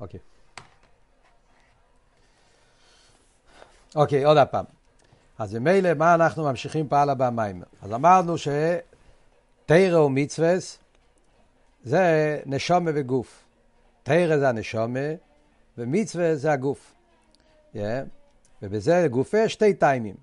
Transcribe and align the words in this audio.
אוקיי. 0.00 0.20
אוקיי, 3.96 4.24
עוד 4.24 4.36
הפעם. 4.36 4.64
אז 5.38 5.54
ממילא, 5.54 5.94
מה 5.94 6.14
אנחנו 6.14 6.44
ממשיכים 6.44 6.88
פה 6.88 6.98
הלאה 6.98 7.14
במים? 7.14 7.62
אז 7.82 7.92
אמרנו 7.92 8.34
שתרא 8.38 9.98
ומצווה 9.98 10.54
זה 11.84 12.40
נשומה 12.46 12.90
וגוף. 12.94 13.44
תרא 14.02 14.38
זה 14.38 14.48
הנשומה, 14.48 15.08
ומצווה 15.78 16.36
זה 16.36 16.52
הגוף. 16.52 16.94
Yeah. 17.74 17.78
ובזה 18.62 19.06
גופה 19.10 19.48
שתי 19.48 19.74
טיימים. 19.74 20.14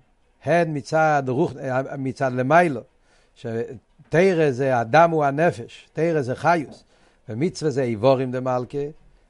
הן 0.44 0.76
מצד, 0.76 1.22
מצד 1.98 2.32
למיילו, 2.32 2.80
שתרא 3.34 4.50
זה 4.50 4.78
הדם 4.78 5.10
הוא 5.10 5.24
הנפש, 5.24 5.88
תרא 5.92 6.22
זה 6.22 6.34
חיוס, 6.34 6.84
ומצווה 7.28 7.70
זה 7.70 7.82
איבורים 7.82 8.32
דמלכה, 8.32 8.78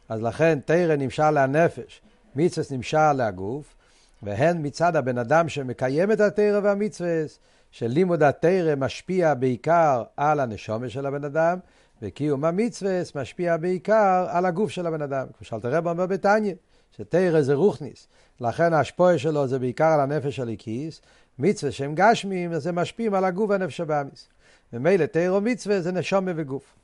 אז 0.08 0.22
לכן 0.22 0.58
תרא 0.64 0.96
נמשל 0.96 1.30
לנפש, 1.30 2.02
מצווה 2.36 2.66
נמשל 2.76 3.12
לגוף, 3.12 3.74
והן 4.22 4.66
מצד 4.66 4.96
הבן 4.96 5.18
אדם 5.18 5.48
שמקיים 5.48 6.12
את 6.12 6.20
התרא 6.20 6.60
והמצווה, 6.62 7.22
שלימוד 7.70 8.22
התרא 8.22 8.74
משפיע 8.76 9.34
בעיקר 9.34 10.02
על 10.16 10.40
הנשומה 10.40 10.88
של 10.88 11.06
הבן 11.06 11.24
אדם, 11.24 11.58
וקיום 12.02 12.44
המצווה 12.44 13.02
משפיע 13.14 13.56
בעיקר 13.56 14.26
על 14.28 14.46
הגוף 14.46 14.70
של 14.70 14.86
הבן 14.86 15.02
אדם. 15.02 15.26
כמו 15.38 15.46
שאלת 15.46 15.64
הרב 15.64 15.88
אומר 15.88 16.06
בתניא, 16.06 16.54
שתרא 16.96 17.42
זה 17.42 17.54
רוכניס, 17.54 18.08
לכן 18.40 18.72
ההשפועה 18.72 19.18
שלו 19.18 19.46
זה 19.48 19.58
בעיקר 19.58 19.84
על 19.84 20.00
הנפש 20.00 20.40
הליקיס, 20.40 21.00
מצווה 21.38 21.72
שהם 21.72 21.94
גשמים, 21.94 22.58
זה 22.58 22.72
משפיעים 22.72 23.14
על 23.14 23.24
הגוף 23.24 23.50
והנפש 23.50 23.80
הבאמיס. 23.80 24.28
ומילא 24.72 25.06
תרא 25.06 25.36
ומצווה 25.36 25.80
זה 25.80 25.92
נשומה 25.92 26.32
וגוף. 26.36 26.74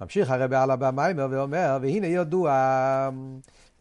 ממשיך 0.00 0.30
הרב 0.30 0.52
על 0.52 0.70
הבמיימר 0.70 1.26
ואומר, 1.30 1.78
והנה 1.82 2.06
ידוע, 2.06 3.10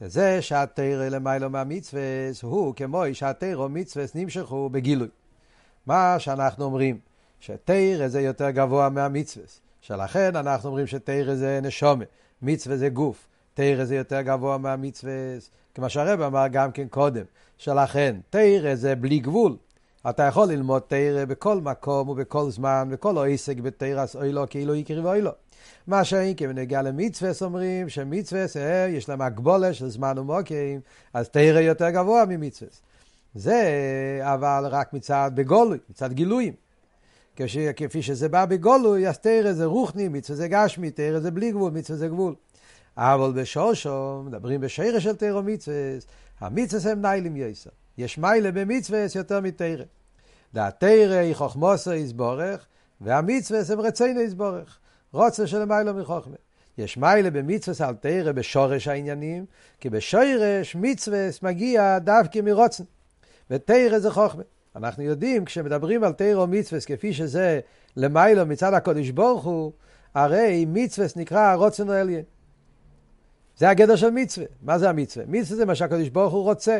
זה 0.02 0.42
שהתרא 0.42 1.10
למיילו 1.10 1.50
מהמצווה 1.50 2.02
הוא 2.42 2.76
כמו 2.76 3.04
שהתרא 3.14 3.62
ומצווה 3.62 4.06
נמשכו 4.16 4.70
בגילוי. 4.70 5.08
מה 5.86 6.16
שאנחנו 6.20 6.66
אומרים, 6.66 7.00
שתרא 7.40 8.08
זה 8.08 8.22
יותר 8.22 8.50
גבוה 8.50 8.90
מהמצווה, 8.90 9.46
שלכן 9.82 10.36
אנחנו 10.36 10.70
אומרים 10.70 10.88
שתרא 10.88 11.36
זה 11.36 11.60
נשומה, 11.64 12.06
מצווה 12.42 12.78
זה 12.78 12.90
גוף, 12.90 13.28
תרא 13.54 13.86
זה 13.86 13.96
יותר 13.96 14.22
גבוה 14.22 14.58
מהמצווה, 14.58 15.14
כמו 15.76 15.90
שהרב 15.90 16.22
אמר 16.22 16.48
גם 16.52 16.72
כן 16.72 16.88
קודם, 16.88 17.24
שלכן 17.58 18.16
תרא 18.30 18.76
זה 18.76 18.96
בלי 18.96 19.20
גבול. 19.20 19.58
אתה 20.10 20.24
יכול 20.24 20.48
ללמוד 20.48 20.82
תרא 20.88 21.26
בכל 21.26 21.62
מקום 21.62 22.10
ובכל 22.10 22.50
זמן, 22.50 22.88
וכל 22.92 23.18
עסק 23.30 23.58
בתרס 23.58 24.16
אוי 24.16 24.32
לו 24.32 24.46
כאילו 24.50 24.76
יקרי 24.76 25.00
ואוי 25.00 25.22
לו. 25.22 25.32
מה 25.88 26.04
שאין 26.04 26.34
כבנגיע 26.38 26.82
למצווה 26.82 27.32
אומרים 27.42 27.90
שמצווה 27.90 28.46
יש 28.90 29.10
להם 29.10 29.22
הגבולה 29.22 29.74
של 29.74 29.90
זמן 29.90 30.18
ומוקים, 30.18 30.80
אז 31.14 31.30
תרא 31.30 31.60
יותר 31.60 31.90
גבוה 31.90 32.26
ממצווה. 32.26 32.72
זה 33.36 34.20
אבל 34.22 34.68
רק 34.70 34.94
מצד 34.94 35.32
בגולוי, 35.36 35.78
מצד 35.90 36.14
גילויים. 36.14 36.54
כש, 37.36 37.58
כפי 37.58 38.02
שזה 38.02 38.30
בא 38.30 38.46
בגולוי, 38.46 39.10
אז 39.10 39.18
תרא 39.18 39.54
זה 39.54 39.66
רוחני, 39.66 40.08
מצווה 40.08 40.38
זה 40.38 40.48
גשמי, 40.48 40.92
תרא 40.92 41.20
זה 41.20 41.32
בלי 41.32 41.52
גבול, 41.52 41.72
מצווה 41.72 42.00
זה 42.00 42.08
גבול. 42.08 42.36
אבל 42.98 43.32
בשושו, 43.42 44.24
מדברים 44.26 44.62
בשרש 44.62 45.04
של 45.04 45.16
תרא 45.16 45.42
מצווה, 45.42 45.76
המצווה 46.40 46.92
הם 46.92 47.02
ניילים 47.02 47.38
יסר. 47.38 47.70
יש 47.98 48.18
מיילה 48.18 48.52
במצווה 48.52 49.06
יותר 49.16 49.42
מתרא. 49.42 49.84
דהתרא 50.54 51.16
היא 51.16 51.36
חוכמוסו 51.36 51.94
יסבורך, 51.94 52.66
והמצווה 53.02 53.60
הם 53.70 53.80
רצינו 53.80 54.22
יסבורך. 54.22 54.80
רוצה 55.16 55.48
של 55.48 55.66
מיילו 55.66 55.94
מחוכמה. 55.94 56.36
יש 56.78 56.98
מיילה 56.98 57.30
במצווה 57.30 57.88
על 57.88 57.96
תרא 57.96 58.32
בשורש 58.32 58.88
העניינים, 58.88 59.46
כי 59.80 59.90
בשורש 59.90 60.76
מצווה 60.76 61.28
מגיע 61.42 62.00
דווקא 62.00 62.40
מרוצן. 62.44 62.84
ותרא 63.52 64.00
זה 64.00 64.12
חוכמה. 64.12 64.44
אנחנו 64.76 65.04
יודעים, 65.04 65.46
כשמדברים 65.46 66.04
על 66.04 66.14
תרא 66.14 66.40
ומצווה, 66.40 66.82
כפי 66.82 67.14
שזה 67.14 67.60
למיילו 67.98 68.46
מצד 68.46 68.74
הקודש 68.74 69.10
ברוך 69.10 69.44
הוא, 69.44 69.72
הרי 70.16 70.66
מצווה 70.68 71.08
נקרא 71.16 71.56
רוצן 71.56 71.90
העליין. 71.90 72.24
זה 73.58 73.70
הגדר 73.70 73.96
של 73.96 74.10
מצווה. 74.10 74.48
מה 74.62 74.80
זה 74.80 74.90
המצווה? 74.90 75.26
מצווה 75.28 75.58
זה 75.58 75.66
מה 75.66 75.76
שהקדוש 75.76 76.10
ברוך 76.10 76.34
הוא 76.34 76.44
רוצה. 76.44 76.80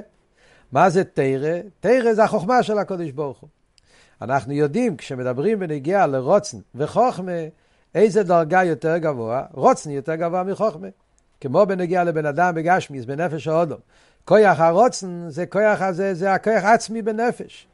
מה 0.72 0.90
זה 0.90 1.04
תרא? 1.04 1.60
תרא 1.80 2.14
זה 2.14 2.24
החוכמה 2.24 2.64
של 2.64 2.78
הקדוש 2.78 3.12
ברוך 3.12 3.40
הוא. 3.40 3.50
אנחנו 4.22 4.54
יודעים, 4.54 4.98
כשמדברים 4.98 5.60
בנגיעה 5.60 6.08
לרוצן 6.08 6.58
וחוכמה, 6.76 7.32
איזה 7.96 8.24
דרגה 8.24 8.64
יותר 8.64 8.98
גבוה? 8.98 9.44
רוצן 9.54 9.92
יותר 9.92 10.16
גבוה 10.16 10.44
מחוכמה. 10.44 10.88
כמו 11.42 11.66
בנגיעה 11.66 12.04
לבן 12.04 12.26
אדם 12.26 12.56
בגשמיס, 12.56 13.06
בנפש 13.06 13.48
האודום. 13.48 13.80
כוח 14.26 14.60
הרוצן 14.60 15.30
זה 15.30 15.46
כוח 15.46 15.82
הזה, 15.82 16.14
זה 16.14 16.34
הכוח 16.34 16.64
עצמי 16.64 17.02
בנפש. 17.02 17.68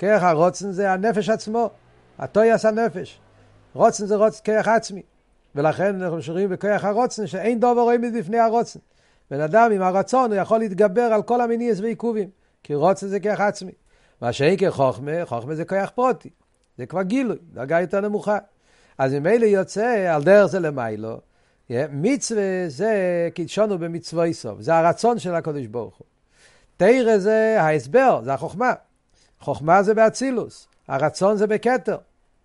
כוח 0.00 0.22
הרוצן 0.22 0.72
זה 0.72 0.92
הנפש 0.92 1.28
עצמו, 1.28 1.70
הטויאס 2.18 2.64
הנפש. 2.64 3.20
רוצן 3.74 4.06
זה 4.06 4.16
רוצן 4.16 4.52
כוח 4.52 4.68
עצמי. 4.68 5.02
ולכן 5.54 6.02
אנחנו 6.02 6.22
שומעים 6.22 6.50
בכוח 6.50 6.84
הרוצן 6.84 7.26
שאין 7.26 7.60
דובר 7.60 7.80
רואים 7.80 8.12
בפני 8.18 8.38
הרוצן. 8.38 8.78
בן 9.30 9.40
אדם 9.40 9.72
עם 9.72 9.82
הרצון 9.82 10.32
הוא 10.32 10.40
יכול 10.40 10.58
להתגבר 10.58 11.02
על 11.02 11.22
כל 11.22 11.40
המיניאס 11.40 11.80
ועיכובים, 11.80 12.28
כי 12.62 12.74
רוצן 12.74 13.08
זה 13.08 13.20
כוח 13.20 13.40
עצמי. 13.40 13.72
מה 14.20 14.32
שאין 14.32 14.56
כחוכמה, 14.58 15.12
חוכמה 15.24 15.54
זה 15.54 15.64
כוח 15.64 15.90
פרוטי. 15.94 16.30
זה 16.78 16.86
כבר 16.86 17.02
גילוי, 17.02 17.36
דרגה 17.52 17.80
יותר 17.80 18.00
נמוכה. 18.00 18.38
אז 18.98 19.14
ממילא 19.14 19.44
יוצא 19.44 20.14
על 20.14 20.22
דרך 20.22 20.46
זה 20.46 20.60
למיילו, 20.60 21.20
מצווה 21.90 22.68
זה 22.68 23.28
כלשונו 23.36 23.78
במצווה 23.78 24.24
איסוף, 24.24 24.60
זה 24.60 24.74
הרצון 24.74 25.18
של 25.18 25.34
הקדוש 25.34 25.66
ברוך 25.66 25.96
הוא. 25.96 26.06
תרא 26.76 27.18
זה 27.18 27.62
ההסבר, 27.62 28.20
זה 28.24 28.34
החוכמה. 28.34 28.72
חוכמה 29.40 29.82
זה 29.82 29.94
באצילוס, 29.94 30.68
הרצון 30.88 31.36
זה 31.36 31.46
בכתר. 31.46 31.96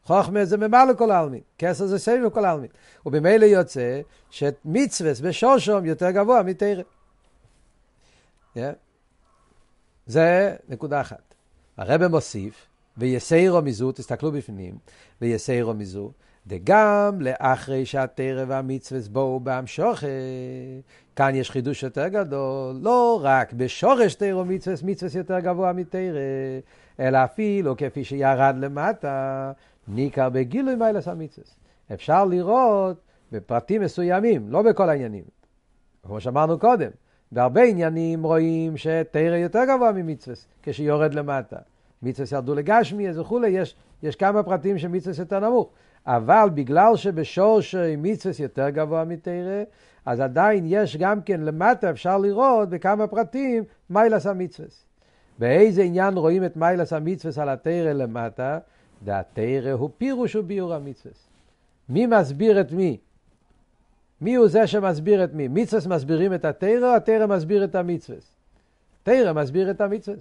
חוכמה 0.04 0.46
זה 0.46 0.58
ממלא 0.58 0.94
כל 0.98 1.12
העלמין, 1.12 1.42
כסר 1.58 1.86
זה 1.86 2.00
סבב 2.00 2.30
כל 2.30 2.46
העלמין. 2.46 2.70
ובמילא 3.06 3.46
יוצא 3.46 4.02
שמצווה 4.30 5.12
בשושום 5.24 5.86
יותר 5.86 6.12
גבוה 6.12 6.44
מתרא. 6.44 6.82
Yeah. 8.58 8.60
זה 10.08 10.56
נקודה 10.70 11.02
אחת. 11.02 11.34
הרב 11.78 12.08
מוסיף, 12.08 12.68
ויסיירו 12.98 13.62
מזו, 13.62 13.92
תסתכלו 13.92 14.32
בפנים, 14.32 14.78
ויסיירו 15.22 15.74
מזו, 15.74 16.12
וגם 16.48 17.22
לאחרי 17.22 17.86
שהתרא 17.86 18.44
והמצווה 18.48 19.02
בואו 19.12 19.40
בהמשוכת, 19.40 20.08
כאן 21.16 21.36
יש 21.36 21.52
חידוש 21.52 21.84
יותר 21.84 22.08
גדול, 22.08 22.76
לא 22.82 23.20
רק 23.24 23.54
בשורש 23.54 24.16
תרא 24.16 24.38
ומצווה, 24.38 24.76
מצווה 24.84 25.20
יותר 25.20 25.40
גבוה 25.40 25.74
מתרא, 25.74 26.20
אלא 27.00 27.24
אפילו 27.24 27.78
כפי 27.78 28.04
שירד 28.04 28.56
למטה, 28.60 29.52
ניכר 29.88 30.30
בגילוי 30.30 30.76
מיילס 30.76 31.08
המצווה. 31.08 31.48
אפשר 31.94 32.26
לראות 32.26 32.98
בפרטים 33.32 33.82
מסוימים, 33.82 34.46
לא 34.50 34.62
בכל 34.62 34.90
העניינים. 34.90 35.24
כמו 36.04 36.22
שאמרנו 36.22 36.60
קודם, 36.60 36.90
בהרבה 37.32 37.64
עניינים 37.64 38.24
רואים 38.24 38.78
שתרא 38.78 39.36
יותר 39.36 39.62
גבוה 39.68 39.92
ממצווה, 39.92 40.36
כשיורד 40.64 41.14
למטה. 41.14 41.58
מצווה 42.02 42.38
ירדו 42.38 42.56
לגשמי 42.56 43.20
וכולי, 43.20 43.50
יש, 43.50 43.76
יש 44.04 44.16
כמה 44.16 44.44
פרטים 44.44 44.78
שמצווה 44.78 45.16
יותר 45.20 45.40
נמוך. 45.40 45.70
אבל 46.08 46.50
בגלל 46.54 46.96
שבשורש 46.96 47.76
מצווה 47.76 48.36
יותר 48.40 48.70
גבוה 48.70 49.04
מתרא, 49.06 49.64
אז 50.06 50.20
עדיין 50.20 50.64
יש 50.68 50.98
גם 50.98 51.22
כן 51.22 51.42
למטה, 51.42 51.90
אפשר 51.90 52.18
לראות 52.18 52.70
בכמה 52.70 53.08
פרטים 53.08 53.64
מיילס 53.90 54.26
המצווה. 54.28 54.68
באיזה 55.40 55.84
עניין 55.84 56.18
רואים 56.18 56.46
את 56.46 56.58
מיילס 56.58 56.94
המצווה 56.94 57.44
על 57.44 57.50
התרא 57.50 57.94
למטה? 57.94 58.60
דהתרא 59.04 59.72
הוא 59.72 59.90
פירוש 59.98 60.36
וביור 60.36 60.74
המצווה. 60.74 61.14
מי 61.90 62.06
מסביר 62.06 62.62
את 62.62 62.72
מי? 62.72 62.98
מי 64.22 64.36
הוא 64.36 64.48
זה 64.48 64.68
שמסביר 64.68 65.24
את 65.24 65.34
מי? 65.34 65.48
מצווה 65.48 65.96
מסבירים 65.96 66.34
את 66.34 66.46
התרא, 66.46 66.92
או 66.92 66.96
התרא 66.96 67.26
מסביר 67.26 67.64
את 67.64 67.76
המצווה? 67.76 68.18
תרא 69.04 69.34
מסביר 69.34 69.72
את 69.72 69.82
המצווה. 69.82 70.18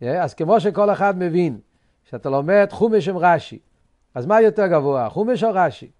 אז 0.00 0.34
כמו 0.34 0.60
שכל 0.60 0.90
אחד 0.90 1.18
מבין, 1.18 1.58
שאתה 2.04 2.30
לומד 2.30 2.68
חומש 2.70 3.08
עם 3.08 3.18
רש"י, 3.18 3.58
אז 4.14 4.26
מה 4.26 4.40
יותר 4.40 4.66
גבוה, 4.66 5.08
חומש 5.08 5.44
או 5.44 5.50
רש"י? 5.52 5.90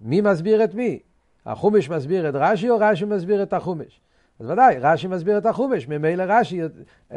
מי 0.00 0.20
מסביר 0.20 0.64
את 0.64 0.74
מי? 0.74 0.98
החומש 1.46 1.90
מסביר 1.90 2.28
את 2.28 2.34
רש"י 2.34 2.70
או 2.70 2.76
רש"י 2.80 3.04
מסביר 3.04 3.42
את 3.42 3.52
החומש? 3.52 4.00
אז 4.40 4.50
ודאי, 4.50 4.78
רש"י 4.78 5.06
מסביר 5.06 5.38
את 5.38 5.46
החומש, 5.46 5.88
ממילא 5.88 6.24
רש"י 6.26 6.60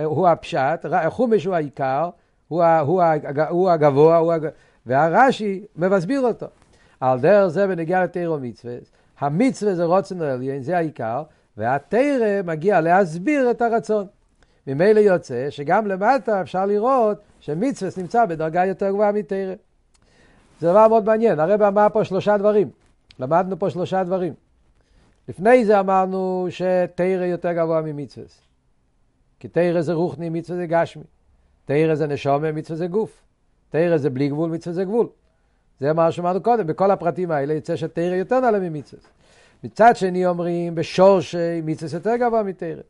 הוא 0.04 0.28
הפשט, 0.28 0.86
חומש 1.10 1.45
הוא 1.45 1.56
העיקר, 1.56 2.10
הוא, 2.48 2.63
הוא, 2.63 3.04
הוא 3.50 3.69
הגבוה, 3.69 4.18
הוא 4.18 4.33
הג... 4.33 4.48
והרש"י 4.86 5.66
מסביר 5.75 6.22
אותו. 6.22 6.45
על 7.00 7.19
דרך 7.19 7.48
זה 7.48 7.68
בנגיע 7.68 8.04
לתרא 8.04 8.30
ומצווה, 8.30 8.75
המצווה 9.19 9.75
זה 9.75 9.83
רוצן 9.83 10.22
העליין, 10.22 10.63
זה 10.63 10.78
העיקר, 10.78 11.24
והתרא 11.57 12.42
מגיע 12.45 12.81
להסביר 12.81 13.51
את 13.51 13.62
הרצון. 13.62 14.07
ממילא 14.67 14.99
יוצא 14.99 15.49
שגם 15.49 15.87
למטה 15.87 16.41
אפשר 16.41 16.65
לראות 16.65 17.17
שמצווה 17.39 17.91
נמצא 17.97 18.25
בדרגה 18.25 18.65
יותר 18.65 18.89
גבוהה 18.89 19.11
מתרא. 19.11 19.53
זה 20.59 20.67
דבר 20.67 20.87
מאוד 20.87 21.05
מעניין, 21.05 21.39
הרב 21.39 21.61
אמר 21.61 21.87
פה 21.93 22.03
שלושה 22.03 22.37
דברים. 22.37 22.69
למדנו 23.19 23.59
פה 23.59 23.69
שלושה 23.69 24.03
דברים. 24.03 24.33
לפני 25.29 25.65
זה 25.65 25.79
אמרנו 25.79 26.47
שתרא 26.49 27.25
יותר 27.25 27.51
גבוה 27.53 27.81
ממצווה. 27.81 28.27
כי 29.39 29.47
תרא 29.47 29.81
זה 29.81 29.93
רוחני, 29.93 30.29
מצווה 30.29 30.57
זה 30.57 30.65
גשמי. 30.65 31.03
תרא 31.65 31.95
זה 31.95 32.07
נשומה, 32.07 32.51
מצווה 32.51 32.77
זה 32.77 32.87
גוף. 32.87 33.23
תרא 33.69 33.97
זה 33.97 34.09
בלי 34.09 34.29
גבול, 34.29 34.51
מצווה 34.51 34.73
זה 34.73 34.83
גבול. 34.83 35.07
זה 35.79 35.93
מה 35.93 36.11
שאמרנו 36.11 36.41
קודם, 36.43 36.67
בכל 36.67 36.91
הפרטים 36.91 37.31
האלה 37.31 37.53
יוצא 37.53 37.75
שתרא 37.75 38.15
יותר 38.15 38.39
נעלה 38.39 38.59
ממצווה. 38.59 39.03
מצד 39.63 39.95
שני 39.95 40.25
אומרים, 40.25 40.75
בשורשי 40.75 41.61
מצווה 41.63 41.97
יותר 41.97 42.15
גבוה 42.15 42.43
מתרא. 42.43 42.81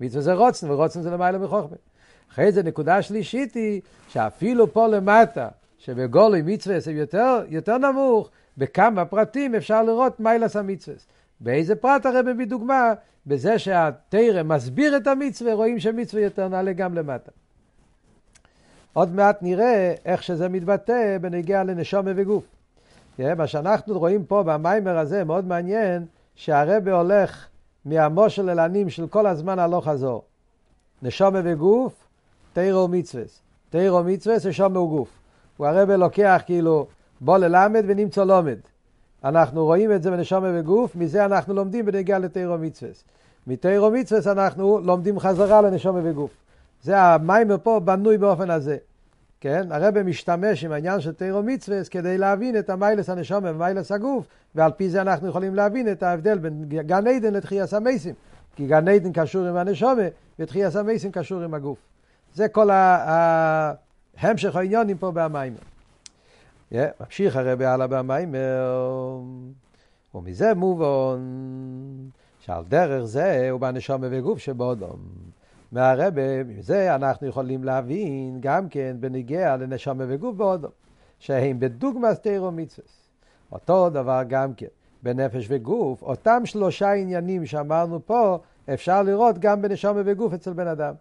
מצווה 0.00 0.22
זה 0.22 0.32
רוצן, 0.32 0.70
ורוצן 0.70 1.02
זה 1.02 1.10
למעלה 1.10 1.38
מחוכמה. 1.38 1.76
אחרי 2.32 2.52
זה 2.52 2.62
נקודה 2.62 3.02
שלישית 3.02 3.54
היא, 3.54 3.80
שאפילו 4.08 4.72
פה 4.72 4.86
למטה, 4.86 5.48
שבגולוי 5.78 6.42
מצווה 6.42 6.80
זה 6.80 6.92
יותר, 6.92 7.44
יותר 7.48 7.78
נמוך, 7.78 8.30
בכמה 8.58 9.04
פרטים 9.04 9.54
אפשר 9.54 9.82
לראות 9.82 10.20
מיילס 10.20 10.56
המצווה. 10.56 10.96
באיזה 11.40 11.76
פרט 11.76 12.06
הרי 12.06 12.32
מביא 12.34 12.46
דוגמה? 12.46 12.92
בזה 13.26 13.58
שהתרא 13.58 14.42
מסביר 14.42 14.96
את 14.96 15.06
המצווה, 15.06 15.54
רואים 15.54 15.78
שמצווה 15.78 16.22
יותר 16.22 16.48
נעלה 16.48 16.72
גם 16.72 16.94
למטה. 16.94 17.30
עוד 18.92 19.14
מעט 19.14 19.42
נראה 19.42 19.94
איך 20.04 20.22
שזה 20.22 20.48
מתבטא 20.48 21.18
בנגיע 21.20 21.64
לנשומה 21.64 22.10
וגוף. 22.16 22.44
מה 23.18 23.46
שאנחנו 23.46 23.98
רואים 23.98 24.24
פה 24.24 24.42
במיימר 24.42 24.98
הזה 24.98 25.24
מאוד 25.24 25.46
מעניין, 25.46 26.06
שהרבה 26.34 26.92
הולך 26.92 27.46
מהמושל 27.84 28.50
אל 28.50 28.58
הנים 28.58 28.90
של 28.90 29.06
כל 29.06 29.26
הזמן 29.26 29.58
הלוך 29.58 29.88
חזור. 29.88 30.22
נשומה 31.02 31.40
וגוף, 31.44 31.92
תירו 32.52 32.88
מצווה. 32.88 33.24
תירו 33.70 34.04
מצווה, 34.04 34.36
נשומה 34.48 34.80
וגוף. 34.80 35.08
הוא 35.56 35.66
הרבה 35.66 35.96
לוקח 35.96 36.42
כאילו 36.46 36.86
בוא 37.20 37.38
ללמד 37.38 37.84
ונמצא 37.86 38.24
לומד. 38.24 38.58
אנחנו 39.24 39.64
רואים 39.64 39.92
את 39.92 40.02
זה 40.02 40.10
בנשומה 40.10 40.48
וגוף, 40.54 40.96
מזה 40.96 41.24
אנחנו 41.24 41.54
לומדים 41.54 41.86
בנגיע 41.86 42.18
לתירו 42.18 42.58
מצווה. 42.58 42.90
מתירו 43.46 43.90
מצווה 43.90 44.32
אנחנו 44.32 44.78
לומדים 44.78 45.18
חזרה 45.20 45.62
לנשומה 45.62 46.00
וגוף. 46.02 46.30
זה 46.82 47.00
המיימר 47.00 47.56
פה 47.62 47.80
בנוי 47.80 48.18
באופן 48.18 48.50
הזה. 48.50 48.76
כן? 49.44 49.72
הרב 49.72 50.02
משתמש 50.02 50.64
עם 50.64 50.72
העניין 50.72 51.00
של 51.00 51.12
תירו 51.12 51.42
מצווה 51.42 51.84
כדי 51.90 52.18
להבין 52.18 52.58
את 52.58 52.70
המיילס 52.70 53.10
הנשומה 53.10 53.50
ומיילס 53.50 53.92
הגוף, 53.92 54.26
ועל 54.54 54.72
פי 54.72 54.90
זה 54.90 55.02
אנחנו 55.02 55.28
יכולים 55.28 55.54
להבין 55.54 55.92
את 55.92 56.02
ההבדל 56.02 56.38
בין 56.38 56.64
גן 56.68 57.06
עדן 57.06 57.34
לתחייה 57.34 57.64
המייסים. 57.72 58.14
כי 58.56 58.66
גן 58.66 58.88
עדן 58.88 59.12
קשור 59.12 59.46
עם 59.46 59.56
הנשומה, 59.56 60.02
ותחייה 60.38 60.68
המייסים 60.74 61.12
קשור 61.12 61.42
עם 61.42 61.54
הגוף. 61.54 61.78
זה 62.34 62.48
כל 62.48 62.70
ההמשך 62.70 64.56
העניונים 64.56 64.98
פה 64.98 65.10
במיימר. 65.14 65.58
Yeah, 66.72 66.76
ממשיך 67.00 67.36
הרב 67.36 67.62
הלאה 67.62 67.86
במיימר, 67.86 69.20
ומזה 70.14 70.54
מובן 70.54 71.20
שעל 72.40 72.64
דרך 72.68 73.04
זה 73.04 73.50
הוא 73.50 73.60
בנשומה 73.60 74.06
וגוף 74.10 74.38
שבאודום. 74.38 74.98
מהרבה, 75.74 76.44
מזה 76.44 76.94
אנחנו 76.94 77.26
יכולים 77.26 77.64
להבין 77.64 78.38
גם 78.40 78.68
כן 78.68 78.96
בניגיע 79.00 79.56
לנשמה 79.56 80.04
וגוף 80.08 80.36
באודו, 80.36 80.68
שהם 81.18 81.60
בדוגמא 81.60 82.12
תירו 82.12 82.50
מצווה. 82.50 82.88
אותו 83.52 83.90
דבר 83.90 84.22
גם 84.28 84.54
כן 84.54 84.66
בנפש 85.02 85.46
וגוף, 85.48 86.02
אותם 86.02 86.46
שלושה 86.46 86.92
עניינים 86.92 87.46
שאמרנו 87.46 88.06
פה, 88.06 88.38
אפשר 88.74 89.02
לראות 89.02 89.38
גם 89.38 89.62
בנשמה 89.62 90.02
וגוף 90.04 90.32
אצל 90.32 90.52
בן 90.52 90.66
אדם. 90.66 90.94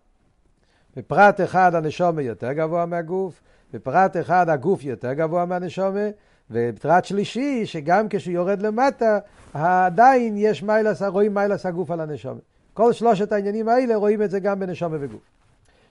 בפרט 0.97 1.41
אחד 1.41 1.75
הנשומה 1.75 2.21
יותר 2.21 2.53
גבוה 2.53 2.85
מהגוף, 2.85 3.41
בפרט 3.73 4.17
אחד 4.17 4.49
הגוף 4.49 4.83
יותר 4.83 5.13
גבוה 5.13 5.45
מהנשומה, 5.45 6.09
ובפרט 6.51 7.05
שלישי, 7.05 7.65
שגם 7.65 8.07
כשהוא 8.09 8.33
יורד 8.33 8.61
למטה, 8.61 9.19
עדיין 9.53 10.33
יש 10.37 10.63
מיילס, 10.63 11.01
רואים 11.01 11.33
מיילס 11.33 11.65
הגוף 11.65 11.91
על 11.91 12.01
הנשומה. 12.01 12.39
כל 12.73 12.93
שלושת 12.93 13.31
העניינים 13.31 13.69
האלה 13.69 13.95
רואים 13.95 14.21
את 14.21 14.31
זה 14.31 14.39
גם 14.39 14.59
בנשומה 14.59 14.97
וגוף. 14.99 15.21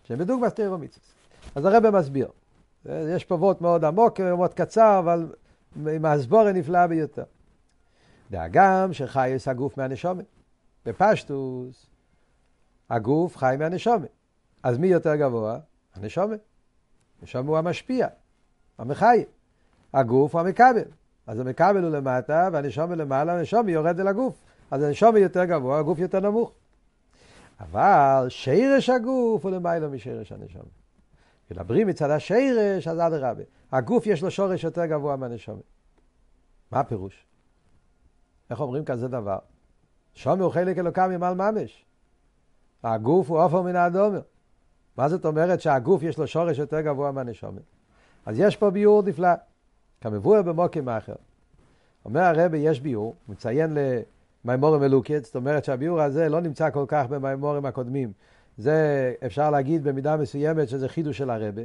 שהם 0.04 0.18
בדוגמא 0.18 0.48
תירו 0.48 0.78
מצווה. 0.78 1.06
אז 1.54 1.64
הרב 1.64 1.90
מסביר. 1.90 2.28
יש 2.86 3.24
פה 3.24 3.34
וורט 3.34 3.60
מאוד 3.60 3.84
עמוק, 3.84 4.20
מאוד 4.20 4.54
קצר, 4.54 4.98
אבל 4.98 5.34
עם 5.90 6.04
ההסבורה 6.04 6.52
נפלאה 6.52 6.86
ביותר. 6.86 7.24
והגם 8.30 8.92
שחייס 8.92 9.48
הגוף 9.48 9.78
מהנשומה. 9.78 10.22
בפשטוס, 10.86 11.86
הגוף 12.90 13.36
חי 13.36 13.56
מהנשומה. 13.58 14.06
אז 14.62 14.78
מי 14.78 14.86
יותר 14.86 15.16
גבוה? 15.16 15.58
הנשומה. 15.94 16.36
הנשומה 17.20 17.48
הוא 17.48 17.58
המשפיע, 17.58 18.08
המחי. 18.78 19.24
הגוף 19.94 20.34
הוא 20.34 20.40
המקבל. 20.40 20.84
אז 21.26 21.38
המקבל 21.38 21.82
הוא 21.82 21.90
למטה, 21.90 22.48
והנשומה 22.52 22.94
למעלה, 22.94 23.38
הנשומה 23.38 23.70
יורד 23.70 24.00
אל 24.00 24.08
הגוף. 24.08 24.34
אז 24.70 24.82
הנשומה 24.82 25.18
יותר 25.18 25.44
גבוה, 25.44 25.78
הגוף 25.78 25.98
יותר 25.98 26.20
נמוך. 26.20 26.52
אבל 27.62 28.26
שירש 28.28 28.90
הגוף 28.90 29.44
הוא 29.44 29.50
למעלה 29.52 29.88
משרש 29.88 30.32
הנשמה. 30.32 30.62
מדברים 31.50 31.86
מצד 31.86 32.10
השירש, 32.10 32.88
אז 32.88 32.98
אדרבה. 32.98 33.42
הגוף 33.72 34.06
יש 34.06 34.22
לו 34.22 34.30
שורש 34.30 34.64
יותר 34.64 34.86
גבוה 34.86 35.16
מהנשמה. 35.16 35.60
מה 36.70 36.80
הפירוש? 36.80 37.26
איך 38.50 38.60
אומרים 38.60 38.84
כזה 38.84 39.08
דבר? 39.08 39.38
שומר 40.14 40.44
הוא 40.44 40.52
חלק 40.52 40.78
אלוקם 40.78 41.10
ממעל 41.10 41.34
ממש. 41.34 41.84
הגוף 42.82 43.30
הוא 43.30 43.42
עופר 43.42 43.62
מן 43.62 43.76
האדומר. 43.76 44.20
מה 44.96 45.08
זאת 45.08 45.24
אומרת 45.24 45.60
שהגוף 45.60 46.02
יש 46.02 46.18
לו 46.18 46.26
שורש 46.26 46.58
יותר 46.58 46.80
גבוה 46.80 47.12
מהנשמה? 47.12 47.60
אז 48.26 48.38
יש 48.38 48.56
פה 48.56 48.70
ביור 48.70 49.02
נפלא, 49.02 49.28
כמבואר 50.00 50.42
במוקים 50.42 50.88
אחר. 50.88 51.14
אומר 52.04 52.20
הרבי, 52.20 52.58
יש 52.58 52.80
ביור, 52.80 53.14
מציין 53.28 53.76
מימורים 54.44 54.82
אלוקית, 54.82 55.24
זאת 55.24 55.36
אומרת 55.36 55.64
שהביאור 55.64 56.00
הזה 56.00 56.28
לא 56.28 56.40
נמצא 56.40 56.70
כל 56.70 56.84
כך 56.88 57.06
במימורים 57.06 57.66
הקודמים. 57.66 58.12
זה 58.58 59.14
אפשר 59.26 59.50
להגיד 59.50 59.84
במידה 59.84 60.16
מסוימת 60.16 60.68
שזה 60.68 60.88
חידוש 60.88 61.18
של 61.18 61.30
הרבה. 61.30 61.62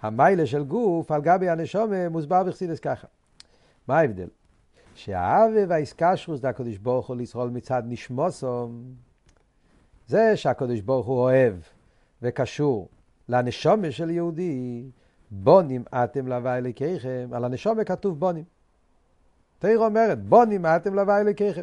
המיילה 0.00 0.46
של 0.46 0.64
גוף 0.64 1.10
על 1.10 1.22
גבי 1.22 1.48
הנשומה 1.48 2.08
מוסבר 2.08 2.44
בחסידס 2.44 2.80
ככה. 2.80 3.06
מה 3.88 3.98
ההבדל? 3.98 4.28
שהאווה 4.94 5.64
והאיסקשרוס 5.68 6.40
זה 6.40 6.48
הקדוש 6.48 6.78
ברוך 6.78 7.06
הוא 7.06 7.16
לסרול 7.16 7.50
מצד 7.50 7.82
נשמוסום, 7.86 8.84
זה 10.06 10.36
שהקדוש 10.36 10.80
ברוך 10.80 11.06
הוא 11.06 11.18
אוהב 11.18 11.54
וקשור 12.22 12.88
לנשומה 13.28 13.90
של 13.90 14.10
יהודי, 14.10 14.84
בונים 15.30 15.84
אתם 15.94 16.26
להווה 16.26 16.58
אלוקיכם, 16.58 17.28
על 17.32 17.44
הנשומה 17.44 17.84
כתוב 17.84 18.20
בונים. 18.20 18.44
תאיר 19.58 19.78
אומרת, 19.78 20.24
בונים 20.24 20.66
אתם 20.66 20.94
להווה 20.94 21.20
אלוקיכם. 21.20 21.62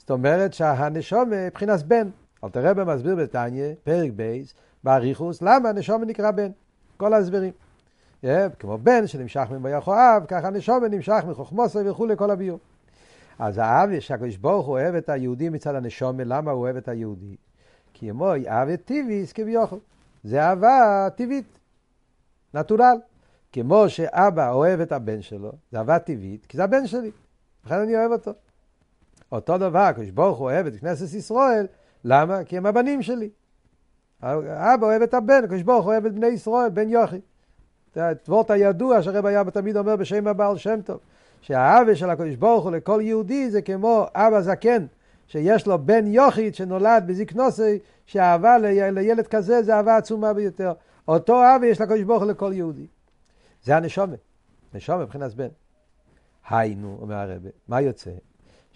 זאת 0.00 0.10
אומרת 0.10 0.54
שהנשומה 0.54 1.46
מבחינת 1.46 1.82
בן. 1.82 2.08
אל 2.44 2.48
תראה 2.48 2.74
במסביר 2.74 3.16
בתניא, 3.16 3.74
פרק 3.84 4.10
בייס, 4.16 4.54
באריכוס, 4.84 5.42
למה 5.42 5.68
הנשומה 5.68 6.04
נקרא 6.04 6.30
בן. 6.30 6.50
כל 6.96 7.12
ההסברים. 7.14 7.52
Yeah, 8.24 8.28
כמו 8.58 8.78
בן 8.78 9.06
שנמשך 9.06 9.46
ממויחו 9.50 9.94
אב, 9.94 10.24
ככה 10.28 10.46
הנשומה 10.46 10.88
נמשך 10.88 11.22
מחוכמוסו 11.28 11.78
וכולי, 11.86 12.16
כל 12.16 12.30
הביור. 12.30 12.58
אז 13.38 13.58
האב, 13.58 14.00
שהקדוש 14.00 14.36
ברוך 14.36 14.66
הוא 14.66 14.78
אוהב 14.78 14.94
את 14.94 15.08
היהודי 15.08 15.48
מצד 15.48 15.74
הנשומה, 15.74 16.24
למה 16.24 16.50
הוא 16.50 16.60
אוהב 16.60 16.76
את 16.76 16.88
היהודי? 16.88 17.36
כי 17.94 18.10
אמו 18.10 18.32
אהבה 18.48 18.76
טבעיס 18.76 19.32
כביכול. 19.32 19.78
זה 20.24 20.42
אהבה 20.42 21.08
טבעית, 21.16 21.58
נטורל. 22.54 22.96
כמו 23.52 23.88
שאבא 23.88 24.50
אוהב 24.50 24.80
את 24.80 24.92
הבן 24.92 25.22
שלו, 25.22 25.52
זה 25.72 25.78
אהבה 25.78 25.98
טבעית, 25.98 26.46
כי 26.46 26.56
זה 26.56 26.64
הבן 26.64 26.86
שלי, 26.86 27.10
לכן 27.66 27.74
אני 27.74 27.96
אוהב 27.96 28.12
אותו. 28.12 28.32
אותו 29.32 29.58
דבר, 29.58 29.78
הקדוש 29.78 30.10
ברוך 30.10 30.38
הוא 30.38 30.50
אוהב 30.50 30.66
את 30.66 30.76
כנסת 30.80 31.14
ישראל, 31.14 31.66
למה? 32.04 32.44
כי 32.44 32.56
הם 32.56 32.66
הבנים 32.66 33.02
שלי. 33.02 33.30
אבא 34.22 34.86
אוהב 34.86 35.02
את 35.02 35.14
הבן, 35.14 35.44
הקדוש 35.44 35.62
ברוך 35.62 35.84
הוא 35.84 35.92
אוהב 35.92 36.06
את 36.06 36.14
בני 36.14 36.26
ישראל, 36.26 36.68
בן 36.68 36.88
יוכי. 36.88 37.20
תבורת 38.22 38.50
הידוע 38.50 39.02
שהרב 39.02 39.26
היה 39.26 39.44
תמיד 39.44 39.76
אומר 39.76 39.96
בשם 39.96 40.26
הבעל 40.26 40.56
שם 40.56 40.80
טוב, 40.84 40.98
שהאהבה 41.40 41.96
של 41.96 42.10
הקדוש 42.10 42.36
ברוך 42.36 42.64
הוא 42.64 42.72
לכל 42.72 43.00
יהודי 43.04 43.50
זה 43.50 43.62
כמו 43.62 44.06
אבא 44.14 44.40
זקן, 44.40 44.86
שיש 45.26 45.66
לו 45.66 45.78
בן 45.78 46.06
יוכית 46.06 46.54
שנולד 46.54 47.04
בזקנוסי, 47.06 47.78
שהאהבה 48.06 48.58
לילד 48.92 49.26
כזה 49.26 49.62
זה 49.62 49.76
אהבה 49.76 49.96
עצומה 49.96 50.34
ביותר. 50.34 50.72
אותו 51.08 51.42
אהבה 51.42 51.66
יש 51.66 51.80
לקדוש 51.80 52.02
ברוך 52.02 52.22
הוא 52.22 52.30
לכל 52.30 52.52
יהודי. 52.54 52.86
זה 53.62 53.76
הנשומה, 53.76 54.16
נשומה 54.74 55.02
מבחינת 55.02 55.34
בן. 55.34 55.48
היינו, 56.48 56.98
אומר 57.00 57.14
הרב, 57.14 57.42
מה 57.68 57.80
יוצא? 57.80 58.10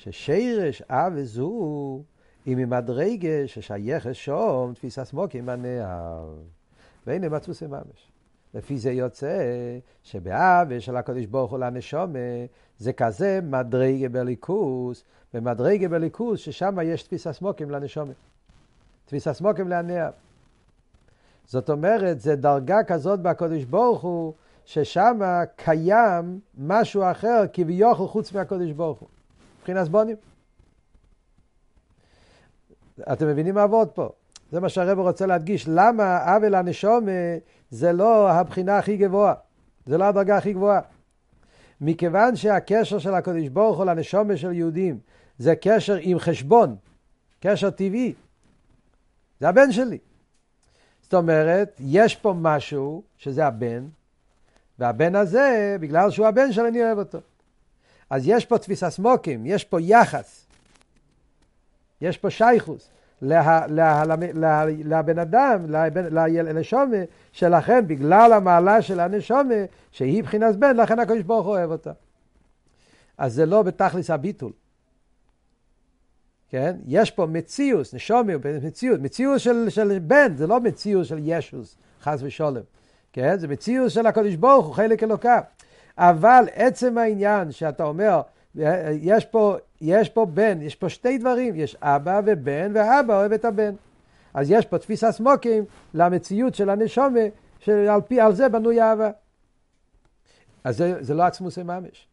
ששירש 0.04 0.82
אב 0.90 1.22
זו 1.22 2.02
היא 2.46 2.56
ממדרגה 2.56 3.46
ששייכת 3.46 4.14
שום 4.14 4.74
תפיסה 4.74 5.04
סמוקים 5.04 5.48
הנאהב. 5.48 6.28
והנה 7.06 7.28
מצאו 7.28 7.68
ממש. 7.68 8.12
לפי 8.54 8.78
זה 8.78 8.92
יוצא 8.92 9.38
שבאב 10.02 10.78
של 10.78 10.96
הקדוש 10.96 11.26
ברוך 11.26 11.50
הוא 11.50 11.58
לנשומה 11.58 12.18
זה 12.78 12.92
כזה 12.92 13.40
מדרגה 13.42 14.08
בליכוס, 14.08 15.04
ומדרגה 15.34 15.88
בליכוס 15.88 16.40
ששם 16.40 16.78
יש 16.82 17.02
תפיסה 17.02 17.32
סמוקים 17.32 17.70
לנשומה. 17.70 18.12
תפיסה 19.04 19.32
סמוקים 19.32 19.68
להנאהב. 19.68 20.12
זאת 21.46 21.70
אומרת, 21.70 22.20
זה 22.20 22.36
דרגה 22.36 22.84
כזאת 22.84 23.20
בקדוש 23.20 23.64
ברוך 23.64 24.02
הוא, 24.02 24.32
ששם 24.64 25.20
קיים 25.56 26.40
משהו 26.58 27.10
אחר 27.10 27.44
כביכול 27.52 28.06
חוץ 28.06 28.32
מהקדוש 28.32 28.72
ברוך 28.72 28.98
הוא. 28.98 29.08
מבחינת 29.64 29.88
בונים. 29.88 30.16
אתם 33.12 33.28
מבינים 33.28 33.54
מה 33.54 33.62
עבוד 33.62 33.88
פה? 33.88 34.08
זה 34.52 34.60
מה 34.60 34.68
שהרב 34.68 34.98
רוצה 34.98 35.26
להדגיש. 35.26 35.64
למה 35.68 36.18
עוול 36.34 36.54
הנשום 36.54 37.06
זה 37.70 37.92
לא 37.92 38.30
הבחינה 38.30 38.78
הכי 38.78 38.96
גבוהה? 38.96 39.34
זה 39.86 39.98
לא 39.98 40.04
הדרגה 40.04 40.36
הכי 40.36 40.52
גבוהה. 40.52 40.80
מכיוון 41.80 42.36
שהקשר 42.36 42.98
של 42.98 43.14
הקדוש 43.14 43.48
ברוך 43.48 43.76
הוא 43.78 43.84
לנשומה 43.84 44.36
של 44.36 44.52
יהודים 44.52 44.98
זה 45.38 45.54
קשר 45.56 45.96
עם 46.00 46.18
חשבון, 46.18 46.76
קשר 47.40 47.70
טבעי. 47.70 48.14
זה 49.40 49.48
הבן 49.48 49.72
שלי. 49.72 49.98
זאת 51.02 51.14
אומרת, 51.14 51.76
יש 51.80 52.16
פה 52.16 52.34
משהו 52.40 53.02
שזה 53.16 53.46
הבן, 53.46 53.86
והבן 54.78 55.14
הזה, 55.14 55.76
בגלל 55.80 56.10
שהוא 56.10 56.26
הבן 56.26 56.52
שלי, 56.52 56.68
אני 56.68 56.82
אוהב 56.82 56.98
אותו. 56.98 57.18
אז 58.10 58.22
יש 58.28 58.44
פה 58.44 58.58
תפיסה 58.58 58.90
סמוקים, 58.90 59.46
יש 59.46 59.64
פה 59.64 59.80
יחס, 59.80 60.46
יש 62.00 62.18
פה 62.18 62.30
שייכוס 62.30 62.88
לה, 63.22 63.66
לה, 63.66 64.04
לה, 64.34 64.64
לבן 64.84 65.18
אדם, 65.18 65.66
לנשומה, 65.68 66.96
שלכן 67.32 67.86
בגלל 67.86 68.32
המעלה 68.32 68.82
של 68.82 69.00
הנשומה, 69.00 69.54
שהיא 69.90 70.22
מבחינת 70.22 70.56
בן, 70.56 70.76
לכן 70.76 70.98
הקדוש 70.98 71.22
ברוך 71.22 71.46
הוא 71.46 71.56
אוהב 71.56 71.70
אותה. 71.70 71.92
אז 73.18 73.34
זה 73.34 73.46
לא 73.46 73.62
בתכלס 73.62 74.10
הביטול. 74.10 74.52
כן? 76.50 76.76
יש 76.86 77.10
פה 77.10 77.26
מציאוס, 77.26 77.94
נשומי, 77.94 78.32
מציאות, 78.62 79.00
מציאוס 79.00 79.42
של, 79.42 79.66
של 79.68 79.98
בן, 79.98 80.36
זה 80.36 80.46
לא 80.46 80.60
מציאוס 80.60 81.08
של 81.08 81.18
ישוס, 81.22 81.76
חס 82.02 82.20
ושולם. 82.22 82.62
כן? 83.12 83.38
זה 83.38 83.48
מציאוס 83.48 83.92
של 83.92 84.06
הקדוש 84.06 84.34
ברוך 84.34 84.66
הוא, 84.66 84.74
חלק 84.74 85.02
אלוקיו. 85.02 85.42
אבל 85.98 86.44
עצם 86.54 86.98
העניין 86.98 87.52
שאתה 87.52 87.84
אומר, 87.84 88.20
יש 89.00 89.24
פה, 89.24 89.56
יש 89.80 90.08
פה 90.08 90.26
בן, 90.26 90.62
יש 90.62 90.74
פה 90.74 90.88
שתי 90.88 91.18
דברים, 91.18 91.54
יש 91.56 91.76
אבא 91.82 92.20
ובן, 92.26 92.72
ואבא 92.74 93.16
אוהב 93.16 93.32
את 93.32 93.44
הבן. 93.44 93.74
אז 94.34 94.50
יש 94.50 94.66
פה 94.66 94.78
תפיסה 94.78 95.12
סמוקים 95.12 95.64
למציאות 95.94 96.54
של 96.54 96.70
הנשומה, 96.70 97.20
שעל 97.58 98.00
פי, 98.00 98.20
על 98.20 98.34
זה 98.34 98.48
בנוי 98.48 98.82
אהבה. 98.82 99.10
אז 100.64 100.76
זה, 100.76 100.94
זה 101.00 101.14
לא 101.14 101.22
עצמוס 101.22 101.58
ממש. 101.58 102.08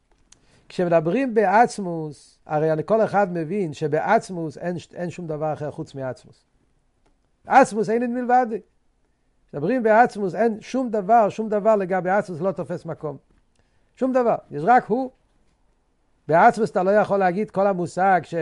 כשמדברים 0.70 1.34
בעצמוס, 1.34 2.40
הרי 2.46 2.84
כל 2.86 3.02
אחד 3.02 3.34
מבין 3.34 3.74
שבעצמוס 3.74 4.58
אין, 4.58 4.76
אין 4.94 5.10
שום 5.10 5.28
דבר 5.28 5.54
אחר 5.54 5.72
חוץ 5.72 5.96
מעצמוס. 5.96 6.44
עצמוס 7.48 7.90
אין 7.90 8.14
מלבד. 8.14 8.48
כשמדברים 9.50 9.84
בעצמוס 9.84 10.36
אין 10.36 10.62
שום 10.62 10.90
דבר, 10.90 11.30
שום 11.30 11.50
דבר 11.50 11.76
לגבי 11.76 12.10
עצמוס 12.10 12.42
לא 12.42 12.52
תופס 12.52 12.86
מקום. 12.86 13.18
שום 13.96 14.14
דבר, 14.14 14.36
יש 14.52 14.64
רק 14.66 14.86
הוא. 14.86 15.12
בעצמוס 16.28 16.72
אתה 16.72 16.84
לא 16.84 16.92
יכול 16.92 17.18
להגיד 17.18 17.52
כל 17.52 17.68
המושג 17.68 18.22
ש, 18.24 18.34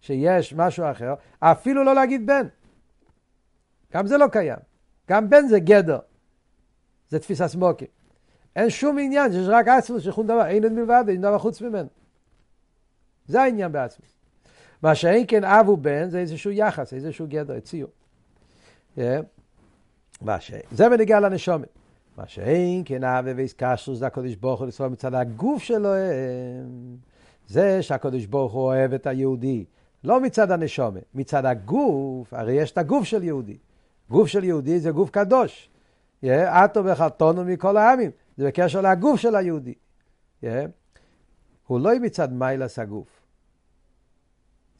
שיש 0.00 0.54
משהו 0.54 0.90
אחר, 0.90 1.14
אפילו 1.40 1.84
לא 1.84 1.94
להגיד 1.94 2.26
בן. 2.26 2.46
גם 3.92 4.06
זה 4.06 4.16
לא 4.16 4.26
קיים. 4.32 4.58
גם 5.08 5.30
בן 5.30 5.46
זה 5.46 5.60
גדר. 5.60 5.98
זה 7.08 7.18
תפיסה 7.18 7.48
סמוקית. 7.48 7.90
אין 8.56 8.70
שום 8.70 8.98
עניין 8.98 9.32
שיש 9.32 9.46
רק 9.48 9.68
עצמוס 9.68 10.02
שום 10.02 10.26
דבר, 10.26 10.46
אין 10.46 10.62
עוד 10.64 10.72
מלבד, 10.72 11.04
אין 11.08 11.20
דבר 11.20 11.38
חוץ 11.38 11.60
ממנו. 11.60 11.88
זה 13.26 13.42
העניין 13.42 13.72
בעצמוס. 13.72 14.10
מה 14.82 14.94
שאין 14.94 15.24
כן 15.28 15.44
אב 15.44 15.68
ובן 15.68 16.10
זה 16.10 16.18
איזשהו 16.18 16.50
יחס, 16.50 16.92
איזשהו 16.92 17.26
גדר, 17.28 17.60
ציור. 17.60 17.90
Yeah. 18.96 19.00
ש... 20.40 20.52
זה 20.72 20.88
בנגיע 20.88 21.20
לנשומת. 21.20 21.68
מה 22.18 22.26
שאין 22.26 22.82
כן 22.84 23.04
אב 23.04 23.24
ואיסקשרוס 23.36 23.98
זה 23.98 24.06
הקדוש 24.06 24.34
ברוך 24.34 24.60
הוא 24.60 24.68
לצרור 24.68 24.88
מצד 24.88 25.14
הגוף 25.14 25.62
שלו. 25.62 25.88
זה 27.48 27.82
שהקדוש 27.82 28.26
ברוך 28.26 28.52
הוא 28.52 28.62
אוהב 28.62 28.92
את 28.92 29.06
היהודי. 29.06 29.64
לא 30.04 30.20
מצד 30.20 30.50
הנשומת, 30.50 31.04
מצד 31.14 31.44
הגוף, 31.44 32.34
הרי 32.34 32.52
יש 32.52 32.72
את 32.72 32.78
הגוף 32.78 33.04
של 33.04 33.22
יהודי. 33.22 33.56
גוף 34.10 34.28
של 34.28 34.44
יהודי 34.44 34.80
זה 34.80 34.90
גוף 34.90 35.10
קדוש. 35.10 35.70
עטו 36.22 36.84
וחתונו 36.84 37.44
מכל 37.44 37.76
העמים. 37.76 38.10
זה 38.36 38.46
בקשר 38.46 38.80
לגוף 38.80 39.20
של 39.20 39.36
היהודי. 39.36 39.74
הוא 41.66 41.80
לא 41.80 41.98
מצד 42.02 42.32
מיילס 42.32 42.78
הגוף. 42.78 43.22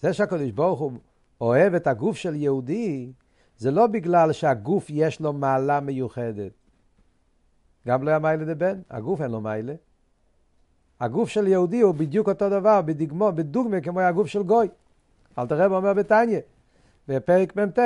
זה 0.00 0.12
שהקדוש 0.12 0.50
ברוך 0.50 0.80
הוא 0.80 0.92
אוהב 1.40 1.74
את 1.74 1.86
הגוף 1.86 2.16
של 2.16 2.34
יהודי, 2.34 3.12
זה 3.58 3.70
לא 3.70 3.86
בגלל 3.86 4.32
שהגוף 4.32 4.86
יש 4.90 5.20
לו 5.20 5.32
מעלה 5.32 5.80
מיוחדת. 5.80 6.52
גם 7.86 8.02
לא 8.02 8.10
היה 8.10 8.18
מיילה 8.18 8.54
דבן, 8.54 8.80
הגוף 8.90 9.20
אין 9.20 9.30
לו 9.30 9.40
מיילה. 9.40 9.74
הגוף 11.00 11.28
של 11.28 11.46
יהודי 11.46 11.80
הוא 11.80 11.94
בדיוק 11.94 12.28
אותו 12.28 12.50
דבר, 12.50 12.82
בדגמו, 12.82 13.32
בדוגמה 13.32 13.80
כמו 13.80 14.00
הגוף 14.00 14.26
של 14.26 14.42
גוי. 14.42 14.68
אל 15.38 15.46
תראה 15.46 15.66
אומר 15.66 15.94
בתניא, 15.94 16.40
בפרק 17.08 17.56
מ"ט, 17.56 17.78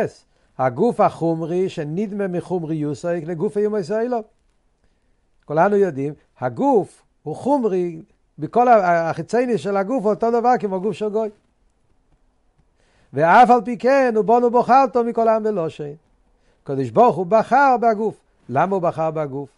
הגוף 0.58 1.00
החומרי 1.00 1.68
שנדמה 1.68 2.28
מחומרי 2.28 2.76
יוסריק 2.76 3.24
לגוף 3.24 3.56
איום 3.56 3.76
ישראלו. 3.76 4.22
כולנו 5.44 5.76
יודעים, 5.76 6.14
הגוף 6.40 7.02
הוא 7.22 7.36
חומרי, 7.36 8.02
בכל 8.38 8.68
החיצייני 8.68 9.58
של 9.58 9.76
הגוף 9.76 10.04
הוא 10.04 10.10
אותו 10.10 10.30
דבר 10.30 10.52
כמו 10.60 10.80
גוף 10.80 10.92
של 10.92 11.08
גוי. 11.08 11.28
ואף 13.12 13.50
על 13.50 13.60
פי 13.64 13.78
כן 13.78 14.12
הוא 14.16 14.24
בונו 14.24 14.50
בוחרתו 14.50 15.04
מכל 15.04 15.28
העם 15.28 15.42
ולא 15.44 15.68
שאין. 15.68 15.96
קדוש 16.64 16.90
ברוך 16.90 17.16
הוא 17.16 17.26
בחר 17.26 17.76
בגוף. 17.80 18.20
למה 18.48 18.76
הוא 18.76 18.82
בחר 18.82 19.10
בגוף? 19.10 19.48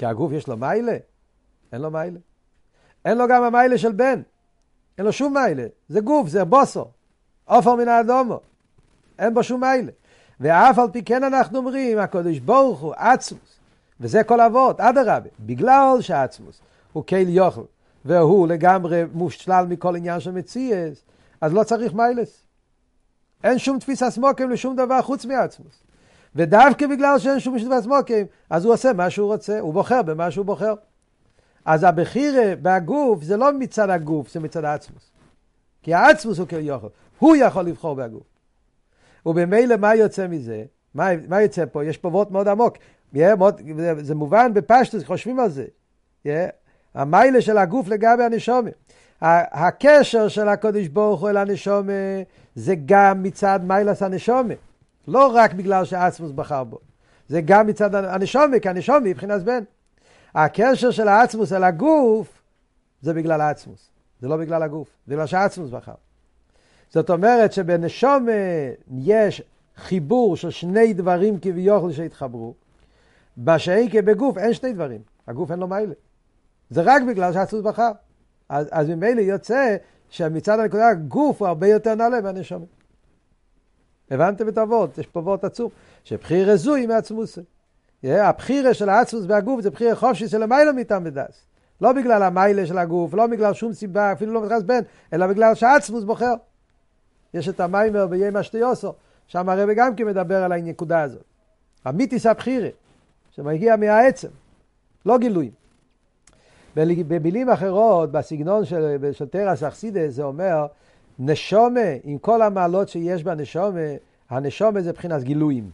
כי 0.00 0.06
הגוף 0.06 0.32
יש 0.32 0.48
לו 0.48 0.56
מיילה? 0.56 0.96
אין 1.72 1.80
לו 1.80 1.90
מיילה. 1.90 2.18
אין 3.04 3.18
לו 3.18 3.28
גם 3.28 3.42
המיילה 3.42 3.78
של 3.78 3.92
בן. 3.92 4.22
אין 4.98 5.06
לו 5.06 5.12
שום 5.12 5.34
מיילה. 5.34 5.66
זה 5.88 6.00
גוף, 6.00 6.28
זה 6.28 6.44
בוסו. 6.44 6.84
עופר 7.44 7.74
מן 7.74 7.88
האדומו. 7.88 8.40
אין 9.18 9.34
בו 9.34 9.42
שום 9.42 9.60
מיילה. 9.60 9.92
ואף 10.40 10.78
על 10.78 10.90
פי 10.92 11.04
כן 11.04 11.24
אנחנו 11.24 11.58
אומרים, 11.58 11.98
הקדוש 11.98 12.38
ברוך 12.38 12.80
הוא 12.80 12.94
עצמוס. 12.96 13.58
וזה 14.00 14.24
כל 14.24 14.40
אבות, 14.40 14.80
אדרבה. 14.80 15.28
בגלל 15.40 15.96
שעצמוס 16.00 16.60
הוא 16.92 17.04
קהיל 17.04 17.28
יוכל, 17.28 17.64
והוא 18.04 18.48
לגמרי 18.48 19.02
מושלל 19.12 19.66
מכל 19.68 19.96
עניין 19.96 20.20
של 20.20 20.30
מציאס, 20.30 21.02
אז 21.40 21.52
לא 21.52 21.64
צריך 21.64 21.94
מיילס. 21.94 22.46
אין 23.44 23.58
שום 23.58 23.78
תפיסה 23.78 24.10
סמוקים 24.10 24.50
לשום 24.50 24.76
דבר 24.76 25.02
חוץ 25.02 25.24
מעצמוס. 25.24 25.82
ודווקא 26.36 26.86
בגלל 26.86 27.18
שאין 27.18 27.40
שום 27.40 27.58
תפיסה 27.58 27.82
סמוקים, 27.82 28.26
אז 28.50 28.64
הוא 28.64 28.74
עושה 28.74 28.92
מה 28.92 29.10
שהוא 29.10 29.32
רוצה, 29.32 29.60
הוא 29.60 29.74
בוחר 29.74 30.02
במה 30.02 30.30
שהוא 30.30 30.46
בוחר. 30.46 30.74
אז 31.64 31.84
הבחירה 31.84 32.56
בהגוף 32.62 33.22
זה 33.22 33.36
לא 33.36 33.52
מצד 33.58 33.90
הגוף, 33.90 34.32
זה 34.32 34.40
מצד 34.40 34.64
העצמוס. 34.64 35.10
כי 35.82 35.94
העצמוס 35.94 36.38
הוא 36.38 36.46
כיוכל, 36.46 36.86
הוא 37.18 37.36
יכול 37.36 37.62
לבחור 37.62 37.94
בהגוף. 37.96 38.22
ובמילא 39.26 39.76
מה 39.76 39.94
יוצא 39.94 40.26
מזה? 40.26 40.64
מה, 40.94 41.08
מה 41.28 41.42
יוצא 41.42 41.64
פה? 41.72 41.84
יש 41.84 41.96
פה 41.96 42.08
וורט 42.08 42.30
מאוד 42.30 42.48
עמוק. 42.48 42.76
Yeah, 43.14 43.36
מאוד, 43.38 43.60
זה 44.00 44.14
מובן 44.14 44.54
בפשטוס, 44.54 45.04
חושבים 45.04 45.40
על 45.40 45.50
זה. 45.50 45.64
Yeah, 46.26 46.28
המיילה 46.94 47.40
של 47.40 47.58
הגוף 47.58 47.88
לגבי 47.88 48.24
הנשומת. 48.24 48.72
הקשר 49.22 50.28
של 50.28 50.48
הקודש 50.48 50.88
ברוך 50.88 51.20
הוא 51.20 51.30
אל 51.30 51.36
הנשומה 51.36 51.92
זה 52.54 52.74
גם 52.86 53.22
מצד 53.22 53.60
מיילס 53.64 54.02
הנשומה. 54.02 54.54
לא 55.08 55.32
רק 55.34 55.52
בגלל 55.54 55.84
שעצמוס 55.84 56.32
בחר 56.32 56.64
בו. 56.64 56.78
זה 57.28 57.40
גם 57.40 57.66
מצד 57.66 57.94
הנשומה, 57.94 58.58
כי 58.62 58.68
הנשומה 58.68 58.98
היא 58.98 59.14
מבחינת 59.14 59.42
בן. 59.42 59.62
הקשר 60.34 60.90
של 60.90 61.08
העצמוס 61.08 61.52
אל 61.52 61.64
הגוף 61.64 62.42
זה 63.02 63.14
בגלל 63.14 63.40
העצמוס. 63.40 63.90
זה 64.20 64.28
לא 64.28 64.36
בגלל 64.36 64.62
הגוף, 64.62 64.88
זה 65.06 65.14
בגלל 65.14 65.26
שעצמוס 65.26 65.70
בחר. 65.70 65.94
זאת 66.90 67.10
אומרת 67.10 67.52
שבנשומה 67.52 68.32
יש 68.98 69.42
חיבור 69.76 70.36
של 70.36 70.50
שני 70.50 70.92
דברים 70.92 71.38
כביכול 71.40 71.92
שהתחברו. 71.92 72.54
שאין 73.58 73.90
כבגוף 73.90 74.38
אין 74.38 74.52
שני 74.52 74.72
דברים. 74.72 75.00
הגוף 75.28 75.50
אין 75.50 75.58
לו 75.58 75.68
מיילה. 75.68 75.94
זה 76.70 76.82
רק 76.84 77.02
בגלל 77.08 77.32
שעצמוס 77.32 77.62
בחר. 77.62 77.90
אז, 78.48 78.68
אז 78.70 78.88
ממילא 78.88 79.20
יוצא 79.20 79.76
שמצד 80.08 80.58
הנקודה 80.58 80.88
הגוף 80.88 81.42
הוא 81.42 81.48
הרבה 81.48 81.66
יותר 81.66 81.94
נעלה 81.94 82.20
מהנשומת. 82.20 82.66
הבנתם 84.10 84.48
את 84.48 84.58
הוורד? 84.58 84.90
יש 84.98 85.06
פה 85.06 85.20
וורד 85.20 85.44
עצום. 85.44 85.70
שבחיר 86.04 86.50
רזוי 86.50 86.86
מעצמוסי. 86.86 87.40
הבחירה 88.04 88.74
של 88.74 88.88
העצמוס 88.88 89.24
והגוף 89.28 89.60
זה 89.60 89.70
בחירה 89.70 89.94
חופשי 89.94 90.28
של 90.28 90.42
המיילא 90.42 90.72
מטעם 90.72 91.02
ודס. 91.04 91.44
לא 91.80 91.92
בגלל 91.92 92.22
המיילה 92.22 92.66
של 92.66 92.78
הגוף, 92.78 93.14
לא 93.14 93.26
בגלל 93.26 93.54
שום 93.54 93.72
סיבה, 93.72 94.12
אפילו 94.12 94.32
לא 94.32 94.40
מכרז 94.40 94.62
בן, 94.62 94.80
אלא 95.12 95.26
בגלל 95.26 95.54
שעצמוס 95.54 96.04
בוחר. 96.04 96.34
יש 97.34 97.48
את 97.48 97.60
המיימר 97.60 98.06
בימי 98.06 98.40
אשתיוסו, 98.40 98.92
שם 99.26 99.48
הרב 99.48 99.68
גם 99.76 99.96
כן 99.96 100.04
מדבר 100.04 100.42
על 100.42 100.52
הנקודה 100.52 101.02
הזאת. 101.02 101.24
המיתיס 101.84 102.26
הבחירה, 102.26 102.68
שמגיע 103.30 103.76
מהעצם, 103.76 104.28
לא 105.06 105.18
גילויים. 105.18 105.52
במילים 106.76 107.50
אחרות, 107.50 108.12
בסגנון 108.12 108.64
של, 108.64 108.96
של 109.12 109.26
תרס 109.26 109.62
אכסידס, 109.62 110.12
זה 110.12 110.22
אומר, 110.22 110.66
נשומה, 111.20 111.80
עם 112.04 112.18
כל 112.18 112.42
המעלות 112.42 112.88
שיש 112.88 113.24
בנשומה, 113.24 113.80
הנשומה 114.30 114.80
זה 114.80 114.90
מבחינת 114.90 115.22
גילויים. 115.22 115.70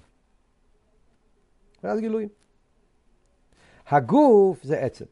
מבחינת 1.75 2.01
גילויים. 2.01 2.29
הגוף 3.89 4.63
זה 4.63 4.79
עצם. 4.79 5.05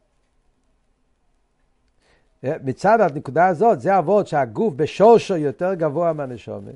מצד 2.43 3.01
הנקודה 3.01 3.47
הזאת, 3.47 3.81
זה 3.81 3.99
אבות 3.99 4.27
שהגוף 4.27 4.75
בשורשו 4.75 5.37
יותר 5.37 5.75
גבוה 5.75 6.13
מהנשומה, 6.13 6.71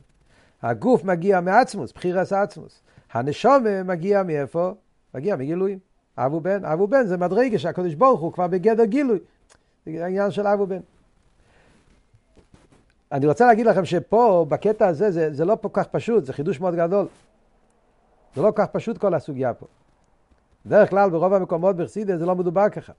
הגוף 0.62 1.04
מגיע 1.04 1.40
מעצמוס, 1.40 1.92
בחירס 1.92 2.32
עצמוס. 2.32 2.82
הנשומה 3.12 3.82
מגיע 3.82 4.22
מאיפה? 4.22 4.72
מגיע 5.14 5.36
מגילויים. 5.36 5.78
אב 6.18 6.34
ובן, 6.34 6.64
אב 6.64 6.80
ובן 6.80 7.06
זה 7.06 7.16
מדרגה 7.16 7.58
שהקדוש 7.58 7.94
ברוך 7.94 8.20
הוא 8.20 8.32
כבר 8.32 8.46
בגדר 8.46 8.84
גילוי. 8.84 9.18
זה 9.86 10.04
העניין 10.04 10.30
של 10.30 10.46
אב 10.46 10.60
ובן. 10.60 10.80
אני 13.12 13.26
רוצה 13.26 13.46
להגיד 13.46 13.66
לכם 13.66 13.84
שפה, 13.84 14.46
בקטע 14.48 14.86
הזה, 14.86 15.10
זה, 15.10 15.34
זה 15.34 15.44
לא 15.44 15.56
כל 15.62 15.68
כך 15.72 15.86
פשוט, 15.86 16.24
זה 16.24 16.32
חידוש 16.32 16.60
מאוד 16.60 16.74
גדול. 16.74 17.06
זה 18.34 18.42
לא 18.42 18.50
כל 18.50 18.62
כך 18.62 18.70
פשוט 18.72 18.98
כל 18.98 19.14
הסוגיה 19.14 19.54
פה. 19.54 19.66
בדרך 20.66 20.90
כלל 20.90 21.10
ברוב 21.10 21.32
המקומות 21.32 21.76
בחסידס 21.76 22.18
זה 22.18 22.26
לא 22.26 22.34
מדובר 22.34 22.68
ככה. 22.68 22.92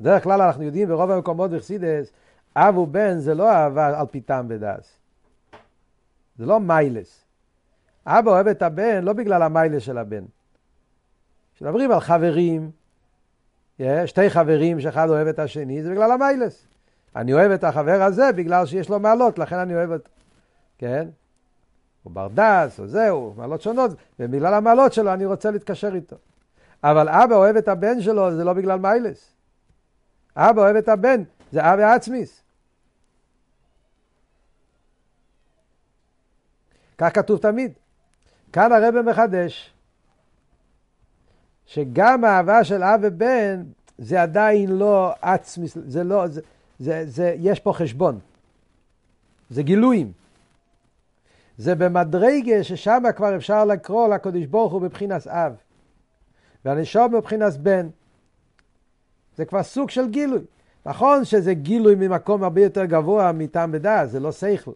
בדרך 0.00 0.22
כלל 0.22 0.42
אנחנו 0.42 0.62
יודעים 0.62 0.88
ברוב 0.88 1.10
המקומות 1.10 1.50
בחסידס, 1.50 2.12
אב 2.56 2.78
ובן 2.78 3.18
זה 3.18 3.34
לא 3.34 3.50
אהבה 3.50 4.00
על 4.00 4.06
פי 4.06 4.20
טעם 4.20 4.46
ודס. 4.48 4.98
זה 6.38 6.46
לא 6.46 6.60
מיילס. 6.60 7.24
אבא 8.06 8.30
אוהב 8.30 8.46
את 8.46 8.62
הבן 8.62 9.04
לא 9.04 9.12
בגלל 9.12 9.42
המיילס 9.42 9.82
של 9.82 9.98
הבן. 9.98 10.24
כשמדברים 11.54 11.92
על 11.92 12.00
חברים, 12.00 12.70
שתי 14.06 14.30
חברים 14.30 14.80
שאחד 14.80 15.08
אוהב 15.10 15.28
את 15.28 15.38
השני, 15.38 15.82
זה 15.82 15.90
בגלל 15.90 16.12
המיילס. 16.12 16.66
אני 17.16 17.32
אוהב 17.32 17.50
את 17.50 17.64
החבר 17.64 18.02
הזה 18.02 18.32
בגלל 18.32 18.66
שיש 18.66 18.88
לו 18.88 19.00
מעלות, 19.00 19.38
לכן 19.38 19.56
אני 19.56 19.74
אוהב 19.74 19.92
אותו. 19.92 20.10
כן? 20.78 21.08
הוא 22.02 22.12
ברדס, 22.12 22.80
או 22.80 22.86
זהו, 22.86 23.34
מעלות 23.36 23.62
שונות, 23.62 23.90
ובגלל 24.20 24.54
המעלות 24.54 24.92
שלו 24.92 25.12
אני 25.12 25.26
רוצה 25.26 25.50
להתקשר 25.50 25.94
איתו. 25.94 26.16
אבל 26.84 27.08
אבא 27.08 27.34
אוהב 27.34 27.56
את 27.56 27.68
הבן 27.68 28.00
שלו, 28.00 28.36
זה 28.36 28.44
לא 28.44 28.52
בגלל 28.52 28.78
מיילס. 28.78 29.32
אבא 30.36 30.62
אוהב 30.62 30.76
את 30.76 30.88
הבן, 30.88 31.22
זה 31.52 31.74
אבא 31.74 31.94
עצמיס. 31.94 32.42
כך 36.98 37.14
כתוב 37.14 37.38
תמיד. 37.38 37.72
כאן 38.52 38.72
הרב 38.72 39.00
מחדש, 39.00 39.74
שגם 41.66 42.24
האהבה 42.24 42.64
של 42.64 42.82
אב 42.82 43.00
ובן 43.02 43.62
זה 43.98 44.22
עדיין 44.22 44.70
לא 44.70 45.12
עצמיס, 45.22 45.78
זה 45.86 46.04
לא, 46.04 46.26
זה, 46.26 46.40
זה, 46.80 47.02
זה, 47.06 47.34
יש 47.38 47.60
פה 47.60 47.72
חשבון. 47.72 48.18
זה 49.50 49.62
גילויים. 49.62 50.12
זה 51.58 51.74
במדרגה 51.74 52.64
ששם 52.64 53.02
כבר 53.16 53.36
אפשר 53.36 53.64
לקרוא 53.64 54.08
לקדוש 54.08 54.46
ברוך 54.46 54.72
הוא 54.72 54.80
בבחינת 54.80 55.26
אב. 55.26 55.52
והנשום 56.64 57.12
בבחינת 57.12 57.56
בן. 57.56 57.88
זה 59.36 59.44
כבר 59.44 59.62
סוג 59.62 59.90
של 59.90 60.08
גילוי. 60.10 60.40
נכון 60.86 61.24
שזה 61.24 61.54
גילוי 61.54 61.94
ממקום 61.94 62.44
הרבה 62.44 62.60
יותר 62.60 62.84
גבוה 62.84 63.32
מטעם 63.32 63.70
ודעת, 63.72 64.10
זה 64.10 64.20
לא 64.20 64.32
שכל. 64.32 64.72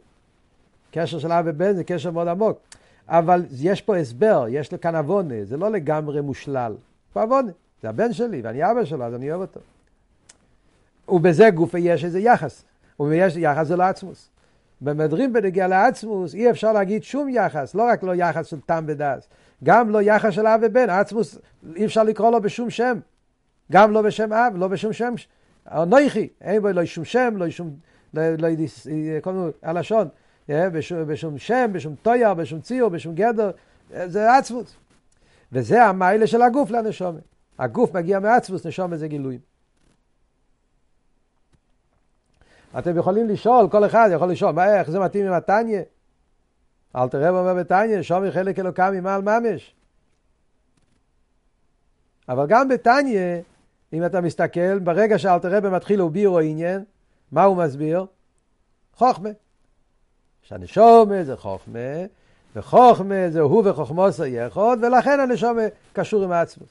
קשר 0.90 1.18
של 1.18 1.32
אב 1.32 1.44
ובן 1.49 1.75
זה 1.75 1.84
קשר 1.84 2.11
מאוד 2.11 2.28
עמוק. 2.28 2.58
אבל 3.08 3.44
יש 3.50 3.82
פה 3.82 3.96
הסבר, 3.96 4.46
יש 4.49 4.73
לו 4.73 4.80
כאן 4.80 4.96
עוונה, 4.96 5.34
זה 5.44 5.56
לא 5.56 5.70
לגמרי 5.70 6.20
מושלל. 6.20 6.75
פה 7.12 7.23
עוונה, 7.23 7.52
זה 7.82 7.88
הבן 7.88 8.12
שלי 8.12 8.40
ואני 8.44 8.70
אבא 8.70 8.84
שלו, 8.84 9.04
אז 9.04 9.14
אני 9.14 9.30
אוהב 9.30 9.40
אותו. 9.40 9.61
ובזה 11.08 11.50
גופה 11.50 11.78
יש 11.78 12.04
איזה 12.04 12.20
יחס. 12.20 12.64
ויש 13.00 13.37
יחס 13.37 13.66
זה 13.66 13.76
לעצמוס. 13.76 14.30
במדרים 14.80 15.32
בנגיע 15.32 15.68
לעצמוס 15.68 16.34
אי 16.34 16.50
אפשר 16.50 16.73
להגיד 16.73 17.02
שום 17.02 17.28
יחס, 17.28 17.75
לא 17.75 17.82
רק 17.82 18.02
לא 18.02 18.14
יחס 18.14 18.46
של 18.46 18.61
טעם 18.61 18.84
ודס, 18.88 19.28
גם 19.64 19.90
לא 19.90 20.02
יחס 20.02 20.32
של 20.32 20.46
אב 20.46 20.61
ובן, 20.62 20.90
עצמוס 20.90 21.38
אי 21.76 21.84
אפשר 21.84 22.02
לקרוא 22.02 22.30
לו 22.30 22.40
בשום 22.40 22.70
שם, 22.70 22.99
גם 23.73 23.92
לא 23.92 24.02
בשם 24.02 24.32
אב, 24.32 24.52
לא 24.56 24.68
בשום 24.68 24.92
שם, 24.92 25.14
נויכי, 25.87 26.28
אין 26.40 26.62
בו 26.62 26.68
לא 26.68 26.84
שום 26.84 27.04
שם, 27.04 27.34
לא 27.37 27.50
שום, 27.50 27.70
לא, 28.14 28.23
לא, 28.38 28.49
כל 29.23 29.32
מיני 29.32 29.50
הלשון, 29.62 30.08
בשום, 30.49 31.06
בשום 31.06 31.38
שם, 31.38 31.70
בשום 31.73 31.94
טויר, 32.02 32.34
בשום 32.34 32.61
ציור, 32.61 32.88
בשום 32.88 33.14
גדר, 33.14 33.50
זה 33.90 34.37
עצמוס. 34.37 34.76
וזה 35.52 35.85
המיילה 35.85 36.26
של 36.26 36.42
הגוף 36.42 36.70
לנשומת. 36.70 37.22
הגוף 37.59 37.94
מגיע 37.94 38.18
מעצמוס, 38.18 38.66
נשומת 38.66 38.98
זה 38.98 39.09
גילויים. 39.09 39.53
אתם 42.78 42.98
יכולים 42.98 43.28
לשאול, 43.28 43.68
כל 43.70 43.87
אחד 43.87 44.08
יכול 44.12 44.30
לשאול, 44.30 44.52
מה, 44.52 44.78
איך 44.78 44.90
זה 44.90 44.98
מתאים 44.98 45.26
עם 45.26 45.32
התניא? 45.32 45.80
אל 46.96 47.08
תראה 47.08 47.30
אומר 47.30 47.54
בתניא, 47.54 48.02
שומר 48.02 48.30
חלק 48.30 48.58
אלוקם 48.58 48.92
ממעל 48.92 49.22
ממש. 49.22 49.74
אבל 52.28 52.46
גם 52.46 52.68
בתניא, 52.68 53.20
אם 53.92 54.04
אתה 54.06 54.20
מסתכל, 54.20 54.78
ברגע 54.78 55.18
שאלתר 55.18 55.56
רבי 55.56 55.68
מתחיל 55.68 55.98
להובירו 55.98 56.38
עניין, 56.38 56.84
מה 57.32 57.44
הוא 57.44 57.56
מסביר? 57.56 58.06
חוכמה. 58.94 59.30
שהנשומה 60.42 61.24
זה 61.24 61.37
חוכמה, 61.37 61.78
וחוכמה 62.56 63.30
זה 63.30 63.40
הוא 63.40 63.62
וחוכמוסו 63.70 64.24
יחוד, 64.24 64.84
ולכן 64.84 65.20
הנשומה 65.20 65.62
קשור 65.92 66.24
עם 66.24 66.32
העצמות. 66.32 66.68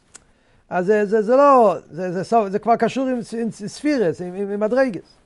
אז 0.69 0.85
זה, 0.85 1.05
זה, 1.05 1.21
זה 1.21 1.35
לא, 1.35 1.75
זה, 1.91 2.11
זה, 2.11 2.23
זה, 2.23 2.49
זה 2.49 2.59
כבר 2.59 2.75
קשור 2.75 3.07
עם, 3.07 3.19
עם 3.41 3.51
ספירס, 3.51 4.21
עם, 4.21 4.33
עם, 4.33 4.51
עם 4.51 4.59
מדרגס. 4.59 5.22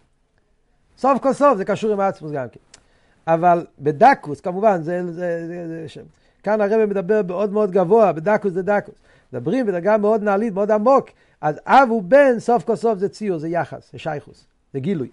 סוף 0.97 1.21
כל 1.21 1.33
סוף 1.33 1.57
זה 1.57 1.65
קשור 1.65 1.91
עם 1.91 1.99
העצמוס 1.99 2.31
גם 2.31 2.49
כן. 2.49 2.60
אבל 3.27 3.65
בדקוס, 3.79 4.41
כמובן, 4.41 4.81
זה, 4.81 5.05
זה, 5.05 5.12
זה, 5.13 5.47
זה, 5.47 5.86
זה 5.88 6.01
כאן 6.43 6.62
הרב 6.62 6.86
מדבר 6.86 7.21
מאוד 7.27 7.51
מאוד 7.51 7.71
גבוה, 7.71 8.12
בדקוס 8.12 8.53
זה 8.53 8.62
דקוס. 8.62 8.95
מדברים 9.33 9.65
בדרגה 9.65 9.97
מאוד 9.97 10.23
נעלית, 10.23 10.53
מאוד 10.53 10.71
עמוק. 10.71 11.10
אז 11.41 11.60
אב 11.65 11.91
ובן, 11.91 12.39
סוף 12.39 12.63
כל 12.63 12.75
סוף 12.75 12.99
זה 12.99 13.10
ציור, 13.10 13.38
זה 13.38 13.47
יחס, 13.47 13.91
זה 13.91 13.99
שייכוס, 13.99 14.45
זה 14.73 14.79
גילוי. 14.79 15.10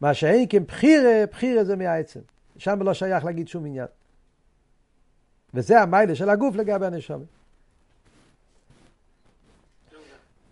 מה 0.00 0.14
שאין 0.14 0.46
כן 0.48 0.64
בחירה, 0.64 1.24
בחירה 1.30 1.64
זה 1.64 1.76
מהעצם. 1.76 2.20
שם 2.58 2.82
לא 2.82 2.94
שייך 2.94 3.24
להגיד 3.24 3.48
שום 3.48 3.66
עניין. 3.66 3.86
וזה 5.54 5.80
המיילה 5.80 6.14
של 6.14 6.30
הגוף 6.30 6.56
לגבי 6.56 6.86
הנשמה. 6.86 7.24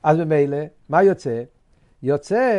אז 0.02 0.16
במילא, 0.16 0.58
מה 0.88 1.02
יוצא? 1.02 1.42
יוצא 2.02 2.54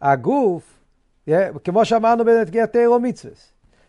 שהגוף, 0.00 0.80
כמו 1.64 1.84
שאמרנו 1.84 2.24
בנתגיע 2.24 2.66
תירו 2.66 3.00
מצווה, 3.00 3.34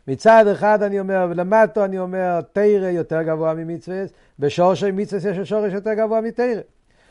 מצד 0.07 0.47
אחד 0.47 0.83
אני 0.83 0.99
אומר, 0.99 1.25
למטו 1.35 1.85
אני 1.85 1.99
אומר, 1.99 2.41
תירה 2.41 2.89
יותר 2.89 3.21
גבוה 3.21 3.53
ממצווה, 3.53 4.03
בשורשי 4.39 4.91
מצווה 4.91 5.31
יש 5.31 5.49
שורש 5.49 5.73
יותר 5.73 5.93
גבוה 5.93 6.21
מתירה. 6.21 6.61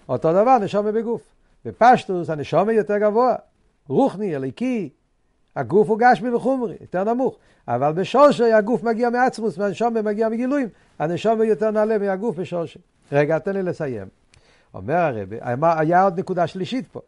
אותו 0.09 0.33
דבר 0.33 0.59
נשומה 0.59 0.93
בגוף. 0.93 1.23
בפשטוס 1.65 2.31
הנשומה 2.31 2.73
יותר 2.73 2.99
גבוה. 2.99 3.35
רוחני, 3.89 4.37
אליקי, 4.37 4.91
הגוף 5.57 5.89
הוא 5.89 5.99
גשמי 5.99 6.31
וחומרי, 6.31 6.75
יותר 6.81 7.05
נמוך. 7.05 7.37
אבל 7.69 7.93
בשורשי 7.93 8.53
הגוף 8.53 8.83
מגיע 8.83 9.11
מעצמוס, 9.11 9.59
והנשומה 9.59 10.03
מגיע 10.03 10.29
מגילויים. 10.29 10.69
הנשומה 10.99 11.45
יותר 11.45 11.71
נעלה 11.71 11.99
מהגוף 11.99 12.37
בשורשי. 12.37 12.79
רגע, 13.13 13.39
תן 13.39 13.53
לי 13.53 13.63
לסיים. 13.63 14.09
אומר 14.75 14.95
הרבי, 14.95 15.37
היה 15.61 16.05
עוד 16.05 16.19
נקודה 16.19 16.47
שלישית 16.47 16.87
פה, 16.87 17.01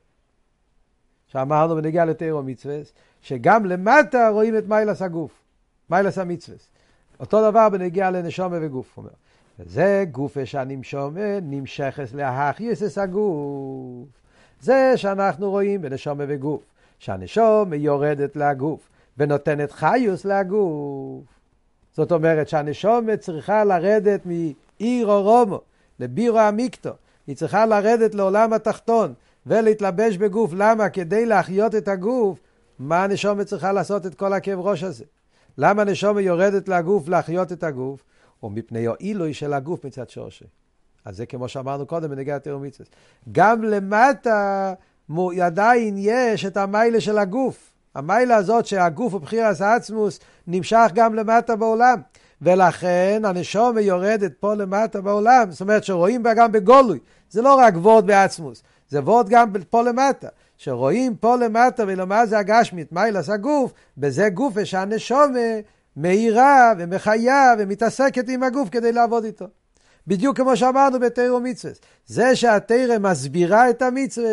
שאמרנו 1.26 1.76
בנגיע 1.76 2.04
לתירו 2.04 2.42
מצווה, 2.42 2.78
שגם 3.20 3.64
למטה 3.64 4.28
רואים 4.28 4.58
את 4.58 4.68
מיילס 4.68 5.02
הגוף, 5.02 5.30
מיילס 5.90 6.18
המצווה. 6.18 6.58
אותו 7.20 7.50
דבר 7.50 7.68
בנגיע 7.68 8.10
לנשומה 8.10 8.56
וגוף, 8.60 8.96
אומר. 8.96 9.10
וזה 9.58 10.04
גופה 10.12 10.46
שהנמשומה 10.46 11.40
נמשכת 11.42 12.12
להכייסס 12.14 12.98
הגוף. 12.98 14.08
זה 14.60 14.92
שאנחנו 14.96 15.50
רואים 15.50 15.82
בנשומה 15.82 16.24
וגוף, 16.28 16.62
שהנשומה 16.98 17.76
יורדת 17.76 18.36
לגוף 18.36 18.88
ונותנת 19.18 19.72
חיוס 19.72 20.24
לגוף. 20.24 21.24
זאת 21.92 22.12
אומרת 22.12 22.48
שהנשומה 22.48 23.16
צריכה 23.16 23.64
לרדת 23.64 24.20
מעיר 24.26 25.06
אורומו 25.06 25.60
לבירו 26.00 26.38
המיקטו, 26.38 26.90
היא 27.26 27.36
צריכה 27.36 27.66
לרדת 27.66 28.14
לעולם 28.14 28.52
התחתון 28.52 29.14
ולהתלבש 29.46 30.16
בגוף. 30.16 30.50
למה? 30.54 30.88
כדי 30.88 31.26
להחיות 31.26 31.74
את 31.74 31.88
הגוף, 31.88 32.38
מה 32.78 33.04
הנשומה 33.04 33.44
צריכה 33.44 33.72
לעשות 33.72 34.06
את 34.06 34.14
כל 34.14 34.32
הכאב 34.32 34.60
ראש 34.60 34.82
הזה? 34.82 35.04
למה 35.58 35.82
הנשומה 35.82 36.20
יורדת 36.20 36.68
לגוף 36.68 37.08
להחיות 37.08 37.52
את 37.52 37.64
הגוף? 37.64 38.04
או 38.42 38.50
מפני 38.50 38.86
העילוי 38.86 39.34
של 39.34 39.52
הגוף 39.52 39.84
מצד 39.84 40.10
שורשי. 40.10 40.44
אז 41.04 41.16
זה 41.16 41.26
כמו 41.26 41.48
שאמרנו 41.48 41.86
קודם 41.86 42.10
בנגיע 42.10 42.36
התירומיצס. 42.36 42.86
גם 43.32 43.64
למטה 43.64 44.74
עדיין 45.42 45.94
יש 45.98 46.44
את 46.44 46.56
המיילה 46.56 47.00
של 47.00 47.18
הגוף. 47.18 47.72
המיילה 47.94 48.36
הזאת 48.36 48.66
שהגוף 48.66 49.12
הוא 49.12 49.20
העצמוס 49.60 50.20
נמשך 50.46 50.86
גם 50.94 51.14
למטה 51.14 51.56
בעולם. 51.56 52.00
ולכן 52.42 53.22
הנשומה 53.24 53.80
יורדת 53.80 54.32
פה 54.40 54.54
למטה 54.54 55.00
בעולם, 55.00 55.50
זאת 55.50 55.60
אומרת 55.60 55.84
שרואים 55.84 56.22
בה 56.22 56.34
גם 56.34 56.52
בגולוי, 56.52 56.98
זה 57.36 57.42
לא 57.42 57.54
רק 57.54 57.74
וורד 57.76 58.06
בעצמוס, 58.06 58.62
זה 58.88 59.00
וורד 59.00 59.28
גם 59.28 59.52
פה 59.70 59.82
למטה, 59.82 60.28
שרואים 60.56 61.16
פה 61.16 61.36
למטה 61.36 61.84
ולמה 61.86 62.26
זה 62.26 62.38
הגשמית, 62.38 62.92
מיילס 62.92 63.30
הגוף, 63.30 63.72
בזה 63.98 64.28
גוף 64.28 64.62
שהנשומה 64.64 65.38
מאירה 65.96 66.72
ומחיה 66.78 67.54
ומתעסקת 67.58 68.28
עם 68.28 68.42
הגוף 68.42 68.68
כדי 68.68 68.92
לעבוד 68.92 69.24
איתו. 69.24 69.46
בדיוק 70.06 70.36
כמו 70.36 70.56
שאמרנו 70.56 71.00
בתרא 71.00 71.32
ומצווה. 71.32 71.74
זה 72.06 72.36
שהתרא 72.36 72.98
מסבירה 72.98 73.70
את 73.70 73.82
המצווה, 73.82 74.28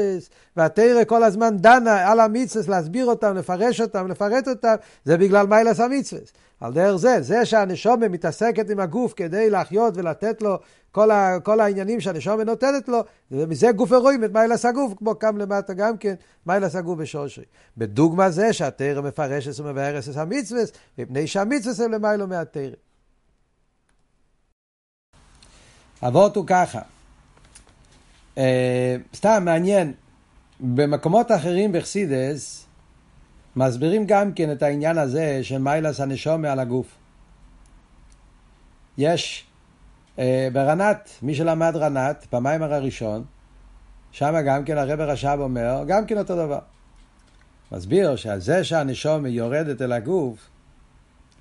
והתרא 0.58 1.04
כל 1.04 1.24
הזמן 1.24 1.58
דנה 1.58 2.12
על 2.12 2.20
המצווה, 2.20 2.76
להסביר 2.76 3.06
אותם, 3.06 3.36
לפרש 3.38 3.82
אותם, 3.82 4.08
לפרט 4.08 4.48
אותם, 4.48 4.76
זה 5.06 5.18
בגלל 5.18 5.48
מיילס 5.48 5.80
המצווה. 5.80 6.22
על 6.62 6.74
דרך 6.74 6.96
זה, 6.96 7.22
זה 7.22 7.46
שהנשומה 7.46 8.08
מתעסקת 8.08 8.70
עם 8.70 8.80
הגוף 8.80 9.14
כדי 9.16 9.50
להחיות 9.50 9.98
ולתת 9.98 10.42
לו 10.42 10.58
כל, 10.92 11.12
ה, 11.12 11.38
כל 11.44 11.60
העניינים 11.60 12.00
שהנשומה 12.00 12.44
נותנת 12.44 12.88
לו, 12.90 13.02
ומזה 13.32 13.72
גוף 13.72 13.92
ורואים 13.92 14.24
את 14.24 14.34
מיילס 14.34 14.66
הגוף, 14.66 14.94
כמו 14.98 15.16
קם 15.16 15.38
למטה 15.38 15.74
גם 15.74 15.98
כן, 15.98 16.14
מיילס 16.46 16.76
הגוף 16.76 17.00
בשורשי. 17.00 17.42
בדוגמה 17.78 18.30
זה 18.30 18.54
שהתרא 18.54 19.02
מפרשת 19.02 19.60
ומבארס 19.60 20.10
את 20.10 20.18
המצווה, 20.18 20.62
מפני 20.98 21.28
שהמצווה 21.28 21.86
הם 21.86 21.92
למיילו 21.92 22.28
מהתרא. 22.28 22.76
אבות 26.08 26.36
הוא 26.36 26.46
ככה, 26.48 26.82
uh, 28.36 28.40
סתם 29.16 29.42
מעניין, 29.46 29.94
במקומות 30.60 31.32
אחרים 31.32 31.72
בחסידס, 31.72 32.66
מסבירים 33.56 34.06
גם 34.06 34.34
כן 34.34 34.52
את 34.52 34.64
העניין 34.64 34.98
הזה 34.98 35.40
של 35.44 35.58
מיילס 35.58 36.00
הנשומה 36.00 36.52
על 36.52 36.60
הגוף. 36.60 36.88
יש 38.98 39.46
uh, 40.16 40.20
ברנת, 40.54 41.10
מי 41.22 41.36
שלמד 41.36 41.76
רנת, 41.76 42.28
במיימר 42.32 42.74
הראשון, 42.74 43.24
שם 44.12 44.34
גם 44.46 44.66
כן 44.66 44.78
הרב 44.78 45.00
רש"ב 45.00 45.38
אומר, 45.40 45.84
גם 45.88 46.06
כן 46.06 46.18
אותו 46.18 46.36
דבר. 46.36 46.60
מסביר 47.72 48.16
שזה 48.16 48.64
שהנשומה 48.64 49.30
יורדת 49.30 49.82
אל 49.82 49.92
הגוף, 49.92 50.50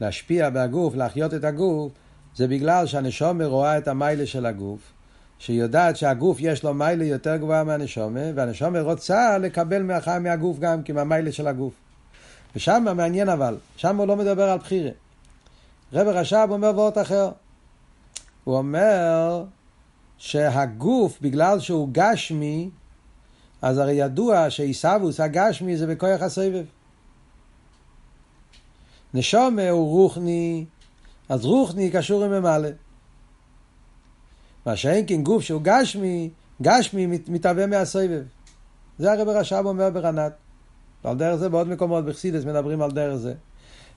להשפיע 0.01 0.51
בהגוף, 0.51 0.95
להחיות 0.95 1.35
את 1.35 1.45
הגוף, 1.45 1.93
זה 2.37 2.49
בגלל 2.49 2.87
שהנשומה 2.87 3.47
רואה 3.47 3.79
את 3.79 3.89
המיילה 3.89 4.27
של 4.27 4.47
הגוף, 4.47 4.81
שהיא 5.39 5.61
יודעת 5.61 5.97
שהגוף 5.97 6.37
יש 6.41 6.65
לו 6.65 6.75
מיילה 6.75 7.05
יותר 7.05 7.37
גבוהה 7.37 7.65
מהנשומה, 7.65 8.21
והנשומה 8.35 8.81
רוצה 8.81 9.39
לקבל 9.39 9.83
מהחיים 9.83 10.23
מהגוף 10.23 10.59
גם 10.59 10.83
כן, 10.83 10.95
מהמיילה 10.95 11.33
של 11.33 11.47
הגוף. 11.47 11.75
ושם 12.57 12.85
מעניין 12.97 13.29
אבל, 13.29 13.57
שם 13.77 13.97
הוא 13.97 14.07
לא 14.07 14.17
מדבר 14.17 14.49
על 14.49 14.59
בחירה. 14.59 14.91
רב 15.93 16.07
רש"ב 16.09 16.47
אומר 16.51 16.73
וורט 16.75 16.99
אחר. 16.99 17.31
הוא 18.45 18.57
אומר 18.57 19.45
שהגוף, 20.19 21.19
בגלל 21.21 21.61
שהוא 21.61 21.89
גשמי, 21.93 22.71
אז 23.63 23.79
הרי 23.79 23.93
ידוע 23.93 24.51
שעיסאוווס 24.51 25.21
הגשמי 25.21 25.77
זה 25.77 25.87
בכוח 25.87 26.23
הסבב. 26.23 26.65
נשומה 29.15 29.71
הוא 29.71 29.89
רוחני, 29.89 30.65
אז 31.33 31.45
רוחני 31.45 31.91
קשור 31.91 32.25
עם 32.25 32.31
ממלא. 32.31 32.69
מה 34.67 34.77
שאין 34.77 35.05
כן 35.07 35.23
גוף 35.23 35.43
שהוא 35.43 35.61
גשמי, 35.65 36.31
גשמי 36.63 37.07
מתהווה 37.07 37.67
מהסבב. 37.67 38.23
זה 38.99 39.13
הרב 39.13 39.29
רש"ב 39.29 39.63
אומר 39.65 39.91
ברנת. 39.91 40.33
ועל 41.05 41.17
דרך 41.17 41.35
זה 41.35 41.49
בעוד 41.49 41.69
מקומות 41.69 42.05
בחסידס 42.05 42.45
מדברים 42.45 42.83
על 42.83 42.91
דרך 42.91 43.15
זה. 43.15 43.35